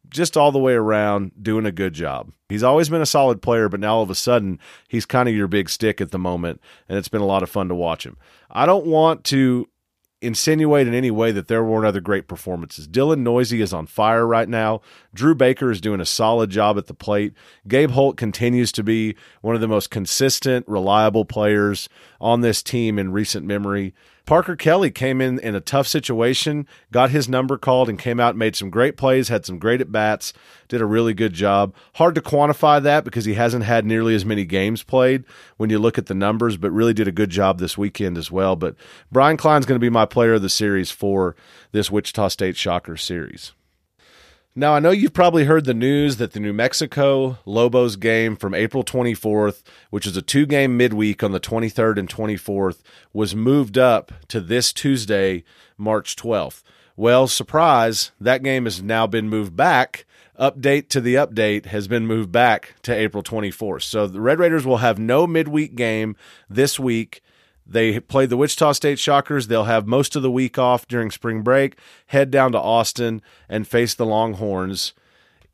just 0.09 0.35
all 0.35 0.51
the 0.51 0.57
way 0.57 0.73
around 0.73 1.31
doing 1.39 1.67
a 1.67 1.71
good 1.71 1.93
job. 1.93 2.31
He's 2.49 2.63
always 2.63 2.89
been 2.89 3.03
a 3.03 3.05
solid 3.05 3.39
player, 3.43 3.69
but 3.69 3.79
now 3.79 3.97
all 3.97 4.01
of 4.01 4.09
a 4.09 4.15
sudden 4.15 4.59
he's 4.87 5.05
kind 5.05 5.29
of 5.29 5.35
your 5.35 5.47
big 5.47 5.69
stick 5.69 6.01
at 6.01 6.09
the 6.09 6.17
moment, 6.17 6.59
and 6.89 6.97
it's 6.97 7.07
been 7.07 7.21
a 7.21 7.25
lot 7.25 7.43
of 7.43 7.51
fun 7.51 7.69
to 7.69 7.75
watch 7.75 8.03
him. 8.03 8.17
I 8.49 8.65
don't 8.65 8.87
want 8.87 9.23
to 9.25 9.67
insinuate 10.25 10.87
in 10.87 10.93
any 10.93 11.11
way 11.11 11.31
that 11.31 11.47
there 11.47 11.63
weren't 11.63 11.85
other 11.85 12.01
great 12.01 12.27
performances. 12.27 12.87
Dylan 12.87 13.19
Neuse 13.19 13.53
is 13.53 13.73
on 13.73 13.87
fire 13.87 14.25
right 14.25 14.49
now. 14.49 14.81
Drew 15.13 15.35
Baker 15.35 15.71
is 15.71 15.79
doing 15.79 16.01
a 16.01 16.05
solid 16.05 16.49
job 16.49 16.77
at 16.77 16.87
the 16.87 16.93
plate. 16.93 17.33
Gabe 17.67 17.91
Holt 17.91 18.17
continues 18.17 18.71
to 18.73 18.83
be 18.83 19.15
one 19.41 19.55
of 19.55 19.61
the 19.61 19.67
most 19.67 19.89
consistent, 19.89 20.67
reliable 20.67 21.25
players 21.25 21.87
on 22.19 22.41
this 22.41 22.61
team 22.63 22.97
in 22.99 23.11
recent 23.11 23.45
memory. 23.45 23.93
Parker 24.25 24.55
Kelly 24.55 24.89
came 24.89 25.21
in 25.21 25.37
in 25.39 25.53
a 25.53 25.61
tough 25.61 25.87
situation, 25.87 26.67
got 26.91 27.11
his 27.11 27.29
number 27.29 27.57
called, 27.57 27.89
and 27.89 27.99
came 27.99 28.19
out, 28.19 28.35
made 28.35 28.55
some 28.55 28.69
great 28.69 28.97
plays, 28.97 29.27
had 29.27 29.45
some 29.45 29.59
great 29.59 29.81
at 29.81 29.91
bats, 29.91 30.33
did 30.67 30.81
a 30.81 30.85
really 30.85 31.13
good 31.13 31.33
job. 31.33 31.75
Hard 31.95 32.15
to 32.15 32.21
quantify 32.21 32.81
that 32.81 33.03
because 33.03 33.25
he 33.25 33.35
hasn't 33.35 33.65
had 33.65 33.85
nearly 33.85 34.15
as 34.15 34.25
many 34.25 34.43
games 34.43 34.81
played 34.81 35.23
when 35.57 35.69
you 35.69 35.77
look 35.77 35.97
at 35.97 36.07
the 36.07 36.15
numbers, 36.15 36.57
but 36.57 36.71
really 36.71 36.93
did 36.93 37.07
a 37.07 37.11
good 37.11 37.29
job 37.29 37.59
this 37.59 37.77
weekend 37.77 38.17
as 38.17 38.31
well. 38.31 38.55
But 38.55 38.75
Brian 39.11 39.37
Klein's 39.37 39.65
going 39.65 39.79
to 39.79 39.85
be 39.85 39.89
my 39.89 40.05
player 40.05 40.33
of 40.33 40.41
the 40.41 40.49
series 40.49 40.89
for 40.89 41.35
this 41.71 41.91
Wichita 41.91 42.29
State 42.29 42.57
Shocker 42.57 42.97
series. 42.97 43.53
Now, 44.57 44.73
I 44.73 44.79
know 44.79 44.91
you've 44.91 45.11
probably 45.11 45.43
heard 45.43 45.65
the 45.65 45.73
news 45.73 46.15
that 46.15 46.31
the 46.31 46.39
New 46.39 46.53
Mexico 46.53 47.39
Lobos 47.45 47.97
game 47.97 48.37
from 48.37 48.53
April 48.53 48.85
24th, 48.85 49.63
which 49.89 50.07
is 50.07 50.15
a 50.15 50.21
two 50.21 50.45
game 50.45 50.77
midweek 50.77 51.21
on 51.21 51.33
the 51.33 51.41
23rd 51.41 51.99
and 51.99 52.07
24th, 52.07 52.81
was 53.11 53.35
moved 53.35 53.77
up 53.77 54.13
to 54.29 54.39
this 54.39 54.71
Tuesday, 54.71 55.43
March 55.77 56.15
12th. 56.15 56.63
Well, 56.95 57.27
surprise, 57.27 58.13
that 58.21 58.43
game 58.43 58.63
has 58.63 58.81
now 58.81 59.05
been 59.05 59.27
moved 59.27 59.57
back. 59.57 60.05
Update 60.39 60.87
to 60.89 61.01
the 61.01 61.15
update 61.15 61.65
has 61.65 61.89
been 61.89 62.07
moved 62.07 62.31
back 62.31 62.75
to 62.83 62.95
April 62.95 63.23
24th. 63.23 63.83
So 63.83 64.07
the 64.07 64.21
Red 64.21 64.39
Raiders 64.39 64.65
will 64.65 64.77
have 64.77 64.97
no 64.97 65.27
midweek 65.27 65.75
game 65.75 66.15
this 66.49 66.79
week. 66.79 67.21
They 67.65 67.99
play 67.99 68.25
the 68.25 68.37
Wichita 68.37 68.73
State 68.73 68.99
Shockers. 68.99 69.47
They'll 69.47 69.63
have 69.63 69.87
most 69.87 70.15
of 70.15 70.21
the 70.21 70.31
week 70.31 70.57
off 70.59 70.87
during 70.87 71.09
spring 71.09 71.41
break, 71.41 71.77
head 72.07 72.29
down 72.29 72.51
to 72.51 72.59
Austin 72.59 73.21
and 73.49 73.67
face 73.67 73.93
the 73.93 74.05
Longhorns 74.05 74.93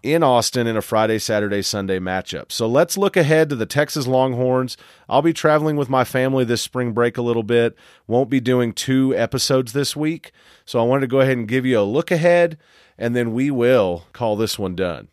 in 0.04 0.24
Austin 0.24 0.68
in 0.68 0.76
a 0.76 0.82
Friday, 0.82 1.20
Saturday, 1.20 1.62
Sunday 1.62 2.00
matchup. 2.00 2.52
So 2.52 2.68
let's 2.68 2.98
look 2.98 3.16
ahead 3.16 3.50
to 3.50 3.56
the 3.56 3.66
Texas 3.66 4.08
Longhorns. 4.08 4.76
I'll 5.08 5.22
be 5.22 5.34
traveling 5.34 5.76
with 5.76 5.90
my 5.90 6.04
family 6.04 6.44
this 6.44 6.62
spring 6.62 6.92
break 6.92 7.18
a 7.18 7.22
little 7.22 7.44
bit. 7.44 7.76
Won't 8.08 8.30
be 8.30 8.40
doing 8.40 8.74
two 8.74 9.16
episodes 9.16 9.74
this 9.74 9.96
week. 9.96 10.32
So 10.66 10.80
I 10.80 10.84
wanted 10.84 11.02
to 11.02 11.08
go 11.08 11.20
ahead 11.20 11.38
and 11.38 11.48
give 11.48 11.66
you 11.66 11.80
a 11.80 11.84
look 11.84 12.12
ahead, 12.12 12.58
and 12.98 13.16
then 13.16 13.34
we 13.34 13.52
will 13.52 14.06
call 14.14 14.36
this 14.36 14.58
one 14.58 14.76
done. 14.76 15.08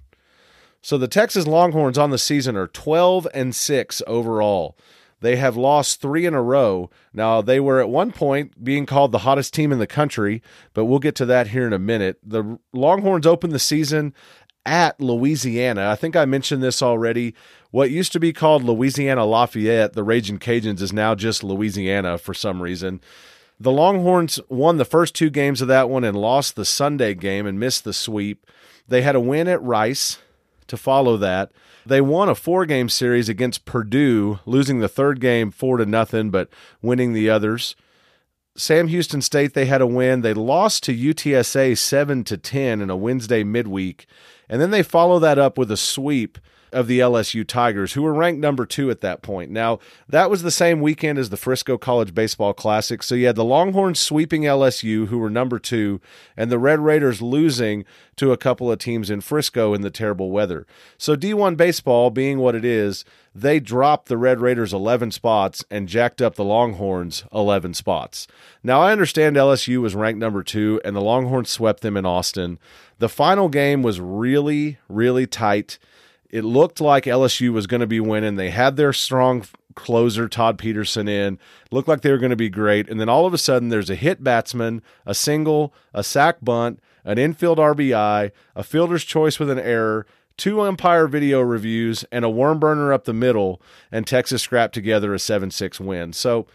So 0.80 0.96
the 0.96 1.08
Texas 1.08 1.46
Longhorns 1.46 1.98
on 1.98 2.10
the 2.10 2.18
season 2.18 2.56
are 2.56 2.68
12 2.68 3.28
and 3.34 3.54
6 3.54 4.02
overall. 4.06 4.76
They 5.20 5.36
have 5.36 5.56
lost 5.56 6.00
three 6.00 6.26
in 6.26 6.34
a 6.34 6.42
row. 6.42 6.90
Now, 7.12 7.42
they 7.42 7.58
were 7.58 7.80
at 7.80 7.88
one 7.88 8.12
point 8.12 8.62
being 8.62 8.86
called 8.86 9.12
the 9.12 9.18
hottest 9.18 9.52
team 9.52 9.72
in 9.72 9.78
the 9.78 9.86
country, 9.86 10.42
but 10.74 10.84
we'll 10.84 11.00
get 11.00 11.14
to 11.16 11.26
that 11.26 11.48
here 11.48 11.66
in 11.66 11.72
a 11.72 11.78
minute. 11.78 12.18
The 12.24 12.58
Longhorns 12.72 13.26
opened 13.26 13.52
the 13.52 13.58
season 13.58 14.14
at 14.64 15.00
Louisiana. 15.00 15.90
I 15.90 15.96
think 15.96 16.14
I 16.14 16.24
mentioned 16.24 16.62
this 16.62 16.82
already. 16.82 17.34
What 17.70 17.90
used 17.90 18.12
to 18.12 18.20
be 18.20 18.32
called 18.32 18.62
Louisiana 18.62 19.24
Lafayette, 19.24 19.94
the 19.94 20.04
Raging 20.04 20.38
Cajuns, 20.38 20.80
is 20.80 20.92
now 20.92 21.14
just 21.14 21.42
Louisiana 21.42 22.18
for 22.18 22.34
some 22.34 22.62
reason. 22.62 23.00
The 23.58 23.72
Longhorns 23.72 24.38
won 24.48 24.76
the 24.76 24.84
first 24.84 25.14
two 25.16 25.30
games 25.30 25.60
of 25.60 25.68
that 25.68 25.90
one 25.90 26.04
and 26.04 26.16
lost 26.16 26.54
the 26.54 26.64
Sunday 26.64 27.14
game 27.14 27.44
and 27.44 27.58
missed 27.58 27.82
the 27.84 27.92
sweep. 27.92 28.46
They 28.86 29.02
had 29.02 29.16
a 29.16 29.20
win 29.20 29.48
at 29.48 29.62
Rice 29.62 30.18
to 30.68 30.76
follow 30.76 31.16
that. 31.16 31.50
They 31.88 32.02
won 32.02 32.28
a 32.28 32.34
four 32.34 32.66
game 32.66 32.90
series 32.90 33.30
against 33.30 33.64
Purdue, 33.64 34.40
losing 34.44 34.80
the 34.80 34.90
third 34.90 35.20
game 35.20 35.50
four 35.50 35.78
to 35.78 35.86
nothing, 35.86 36.28
but 36.30 36.50
winning 36.82 37.14
the 37.14 37.30
others. 37.30 37.76
Sam 38.56 38.88
Houston 38.88 39.22
State, 39.22 39.54
they 39.54 39.64
had 39.64 39.80
a 39.80 39.86
win. 39.86 40.20
They 40.20 40.34
lost 40.34 40.82
to 40.84 40.94
UTSA 40.94 41.78
seven 41.78 42.24
to 42.24 42.36
ten 42.36 42.82
in 42.82 42.90
a 42.90 42.96
Wednesday 42.96 43.42
midweek. 43.42 44.06
And 44.50 44.60
then 44.60 44.70
they 44.70 44.82
follow 44.82 45.18
that 45.20 45.38
up 45.38 45.56
with 45.56 45.70
a 45.70 45.78
sweep 45.78 46.38
of 46.72 46.86
the 46.86 47.00
LSU 47.00 47.46
Tigers, 47.46 47.92
who 47.92 48.02
were 48.02 48.14
ranked 48.14 48.40
number 48.40 48.66
two 48.66 48.90
at 48.90 49.00
that 49.00 49.22
point. 49.22 49.50
Now, 49.50 49.78
that 50.08 50.30
was 50.30 50.42
the 50.42 50.50
same 50.50 50.80
weekend 50.80 51.18
as 51.18 51.30
the 51.30 51.36
Frisco 51.36 51.78
College 51.78 52.14
Baseball 52.14 52.52
Classic. 52.52 53.02
So 53.02 53.14
you 53.14 53.26
had 53.26 53.36
the 53.36 53.44
Longhorns 53.44 53.98
sweeping 53.98 54.42
LSU, 54.42 55.08
who 55.08 55.18
were 55.18 55.30
number 55.30 55.58
two, 55.58 56.00
and 56.36 56.50
the 56.50 56.58
Red 56.58 56.80
Raiders 56.80 57.22
losing 57.22 57.84
to 58.16 58.32
a 58.32 58.36
couple 58.36 58.70
of 58.70 58.78
teams 58.78 59.10
in 59.10 59.20
Frisco 59.20 59.74
in 59.74 59.82
the 59.82 59.90
terrible 59.90 60.30
weather. 60.30 60.66
So 60.98 61.16
D1 61.16 61.56
baseball, 61.56 62.10
being 62.10 62.38
what 62.38 62.54
it 62.54 62.64
is, 62.64 63.04
they 63.34 63.60
dropped 63.60 64.08
the 64.08 64.16
Red 64.16 64.40
Raiders 64.40 64.72
11 64.72 65.12
spots 65.12 65.64
and 65.70 65.88
jacked 65.88 66.20
up 66.20 66.34
the 66.34 66.44
Longhorns 66.44 67.24
11 67.32 67.74
spots. 67.74 68.26
Now, 68.64 68.80
I 68.80 68.92
understand 68.92 69.36
LSU 69.36 69.80
was 69.80 69.94
ranked 69.94 70.18
number 70.18 70.42
two, 70.42 70.80
and 70.84 70.96
the 70.96 71.00
Longhorns 71.00 71.50
swept 71.50 71.82
them 71.82 71.96
in 71.96 72.04
Austin. 72.04 72.58
The 72.98 73.08
final 73.08 73.48
game 73.48 73.82
was 73.82 74.00
really, 74.00 74.78
really 74.88 75.26
tight. 75.26 75.78
It 76.30 76.44
looked 76.44 76.80
like 76.80 77.04
LSU 77.04 77.52
was 77.52 77.66
going 77.66 77.80
to 77.80 77.86
be 77.86 78.00
winning. 78.00 78.36
They 78.36 78.50
had 78.50 78.76
their 78.76 78.92
strong 78.92 79.44
closer, 79.74 80.28
Todd 80.28 80.58
Peterson, 80.58 81.08
in. 81.08 81.38
looked 81.70 81.88
like 81.88 82.02
they 82.02 82.10
were 82.10 82.18
going 82.18 82.30
to 82.30 82.36
be 82.36 82.50
great. 82.50 82.88
And 82.88 83.00
then 83.00 83.08
all 83.08 83.26
of 83.26 83.32
a 83.32 83.38
sudden, 83.38 83.68
there's 83.68 83.90
a 83.90 83.94
hit 83.94 84.22
batsman, 84.22 84.82
a 85.06 85.14
single, 85.14 85.72
a 85.94 86.02
sack 86.02 86.38
bunt, 86.42 86.80
an 87.04 87.16
infield 87.16 87.58
RBI, 87.58 88.32
a 88.54 88.62
fielder's 88.62 89.04
choice 89.04 89.38
with 89.38 89.48
an 89.48 89.58
error, 89.58 90.06
two 90.36 90.60
umpire 90.60 91.06
video 91.06 91.40
reviews, 91.40 92.04
and 92.10 92.24
a 92.24 92.30
worm 92.30 92.58
burner 92.58 92.92
up 92.92 93.04
the 93.04 93.14
middle. 93.14 93.62
And 93.90 94.06
Texas 94.06 94.42
scrapped 94.42 94.74
together 94.74 95.14
a 95.14 95.18
7 95.18 95.50
6 95.50 95.80
win. 95.80 96.12
So, 96.12 96.46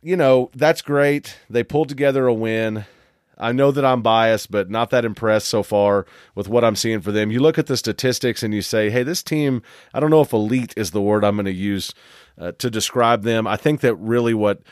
you 0.00 0.16
know, 0.16 0.50
that's 0.54 0.80
great. 0.80 1.36
They 1.50 1.64
pulled 1.64 1.88
together 1.88 2.26
a 2.26 2.34
win. 2.34 2.86
I 3.38 3.52
know 3.52 3.70
that 3.70 3.84
I'm 3.84 4.02
biased, 4.02 4.50
but 4.50 4.68
not 4.68 4.90
that 4.90 5.04
impressed 5.04 5.48
so 5.48 5.62
far 5.62 6.06
with 6.34 6.48
what 6.48 6.64
I'm 6.64 6.76
seeing 6.76 7.00
for 7.00 7.12
them. 7.12 7.30
You 7.30 7.40
look 7.40 7.58
at 7.58 7.66
the 7.66 7.76
statistics 7.76 8.42
and 8.42 8.52
you 8.52 8.62
say, 8.62 8.90
hey, 8.90 9.02
this 9.02 9.22
team, 9.22 9.62
I 9.94 10.00
don't 10.00 10.10
know 10.10 10.20
if 10.20 10.32
elite 10.32 10.74
is 10.76 10.90
the 10.90 11.00
word 11.00 11.24
I'm 11.24 11.36
going 11.36 11.46
to 11.46 11.52
use 11.52 11.94
uh, 12.38 12.52
to 12.58 12.70
describe 12.70 13.22
them. 13.22 13.46
I 13.46 13.56
think 13.56 13.80
that 13.80 13.94
really 13.94 14.34
what 14.34 14.62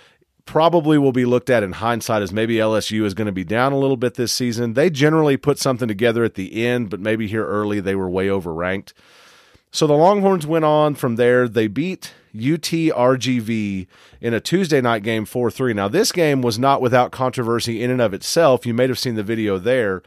probably 0.46 0.96
will 0.96 1.12
be 1.12 1.24
looked 1.24 1.50
at 1.50 1.62
in 1.62 1.72
hindsight 1.72 2.22
is 2.22 2.32
maybe 2.32 2.56
LSU 2.56 3.04
is 3.04 3.14
going 3.14 3.26
to 3.26 3.32
be 3.32 3.44
down 3.44 3.72
a 3.72 3.78
little 3.78 3.96
bit 3.96 4.14
this 4.14 4.32
season. 4.32 4.74
They 4.74 4.90
generally 4.90 5.36
put 5.36 5.58
something 5.58 5.88
together 5.88 6.24
at 6.24 6.34
the 6.34 6.64
end, 6.64 6.88
but 6.90 7.00
maybe 7.00 7.26
here 7.26 7.44
early 7.44 7.80
they 7.80 7.96
were 7.96 8.08
way 8.08 8.28
overranked. 8.28 8.92
So 9.72 9.86
the 9.86 9.94
Longhorns 9.94 10.46
went 10.46 10.64
on 10.64 10.94
from 10.94 11.16
there. 11.16 11.48
They 11.48 11.66
beat 11.66 12.14
UT-RGV 12.36 13.86
in 14.20 14.34
a 14.34 14.40
Tuesday 14.40 14.80
night 14.80 15.02
game 15.02 15.24
4-3. 15.24 15.74
Now 15.74 15.88
this 15.88 16.12
game 16.12 16.42
was 16.42 16.58
not 16.58 16.80
without 16.80 17.12
controversy 17.12 17.82
in 17.82 17.90
and 17.90 18.00
of 18.00 18.14
itself. 18.14 18.66
You 18.66 18.74
may 18.74 18.86
have 18.86 18.98
seen 18.98 19.14
the 19.14 19.22
video 19.22 19.58
there. 19.58 20.02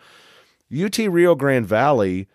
UT 0.72 0.98
Rio 0.98 1.36
Grande 1.36 1.65
Valley 1.65 2.28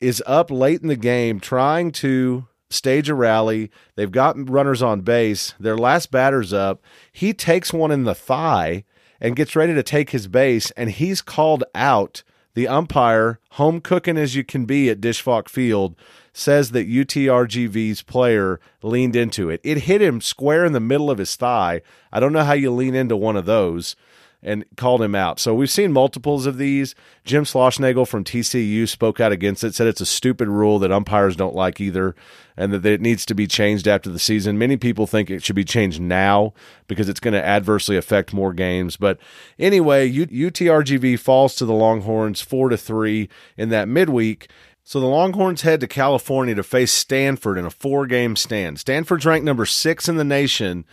is 0.00 0.22
up 0.26 0.50
late 0.50 0.80
in 0.80 0.88
the 0.88 0.96
game 0.96 1.40
trying 1.40 1.90
to 1.92 2.46
stage 2.70 3.08
a 3.08 3.14
rally. 3.14 3.70
They've 3.96 4.10
got 4.10 4.48
runners 4.48 4.82
on 4.82 5.00
base. 5.00 5.54
Their 5.58 5.76
last 5.76 6.10
batter's 6.10 6.52
up. 6.52 6.82
He 7.12 7.34
takes 7.34 7.72
one 7.72 7.90
in 7.90 8.04
the 8.04 8.14
thigh 8.14 8.84
and 9.20 9.36
gets 9.36 9.56
ready 9.56 9.74
to 9.74 9.82
take 9.82 10.10
his 10.10 10.28
base, 10.28 10.70
and 10.72 10.90
he's 10.90 11.20
called 11.20 11.64
out. 11.74 12.22
The 12.60 12.68
umpire, 12.68 13.40
home 13.52 13.80
cooking 13.80 14.18
as 14.18 14.36
you 14.36 14.44
can 14.44 14.66
be 14.66 14.90
at 14.90 15.00
Disch 15.00 15.22
Falk 15.22 15.48
Field, 15.48 15.96
says 16.34 16.72
that 16.72 16.86
UTRGV's 16.86 18.02
player 18.02 18.60
leaned 18.82 19.16
into 19.16 19.48
it. 19.48 19.62
It 19.64 19.84
hit 19.84 20.02
him 20.02 20.20
square 20.20 20.66
in 20.66 20.74
the 20.74 20.78
middle 20.78 21.10
of 21.10 21.16
his 21.16 21.34
thigh. 21.36 21.80
I 22.12 22.20
don't 22.20 22.34
know 22.34 22.44
how 22.44 22.52
you 22.52 22.70
lean 22.70 22.94
into 22.94 23.16
one 23.16 23.38
of 23.38 23.46
those 23.46 23.96
and 24.42 24.64
called 24.76 25.02
him 25.02 25.14
out. 25.14 25.38
So 25.38 25.54
we've 25.54 25.70
seen 25.70 25.92
multiples 25.92 26.46
of 26.46 26.56
these. 26.56 26.94
Jim 27.24 27.44
Schlossnagle 27.44 28.08
from 28.08 28.24
TCU 28.24 28.88
spoke 28.88 29.20
out 29.20 29.32
against 29.32 29.62
it, 29.64 29.74
said 29.74 29.86
it's 29.86 30.00
a 30.00 30.06
stupid 30.06 30.48
rule 30.48 30.78
that 30.78 30.92
umpires 30.92 31.36
don't 31.36 31.54
like 31.54 31.80
either, 31.80 32.14
and 32.56 32.72
that 32.72 32.86
it 32.86 33.00
needs 33.00 33.26
to 33.26 33.34
be 33.34 33.46
changed 33.46 33.86
after 33.86 34.08
the 34.08 34.18
season. 34.18 34.58
Many 34.58 34.76
people 34.76 35.06
think 35.06 35.30
it 35.30 35.42
should 35.42 35.56
be 35.56 35.64
changed 35.64 36.00
now 36.00 36.54
because 36.86 37.08
it's 37.08 37.20
going 37.20 37.34
to 37.34 37.44
adversely 37.44 37.96
affect 37.96 38.32
more 38.32 38.54
games. 38.54 38.96
But 38.96 39.18
anyway, 39.58 40.10
UTRGV 40.10 41.18
falls 41.18 41.54
to 41.56 41.66
the 41.66 41.74
Longhorns 41.74 42.40
four 42.40 42.70
to 42.70 42.76
three 42.76 43.28
in 43.56 43.68
that 43.68 43.88
midweek. 43.88 44.50
So 44.82 44.98
the 44.98 45.06
Longhorns 45.06 45.62
head 45.62 45.80
to 45.80 45.86
California 45.86 46.54
to 46.54 46.62
face 46.62 46.90
Stanford 46.90 47.58
in 47.58 47.66
a 47.66 47.70
four 47.70 48.06
game 48.06 48.34
stand. 48.36 48.80
Stanford's 48.80 49.26
ranked 49.26 49.44
number 49.44 49.66
six 49.66 50.08
in 50.08 50.16
the 50.16 50.24
nation 50.24 50.84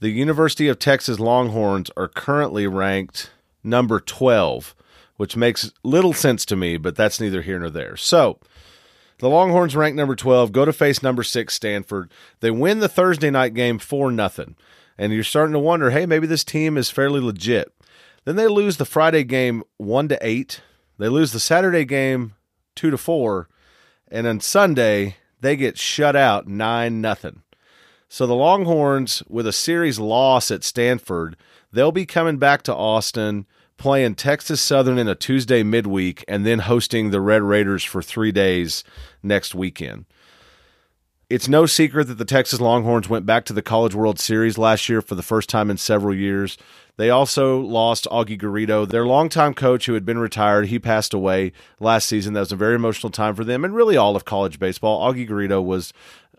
the 0.00 0.10
University 0.10 0.68
of 0.68 0.78
Texas 0.78 1.18
Longhorns 1.18 1.90
are 1.96 2.08
currently 2.08 2.66
ranked 2.66 3.30
number 3.64 4.00
12, 4.00 4.74
which 5.16 5.36
makes 5.36 5.72
little 5.82 6.12
sense 6.12 6.44
to 6.46 6.56
me, 6.56 6.76
but 6.76 6.96
that's 6.96 7.20
neither 7.20 7.42
here 7.42 7.58
nor 7.58 7.70
there. 7.70 7.96
So, 7.96 8.38
the 9.18 9.30
Longhorns 9.30 9.74
rank 9.74 9.96
number 9.96 10.14
12, 10.14 10.52
go 10.52 10.64
to 10.66 10.72
face 10.72 11.02
number 11.02 11.22
6 11.22 11.52
Stanford. 11.54 12.12
They 12.40 12.50
win 12.50 12.80
the 12.80 12.88
Thursday 12.88 13.30
night 13.30 13.54
game 13.54 13.78
4 13.78 14.10
nothing. 14.10 14.56
And 14.98 15.12
you're 15.12 15.24
starting 15.24 15.54
to 15.54 15.58
wonder, 15.58 15.90
hey, 15.90 16.06
maybe 16.06 16.26
this 16.26 16.44
team 16.44 16.76
is 16.76 16.90
fairly 16.90 17.20
legit. 17.20 17.72
Then 18.24 18.36
they 18.36 18.48
lose 18.48 18.76
the 18.76 18.84
Friday 18.84 19.24
game 19.24 19.62
1 19.78 20.08
to 20.08 20.18
8. 20.20 20.60
They 20.98 21.08
lose 21.08 21.32
the 21.32 21.40
Saturday 21.40 21.84
game 21.84 22.34
2 22.74 22.90
to 22.90 22.98
4, 22.98 23.48
and 24.08 24.26
on 24.26 24.40
Sunday 24.40 25.16
they 25.40 25.56
get 25.56 25.78
shut 25.78 26.16
out 26.16 26.46
9 26.46 27.00
nothing. 27.00 27.42
So 28.08 28.26
the 28.26 28.34
Longhorns, 28.34 29.22
with 29.28 29.46
a 29.46 29.52
series 29.52 29.98
loss 29.98 30.50
at 30.50 30.62
Stanford, 30.62 31.36
they'll 31.72 31.92
be 31.92 32.06
coming 32.06 32.38
back 32.38 32.62
to 32.62 32.74
Austin, 32.74 33.46
playing 33.78 34.14
Texas 34.14 34.60
Southern 34.60 34.98
in 34.98 35.08
a 35.08 35.14
Tuesday 35.14 35.62
midweek, 35.62 36.24
and 36.28 36.46
then 36.46 36.60
hosting 36.60 37.10
the 37.10 37.20
Red 37.20 37.42
Raiders 37.42 37.82
for 37.82 38.02
three 38.02 38.32
days 38.32 38.84
next 39.22 39.54
weekend. 39.54 40.06
It's 41.28 41.48
no 41.48 41.66
secret 41.66 42.04
that 42.04 42.18
the 42.18 42.24
Texas 42.24 42.60
Longhorns 42.60 43.08
went 43.08 43.26
back 43.26 43.44
to 43.46 43.52
the 43.52 43.60
College 43.60 43.96
World 43.96 44.20
Series 44.20 44.56
last 44.56 44.88
year 44.88 45.02
for 45.02 45.16
the 45.16 45.24
first 45.24 45.48
time 45.48 45.70
in 45.70 45.76
several 45.76 46.14
years. 46.14 46.56
They 46.98 47.10
also 47.10 47.58
lost 47.58 48.06
Augie 48.12 48.40
Garrido, 48.40 48.88
their 48.88 49.04
longtime 49.04 49.54
coach 49.54 49.86
who 49.86 49.94
had 49.94 50.06
been 50.06 50.20
retired. 50.20 50.66
He 50.66 50.78
passed 50.78 51.12
away 51.12 51.50
last 51.80 52.08
season. 52.08 52.34
That 52.34 52.40
was 52.40 52.52
a 52.52 52.56
very 52.56 52.76
emotional 52.76 53.10
time 53.10 53.34
for 53.34 53.42
them 53.42 53.64
and 53.64 53.74
really 53.74 53.96
all 53.96 54.14
of 54.14 54.24
college 54.24 54.60
baseball. 54.60 55.12
Augie 55.12 55.28
Garrido 55.28 55.62
was 55.62 55.92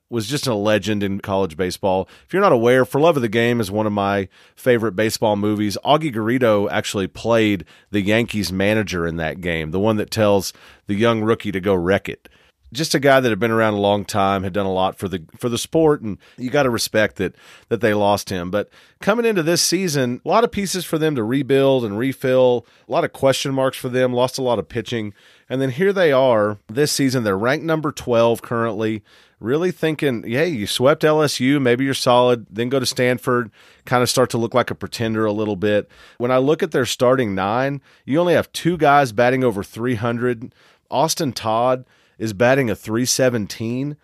was 0.10 0.28
just 0.28 0.48
a 0.48 0.56
legend 0.56 1.04
in 1.04 1.20
college 1.20 1.58
baseball. 1.58 2.08
If 2.26 2.34
you're 2.34 2.42
not 2.42 2.54
aware, 2.54 2.86
For 2.86 3.02
Love 3.02 3.18
of 3.18 3.22
the 3.22 3.28
Game 3.28 3.60
is 3.60 3.70
one 3.70 3.86
of 3.86 3.94
my 3.94 4.30
favorite 4.56 4.94
baseball 4.94 5.36
movies. 5.36 5.78
Augie 5.84 6.14
Garrido 6.14 6.70
actually 6.72 7.08
played 7.08 7.66
the 7.92 8.02
Yankees 8.02 8.52
manager 8.52 9.06
in 9.06 9.18
that 9.18 9.42
game, 9.42 9.72
the 9.72 9.80
one 9.80 9.98
that 9.98 10.12
tells 10.12 10.54
the 10.88 10.96
young 10.96 11.22
rookie 11.22 11.52
to 11.52 11.60
go 11.60 11.76
wreck 11.76 12.08
it. 12.08 12.30
Just 12.74 12.94
a 12.94 13.00
guy 13.00 13.22
that 13.22 13.30
had 13.30 13.40
been 13.40 13.50
around 13.52 13.76
a 13.76 13.80
long 13.80 14.04
time, 14.04 14.44
had 14.44 14.52
done 14.52 14.66
a 14.66 14.74
lot 14.74 14.98
for 14.98 15.08
the 15.08 15.24
for 15.38 15.48
the 15.48 15.58
sport, 15.58 16.02
and 16.02 16.18
you 16.38 16.50
got 16.50 16.64
to 16.64 16.70
respect 16.70 17.16
that 17.16 17.34
that 17.70 17.80
they 17.80 17.94
lost 17.94 18.30
him. 18.30 18.52
But 18.52 18.70
coming 19.00 19.26
into 19.26 19.42
this 19.42 19.62
season, 19.62 20.20
a 20.26 20.28
lot 20.28 20.44
of 20.44 20.52
pieces 20.52 20.84
for 20.84 20.98
them 20.98 21.16
to 21.16 21.24
rebuild 21.24 21.86
and 21.86 21.98
refill. 21.98 22.66
A 22.86 22.92
lot 22.92 23.06
of 23.06 23.14
question 23.14 23.54
marks 23.54 23.78
for 23.78 23.88
them. 23.88 24.12
Lost 24.12 24.38
a 24.38 24.42
lot 24.42 24.60
of 24.60 24.68
pitching, 24.68 25.14
and 25.50 25.62
then 25.62 25.70
here 25.70 25.94
they 25.94 26.12
are 26.12 26.58
this 26.68 26.92
season. 26.92 27.24
They're 27.24 27.38
ranked 27.38 27.66
number 27.66 27.94
twelve 27.94 28.42
currently 28.42 29.02
really 29.40 29.72
thinking, 29.72 30.24
hey, 30.24 30.48
you 30.48 30.66
swept 30.66 31.04
LSU, 31.04 31.62
maybe 31.62 31.86
you're 31.86 31.94
solid, 31.94 32.48
then 32.50 32.70
go 32.70 32.80
to 32.80 32.86
Stanford, 32.86 33.52
kind 33.86 34.02
of 34.02 34.10
start 34.10 34.30
to 34.32 34.38
look 34.38 34.54
like 34.54 34.72
a 34.72 34.76
pretender 34.76 35.26
a 35.26 35.32
little 35.32 35.56
bit. 35.56 35.90
When 36.18 36.32
I 36.32 36.38
look 36.38 36.64
at 36.64 36.72
their 36.72 36.86
starting 36.86 37.36
nine, 37.36 37.82
you 38.06 38.20
only 38.20 38.34
have 38.34 38.52
two 38.52 38.78
guys 38.78 39.12
batting 39.12 39.44
over 39.44 39.64
300. 39.64 40.54
Austin 40.90 41.34
Todd 41.34 41.86
is 42.18 42.34
batting 42.34 42.70
a 42.70 42.76
317. 42.76 43.98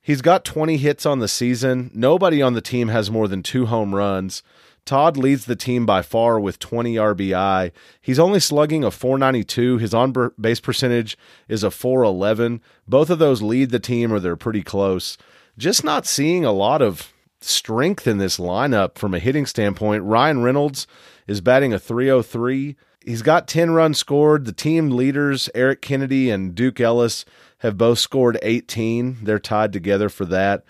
He's 0.00 0.22
got 0.22 0.44
20 0.44 0.76
hits 0.76 1.04
on 1.04 1.18
the 1.18 1.28
season. 1.28 1.90
Nobody 1.92 2.40
on 2.40 2.54
the 2.54 2.60
team 2.60 2.88
has 2.88 3.10
more 3.10 3.28
than 3.28 3.42
two 3.42 3.66
home 3.66 3.94
runs. 3.94 4.42
Todd 4.88 5.18
leads 5.18 5.44
the 5.44 5.54
team 5.54 5.84
by 5.84 6.00
far 6.00 6.40
with 6.40 6.58
20 6.58 6.94
RBI. 6.94 7.72
He's 8.00 8.18
only 8.18 8.40
slugging 8.40 8.84
a 8.84 8.90
492. 8.90 9.76
His 9.76 9.92
on 9.92 10.14
base 10.40 10.60
percentage 10.60 11.18
is 11.46 11.62
a 11.62 11.70
411. 11.70 12.62
Both 12.88 13.10
of 13.10 13.18
those 13.18 13.42
lead 13.42 13.68
the 13.68 13.80
team 13.80 14.10
or 14.10 14.18
they're 14.18 14.34
pretty 14.34 14.62
close. 14.62 15.18
Just 15.58 15.84
not 15.84 16.06
seeing 16.06 16.46
a 16.46 16.52
lot 16.52 16.80
of 16.80 17.12
strength 17.42 18.06
in 18.06 18.16
this 18.16 18.38
lineup 18.38 18.96
from 18.96 19.12
a 19.12 19.18
hitting 19.18 19.44
standpoint. 19.44 20.04
Ryan 20.04 20.42
Reynolds 20.42 20.86
is 21.26 21.42
batting 21.42 21.74
a 21.74 21.78
303. 21.78 22.74
He's 23.04 23.20
got 23.20 23.46
10 23.46 23.72
runs 23.72 23.98
scored. 23.98 24.46
The 24.46 24.52
team 24.52 24.88
leaders, 24.88 25.50
Eric 25.54 25.82
Kennedy 25.82 26.30
and 26.30 26.54
Duke 26.54 26.80
Ellis, 26.80 27.26
have 27.58 27.76
both 27.76 27.98
scored 27.98 28.38
18. 28.40 29.18
They're 29.22 29.38
tied 29.38 29.74
together 29.74 30.08
for 30.08 30.24
that 30.24 30.64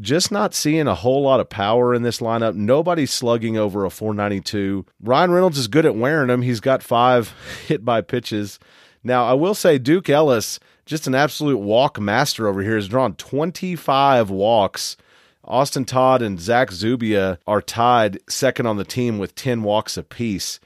just 0.00 0.30
not 0.30 0.54
seeing 0.54 0.86
a 0.86 0.94
whole 0.94 1.22
lot 1.22 1.40
of 1.40 1.48
power 1.48 1.94
in 1.94 2.02
this 2.02 2.20
lineup. 2.20 2.54
Nobody's 2.54 3.12
slugging 3.12 3.56
over 3.56 3.84
a 3.84 3.90
492. 3.90 4.86
Ryan 5.02 5.30
Reynolds 5.30 5.58
is 5.58 5.68
good 5.68 5.86
at 5.86 5.96
wearing 5.96 6.28
them. 6.28 6.42
He's 6.42 6.60
got 6.60 6.82
five 6.82 7.34
hit 7.66 7.84
by 7.84 8.00
pitches. 8.00 8.58
Now, 9.02 9.24
I 9.24 9.32
will 9.34 9.54
say 9.54 9.78
Duke 9.78 10.08
Ellis, 10.08 10.58
just 10.86 11.06
an 11.06 11.14
absolute 11.14 11.58
walk 11.58 12.00
master 12.00 12.48
over 12.48 12.62
here, 12.62 12.76
has 12.76 12.88
drawn 12.88 13.14
25 13.14 14.30
walks. 14.30 14.96
Austin 15.44 15.84
Todd 15.84 16.20
and 16.20 16.38
Zach 16.38 16.70
Zubia 16.70 17.38
are 17.46 17.62
tied 17.62 18.18
second 18.28 18.66
on 18.66 18.76
the 18.76 18.84
team 18.84 19.18
with 19.18 19.34
10 19.34 19.62
walks 19.62 19.96
apiece. 19.96 20.60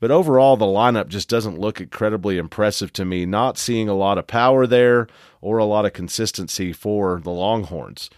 But 0.00 0.12
overall, 0.12 0.56
the 0.56 0.64
lineup 0.64 1.08
just 1.08 1.28
doesn't 1.28 1.58
look 1.58 1.80
incredibly 1.80 2.38
impressive 2.38 2.92
to 2.94 3.04
me. 3.04 3.26
Not 3.26 3.58
seeing 3.58 3.88
a 3.88 3.94
lot 3.94 4.16
of 4.16 4.28
power 4.28 4.64
there 4.66 5.08
or 5.40 5.58
a 5.58 5.64
lot 5.64 5.86
of 5.86 5.92
consistency 5.92 6.72
for 6.72 7.20
the 7.20 7.30
Longhorns. 7.30 8.08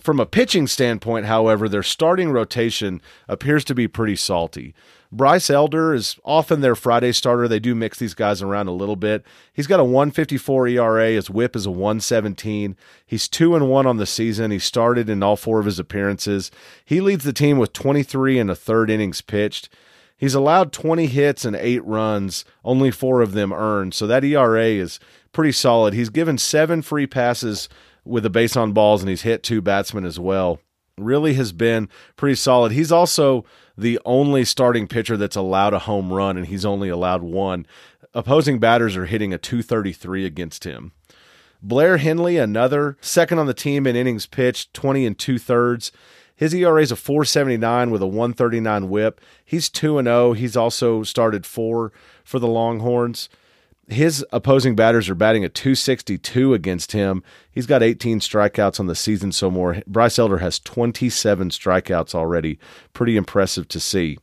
From 0.00 0.18
a 0.18 0.26
pitching 0.26 0.66
standpoint, 0.66 1.26
however, 1.26 1.68
their 1.68 1.82
starting 1.82 2.30
rotation 2.30 3.02
appears 3.28 3.64
to 3.64 3.74
be 3.74 3.86
pretty 3.86 4.16
salty. 4.16 4.74
Bryce 5.12 5.50
Elder 5.50 5.92
is 5.92 6.16
often 6.24 6.60
their 6.60 6.76
Friday 6.76 7.12
starter. 7.12 7.48
They 7.48 7.58
do 7.58 7.74
mix 7.74 7.98
these 7.98 8.14
guys 8.14 8.42
around 8.42 8.68
a 8.68 8.72
little 8.72 8.96
bit. 8.96 9.24
He's 9.52 9.66
got 9.66 9.80
a 9.80 9.84
154 9.84 10.68
ERA. 10.68 11.08
His 11.10 11.28
whip 11.28 11.56
is 11.56 11.66
a 11.66 11.70
117. 11.70 12.76
He's 13.04 13.28
2 13.28 13.56
and 13.56 13.68
1 13.68 13.86
on 13.86 13.96
the 13.96 14.06
season. 14.06 14.52
He 14.52 14.58
started 14.58 15.10
in 15.10 15.22
all 15.22 15.36
four 15.36 15.58
of 15.58 15.66
his 15.66 15.80
appearances. 15.80 16.50
He 16.84 17.00
leads 17.00 17.24
the 17.24 17.32
team 17.32 17.58
with 17.58 17.72
23 17.72 18.38
and 18.38 18.50
a 18.50 18.54
third 18.54 18.88
innings 18.88 19.20
pitched. 19.20 19.68
He's 20.16 20.34
allowed 20.34 20.72
20 20.72 21.06
hits 21.06 21.44
and 21.44 21.56
8 21.56 21.84
runs, 21.84 22.44
only 22.64 22.90
4 22.90 23.20
of 23.20 23.32
them 23.32 23.52
earned. 23.52 23.94
So 23.94 24.06
that 24.06 24.22
ERA 24.22 24.64
is 24.66 25.00
pretty 25.32 25.52
solid. 25.52 25.92
He's 25.92 26.10
given 26.10 26.38
7 26.38 26.82
free 26.82 27.06
passes 27.06 27.68
with 28.04 28.26
a 28.26 28.30
base 28.30 28.56
on 28.56 28.72
balls, 28.72 29.02
and 29.02 29.10
he's 29.10 29.22
hit 29.22 29.42
two 29.42 29.60
batsmen 29.60 30.04
as 30.04 30.18
well. 30.18 30.60
Really 30.98 31.34
has 31.34 31.52
been 31.52 31.88
pretty 32.16 32.34
solid. 32.34 32.72
He's 32.72 32.92
also 32.92 33.44
the 33.76 33.98
only 34.04 34.44
starting 34.44 34.86
pitcher 34.86 35.16
that's 35.16 35.36
allowed 35.36 35.72
a 35.72 35.80
home 35.80 36.12
run, 36.12 36.36
and 36.36 36.46
he's 36.46 36.64
only 36.64 36.88
allowed 36.88 37.22
one. 37.22 37.66
Opposing 38.12 38.58
batters 38.58 38.96
are 38.96 39.06
hitting 39.06 39.32
a 39.32 39.38
233 39.38 40.26
against 40.26 40.64
him. 40.64 40.92
Blair 41.62 41.98
Henley, 41.98 42.38
another 42.38 42.96
second 43.00 43.38
on 43.38 43.46
the 43.46 43.54
team 43.54 43.86
in 43.86 43.96
innings 43.96 44.26
pitched, 44.26 44.72
20 44.74 45.06
and 45.06 45.18
two 45.18 45.38
thirds. 45.38 45.92
His 46.34 46.54
ERA 46.54 46.80
is 46.80 46.90
a 46.90 46.96
479 46.96 47.90
with 47.90 48.00
a 48.00 48.06
139 48.06 48.88
whip. 48.88 49.20
He's 49.44 49.68
2 49.68 49.98
and 49.98 50.06
0. 50.06 50.32
He's 50.32 50.56
also 50.56 51.02
started 51.02 51.44
four 51.44 51.92
for 52.24 52.38
the 52.38 52.48
Longhorns 52.48 53.28
his 53.90 54.24
opposing 54.32 54.74
batters 54.74 55.08
are 55.08 55.14
batting 55.14 55.44
a 55.44 55.48
262 55.48 56.54
against 56.54 56.92
him. 56.92 57.22
He's 57.50 57.66
got 57.66 57.82
18 57.82 58.20
strikeouts 58.20 58.78
on 58.78 58.86
the 58.86 58.94
season 58.94 59.32
so 59.32 59.50
more. 59.50 59.82
Bryce 59.86 60.18
Elder 60.18 60.38
has 60.38 60.58
27 60.60 61.50
strikeouts 61.50 62.14
already. 62.14 62.58
Pretty 62.92 63.16
impressive 63.16 63.68
to 63.68 63.80
see. 63.80 64.18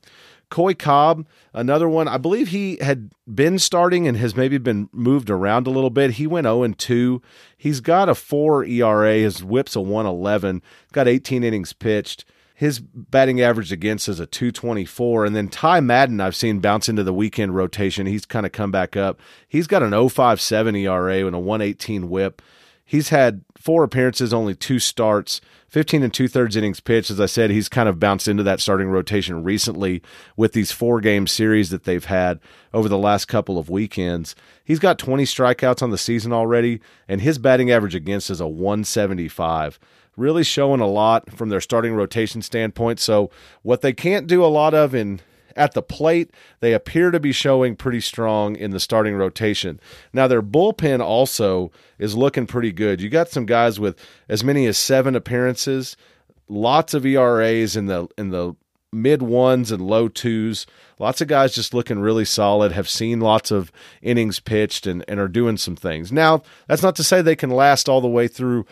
Coy 0.49 0.73
Cobb, 0.73 1.27
another 1.53 1.89
one. 1.89 2.07
I 2.07 2.17
believe 2.17 2.49
he 2.49 2.77
had 2.77 3.11
been 3.33 3.59
starting 3.59 4.07
and 4.07 4.15
has 4.17 4.35
maybe 4.35 4.57
been 4.57 4.89
moved 4.93 5.29
around 5.29 5.67
a 5.67 5.71
little 5.71 5.89
bit. 5.89 6.11
He 6.11 6.25
went 6.25 6.45
0 6.45 6.65
2. 6.69 7.21
He's 7.57 7.81
got 7.81 8.07
a 8.07 8.15
4 8.15 8.63
ERA. 8.63 9.15
His 9.15 9.43
whip's 9.43 9.75
a 9.75 9.81
111. 9.81 10.61
Got 10.93 11.09
18 11.09 11.43
innings 11.43 11.73
pitched. 11.73 12.23
His 12.57 12.79
batting 12.79 13.39
average 13.39 13.71
against 13.71 14.09
is 14.09 14.19
a 14.19 14.25
224. 14.25 15.25
And 15.25 15.35
then 15.35 15.47
Ty 15.47 15.79
Madden, 15.81 16.19
I've 16.19 16.35
seen 16.35 16.59
bounce 16.59 16.89
into 16.89 17.03
the 17.03 17.13
weekend 17.13 17.55
rotation. 17.55 18.07
He's 18.07 18.25
kind 18.25 18.47
of 18.47 18.51
come 18.51 18.71
back 18.71 18.97
up. 18.97 19.19
He's 19.47 19.67
got 19.67 19.83
an 19.83 19.91
057 19.91 20.75
ERA 20.75 21.27
and 21.27 21.35
a 21.35 21.39
118 21.39 22.09
whip. 22.09 22.41
He's 22.83 23.09
had 23.09 23.43
four 23.55 23.83
appearances, 23.83 24.33
only 24.33 24.55
two 24.55 24.79
starts, 24.79 25.39
15 25.67 26.01
and 26.01 26.11
two 26.11 26.27
thirds 26.27 26.55
innings 26.55 26.79
pitched. 26.79 27.11
As 27.11 27.19
I 27.21 27.27
said, 27.27 27.51
he's 27.51 27.69
kind 27.69 27.87
of 27.87 27.99
bounced 27.99 28.27
into 28.27 28.41
that 28.41 28.59
starting 28.59 28.87
rotation 28.87 29.43
recently 29.43 30.01
with 30.35 30.53
these 30.53 30.71
four 30.71 30.99
game 30.99 31.27
series 31.27 31.69
that 31.69 31.83
they've 31.83 32.05
had 32.05 32.39
over 32.73 32.89
the 32.89 32.97
last 32.97 33.25
couple 33.25 33.59
of 33.59 33.69
weekends. 33.69 34.35
He's 34.63 34.79
got 34.79 34.97
20 34.97 35.25
strikeouts 35.25 35.83
on 35.83 35.91
the 35.91 35.97
season 35.99 36.33
already, 36.33 36.79
and 37.07 37.21
his 37.21 37.37
batting 37.37 37.69
average 37.69 37.93
against 37.93 38.31
is 38.31 38.41
a 38.41 38.47
175 38.47 39.77
really 40.17 40.43
showing 40.43 40.81
a 40.81 40.87
lot 40.87 41.31
from 41.31 41.47
their 41.49 41.61
starting 41.61 41.93
rotation 41.93 42.41
standpoint. 42.41 42.99
So, 42.99 43.31
what 43.61 43.81
they 43.81 43.93
can't 43.93 44.27
do 44.27 44.43
a 44.43 44.47
lot 44.47 44.73
of 44.73 44.93
in 44.93 45.21
at 45.57 45.73
the 45.73 45.81
plate, 45.81 46.31
they 46.59 46.73
appear 46.73 47.11
to 47.11 47.19
be 47.19 47.31
showing 47.31 47.75
pretty 47.75 47.99
strong 47.99 48.55
in 48.55 48.71
the 48.71 48.79
starting 48.79 49.15
rotation. 49.15 49.79
Now, 50.13 50.27
their 50.27 50.43
bullpen 50.43 51.01
also 51.01 51.71
is 51.97 52.15
looking 52.15 52.45
pretty 52.45 52.71
good. 52.71 53.01
You 53.01 53.09
got 53.09 53.29
some 53.29 53.45
guys 53.45 53.79
with 53.79 53.99
as 54.29 54.43
many 54.43 54.67
as 54.67 54.77
seven 54.77 55.15
appearances, 55.15 55.97
lots 56.47 56.93
of 56.93 57.05
ERAs 57.05 57.75
in 57.75 57.87
the 57.87 58.07
in 58.17 58.29
the 58.29 58.55
mid 58.93 59.21
ones 59.21 59.71
and 59.71 59.81
low 59.81 60.07
twos. 60.07 60.65
Lots 60.99 61.21
of 61.21 61.27
guys 61.27 61.53
just 61.53 61.73
looking 61.73 61.99
really 61.99 62.25
solid, 62.25 62.71
have 62.71 62.89
seen 62.89 63.19
lots 63.19 63.51
of 63.51 63.71
innings 64.01 64.39
pitched 64.39 64.87
and, 64.87 65.03
and 65.07 65.19
are 65.19 65.27
doing 65.27 65.57
some 65.57 65.75
things. 65.75 66.11
Now, 66.11 66.41
that's 66.67 66.81
not 66.81 66.95
to 66.95 67.03
say 67.03 67.21
they 67.21 67.35
can 67.35 67.49
last 67.49 67.89
all 67.89 68.01
the 68.01 68.07
way 68.07 68.27
through 68.27 68.65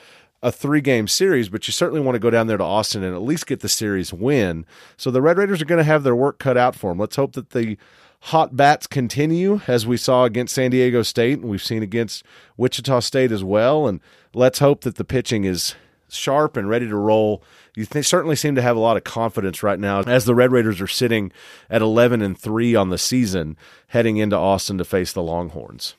a 0.46 0.52
three 0.52 0.80
game 0.80 1.08
series, 1.08 1.50
but 1.50 1.68
you 1.68 1.72
certainly 1.72 2.00
want 2.00 2.14
to 2.14 2.20
go 2.20 2.30
down 2.30 2.46
there 2.46 2.56
to 2.56 2.64
Austin 2.64 3.04
and 3.04 3.16
at 3.16 3.24
least 3.24 3.48
get 3.48 3.62
the 3.62 3.68
series 3.68 4.14
win. 4.14 4.64
So 4.96 5.10
the 5.10 5.20
Red 5.22 5.40
Raiders 5.40 5.60
are 5.60 5.66
going 5.66 5.80
to 5.80 5.84
have 5.84 6.04
their 6.04 6.16
work 6.16 6.38
cut 6.38 6.56
out 6.56 6.76
for 6.76 6.92
them. 6.92 7.00
Let's 7.00 7.16
hope 7.16 7.34
that 7.34 7.50
the 7.50 7.80
hot 8.20 8.56
bats 8.56 8.86
continue 8.86 9.62
as 9.66 9.88
we 9.88 9.98
saw 9.98 10.24
against 10.24 10.54
San 10.54 10.70
Diego 10.70 11.02
State 11.02 11.40
and 11.40 11.50
we've 11.50 11.64
seen 11.64 11.82
against 11.82 12.24
Wichita 12.58 13.00
State 13.00 13.32
as 13.32 13.44
well. 13.44 13.88
And 13.88 14.00
let's 14.36 14.60
hope 14.60 14.82
that 14.82 14.98
the 14.98 15.04
pitching 15.04 15.46
is 15.46 15.74
sharp 16.10 16.56
and 16.56 16.70
ready 16.70 16.88
to 16.88 16.96
roll. 16.96 17.42
You 17.76 17.88
th- 17.88 18.06
certainly 18.06 18.36
seem 18.36 18.54
to 18.54 18.62
have 18.62 18.78
a 18.78 18.80
lot 18.80 18.98
of 18.98 19.04
confidence 19.04 19.64
right 19.64 19.80
now 19.80 20.02
as 20.02 20.26
the 20.26 20.36
Red 20.36 20.52
Raiders 20.52 20.80
are 20.80 20.86
sitting 20.86 21.32
at 21.72 21.82
11 21.82 22.22
and 22.22 22.38
3 22.38 22.76
on 22.76 22.90
the 22.90 23.00
season 23.00 23.58
heading 23.88 24.18
into 24.18 24.36
Austin 24.36 24.78
to 24.78 24.86
face 24.86 25.12
the 25.12 25.24
Longhorns. 25.24 25.96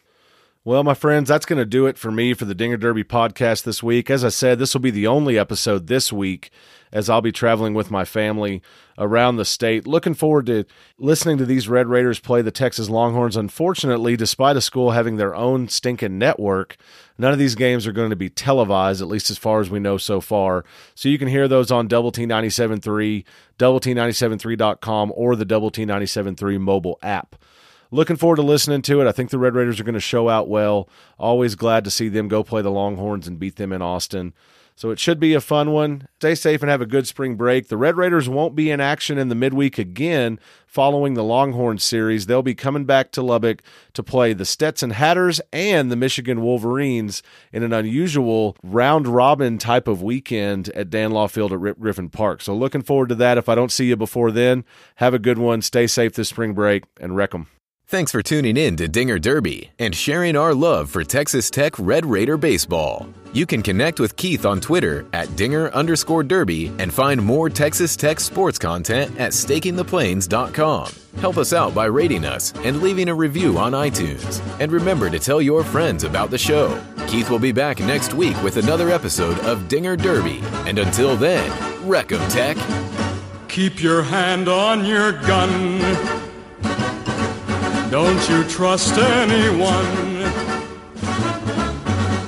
Well, 0.66 0.82
my 0.82 0.94
friends, 0.94 1.28
that's 1.28 1.46
going 1.46 1.60
to 1.60 1.64
do 1.64 1.86
it 1.86 1.96
for 1.96 2.10
me 2.10 2.34
for 2.34 2.44
the 2.44 2.52
Dinger 2.52 2.76
Derby 2.76 3.04
podcast 3.04 3.62
this 3.62 3.84
week. 3.84 4.10
As 4.10 4.24
I 4.24 4.30
said, 4.30 4.58
this 4.58 4.74
will 4.74 4.80
be 4.80 4.90
the 4.90 5.06
only 5.06 5.38
episode 5.38 5.86
this 5.86 6.12
week 6.12 6.50
as 6.90 7.08
I'll 7.08 7.20
be 7.20 7.30
traveling 7.30 7.72
with 7.72 7.92
my 7.92 8.04
family 8.04 8.62
around 8.98 9.36
the 9.36 9.44
state. 9.44 9.86
Looking 9.86 10.12
forward 10.12 10.46
to 10.46 10.64
listening 10.98 11.38
to 11.38 11.46
these 11.46 11.68
Red 11.68 11.86
Raiders 11.86 12.18
play 12.18 12.42
the 12.42 12.50
Texas 12.50 12.90
Longhorns. 12.90 13.36
Unfortunately, 13.36 14.16
despite 14.16 14.56
a 14.56 14.60
school 14.60 14.90
having 14.90 15.18
their 15.18 15.36
own 15.36 15.68
stinking 15.68 16.18
network, 16.18 16.76
none 17.16 17.32
of 17.32 17.38
these 17.38 17.54
games 17.54 17.86
are 17.86 17.92
going 17.92 18.10
to 18.10 18.16
be 18.16 18.28
televised, 18.28 19.00
at 19.00 19.06
least 19.06 19.30
as 19.30 19.38
far 19.38 19.60
as 19.60 19.70
we 19.70 19.78
know 19.78 19.98
so 19.98 20.20
far. 20.20 20.64
So 20.96 21.08
you 21.08 21.16
can 21.16 21.28
hear 21.28 21.46
those 21.46 21.70
on 21.70 21.86
Double 21.86 22.10
T 22.10 22.26
97.3, 22.26 23.22
Double 23.56 23.78
T973.com, 23.78 25.12
or 25.14 25.36
the 25.36 25.44
Double 25.44 25.70
T 25.70 25.86
97.3 25.86 26.58
mobile 26.58 26.98
app 27.04 27.36
looking 27.90 28.16
forward 28.16 28.36
to 28.36 28.42
listening 28.42 28.82
to 28.82 29.00
it. 29.00 29.06
I 29.06 29.12
think 29.12 29.30
the 29.30 29.38
Red 29.38 29.54
Raiders 29.54 29.80
are 29.80 29.84
going 29.84 29.94
to 29.94 30.00
show 30.00 30.28
out 30.28 30.48
well. 30.48 30.88
Always 31.18 31.54
glad 31.54 31.84
to 31.84 31.90
see 31.90 32.08
them 32.08 32.28
go 32.28 32.42
play 32.42 32.62
the 32.62 32.70
Longhorns 32.70 33.26
and 33.26 33.38
beat 33.38 33.56
them 33.56 33.72
in 33.72 33.82
Austin. 33.82 34.34
So 34.78 34.90
it 34.90 34.98
should 34.98 35.18
be 35.18 35.32
a 35.32 35.40
fun 35.40 35.70
one. 35.70 36.06
Stay 36.16 36.34
safe 36.34 36.60
and 36.60 36.68
have 36.68 36.82
a 36.82 36.86
good 36.86 37.06
spring 37.06 37.34
break. 37.36 37.68
The 37.68 37.78
Red 37.78 37.96
Raiders 37.96 38.28
won't 38.28 38.54
be 38.54 38.70
in 38.70 38.78
action 38.78 39.16
in 39.16 39.30
the 39.30 39.34
midweek 39.34 39.78
again 39.78 40.38
following 40.66 41.14
the 41.14 41.24
Longhorn 41.24 41.78
series. 41.78 42.26
They'll 42.26 42.42
be 42.42 42.54
coming 42.54 42.84
back 42.84 43.10
to 43.12 43.22
Lubbock 43.22 43.62
to 43.94 44.02
play 44.02 44.34
the 44.34 44.44
Stetson 44.44 44.90
Hatters 44.90 45.40
and 45.50 45.90
the 45.90 45.96
Michigan 45.96 46.42
Wolverines 46.42 47.22
in 47.54 47.62
an 47.62 47.72
unusual 47.72 48.54
round 48.62 49.08
robin 49.08 49.56
type 49.56 49.88
of 49.88 50.02
weekend 50.02 50.68
at 50.70 50.90
Dan 50.90 51.10
Law 51.10 51.26
Field 51.26 51.54
at 51.54 51.80
Griffin 51.80 52.10
Park. 52.10 52.42
So 52.42 52.54
looking 52.54 52.82
forward 52.82 53.08
to 53.08 53.14
that. 53.14 53.38
If 53.38 53.48
I 53.48 53.54
don't 53.54 53.72
see 53.72 53.86
you 53.86 53.96
before 53.96 54.30
then, 54.30 54.62
have 54.96 55.14
a 55.14 55.18
good 55.18 55.38
one. 55.38 55.62
Stay 55.62 55.86
safe 55.86 56.12
this 56.12 56.28
spring 56.28 56.52
break 56.52 56.84
and 57.00 57.16
wreck 57.16 57.34
'em. 57.34 57.46
Thanks 57.88 58.10
for 58.10 58.20
tuning 58.20 58.56
in 58.56 58.74
to 58.78 58.88
Dinger 58.88 59.20
Derby 59.20 59.70
and 59.78 59.94
sharing 59.94 60.34
our 60.34 60.52
love 60.52 60.90
for 60.90 61.04
Texas 61.04 61.50
Tech 61.50 61.72
Red 61.78 62.04
Raider 62.04 62.36
baseball. 62.36 63.06
You 63.32 63.46
can 63.46 63.62
connect 63.62 64.00
with 64.00 64.16
Keith 64.16 64.44
on 64.44 64.60
Twitter 64.60 65.06
at 65.12 65.36
Dinger 65.36 65.68
underscore 65.68 66.24
Derby 66.24 66.72
and 66.80 66.92
find 66.92 67.22
more 67.22 67.48
Texas 67.48 67.94
Tech 67.94 68.18
sports 68.18 68.58
content 68.58 69.16
at 69.20 69.30
stakingtheplains.com. 69.30 70.90
Help 71.20 71.36
us 71.36 71.52
out 71.52 71.76
by 71.76 71.84
rating 71.84 72.24
us 72.24 72.52
and 72.64 72.82
leaving 72.82 73.08
a 73.08 73.14
review 73.14 73.56
on 73.56 73.70
iTunes. 73.70 74.42
And 74.58 74.72
remember 74.72 75.08
to 75.08 75.20
tell 75.20 75.40
your 75.40 75.62
friends 75.62 76.02
about 76.02 76.30
the 76.30 76.38
show. 76.38 76.82
Keith 77.06 77.30
will 77.30 77.38
be 77.38 77.52
back 77.52 77.78
next 77.78 78.14
week 78.14 78.40
with 78.42 78.56
another 78.56 78.90
episode 78.90 79.38
of 79.40 79.68
Dinger 79.68 79.94
Derby. 79.96 80.40
And 80.66 80.80
until 80.80 81.14
then, 81.14 81.48
wreck 81.86 82.10
'em, 82.10 82.28
Tech. 82.30 82.56
Keep 83.46 83.80
your 83.80 84.02
hand 84.02 84.48
on 84.48 84.84
your 84.84 85.12
gun. 85.12 86.26
Don't 88.02 88.28
you 88.28 88.44
trust 88.44 88.92
anyone. 88.98 90.16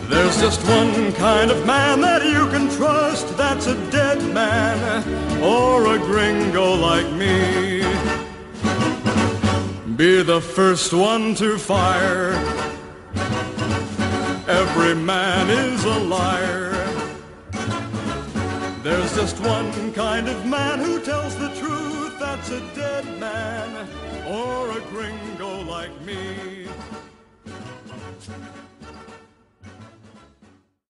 There's 0.08 0.40
just 0.40 0.66
one 0.66 1.12
kind 1.12 1.50
of 1.50 1.66
man 1.66 2.00
that 2.00 2.24
you 2.24 2.48
can 2.48 2.74
trust. 2.74 3.36
That's 3.36 3.66
a 3.66 3.74
dead 3.90 4.18
man 4.32 5.04
or 5.42 5.94
a 5.94 5.98
gringo 5.98 6.72
like 6.72 7.12
me. 7.12 7.82
Be 9.94 10.22
the 10.22 10.40
first 10.40 10.94
one 10.94 11.34
to 11.34 11.58
fire. 11.58 12.32
Every 14.48 14.94
man 14.94 15.50
is 15.50 15.84
a 15.84 15.98
liar. 15.98 16.72
There's 18.82 19.14
just 19.14 19.38
one 19.40 19.92
kind 19.92 20.28
of 20.30 20.46
man 20.46 20.78
who 20.78 20.98
tells 21.04 21.36
the 21.36 21.50
truth. 21.60 22.18
That's 22.18 22.48
a 22.52 22.60
dead 22.74 23.04
man 23.20 24.07
or 24.28 24.70
a 24.76 24.80
gringo 24.90 25.62
like 25.62 26.00
me. 26.02 26.68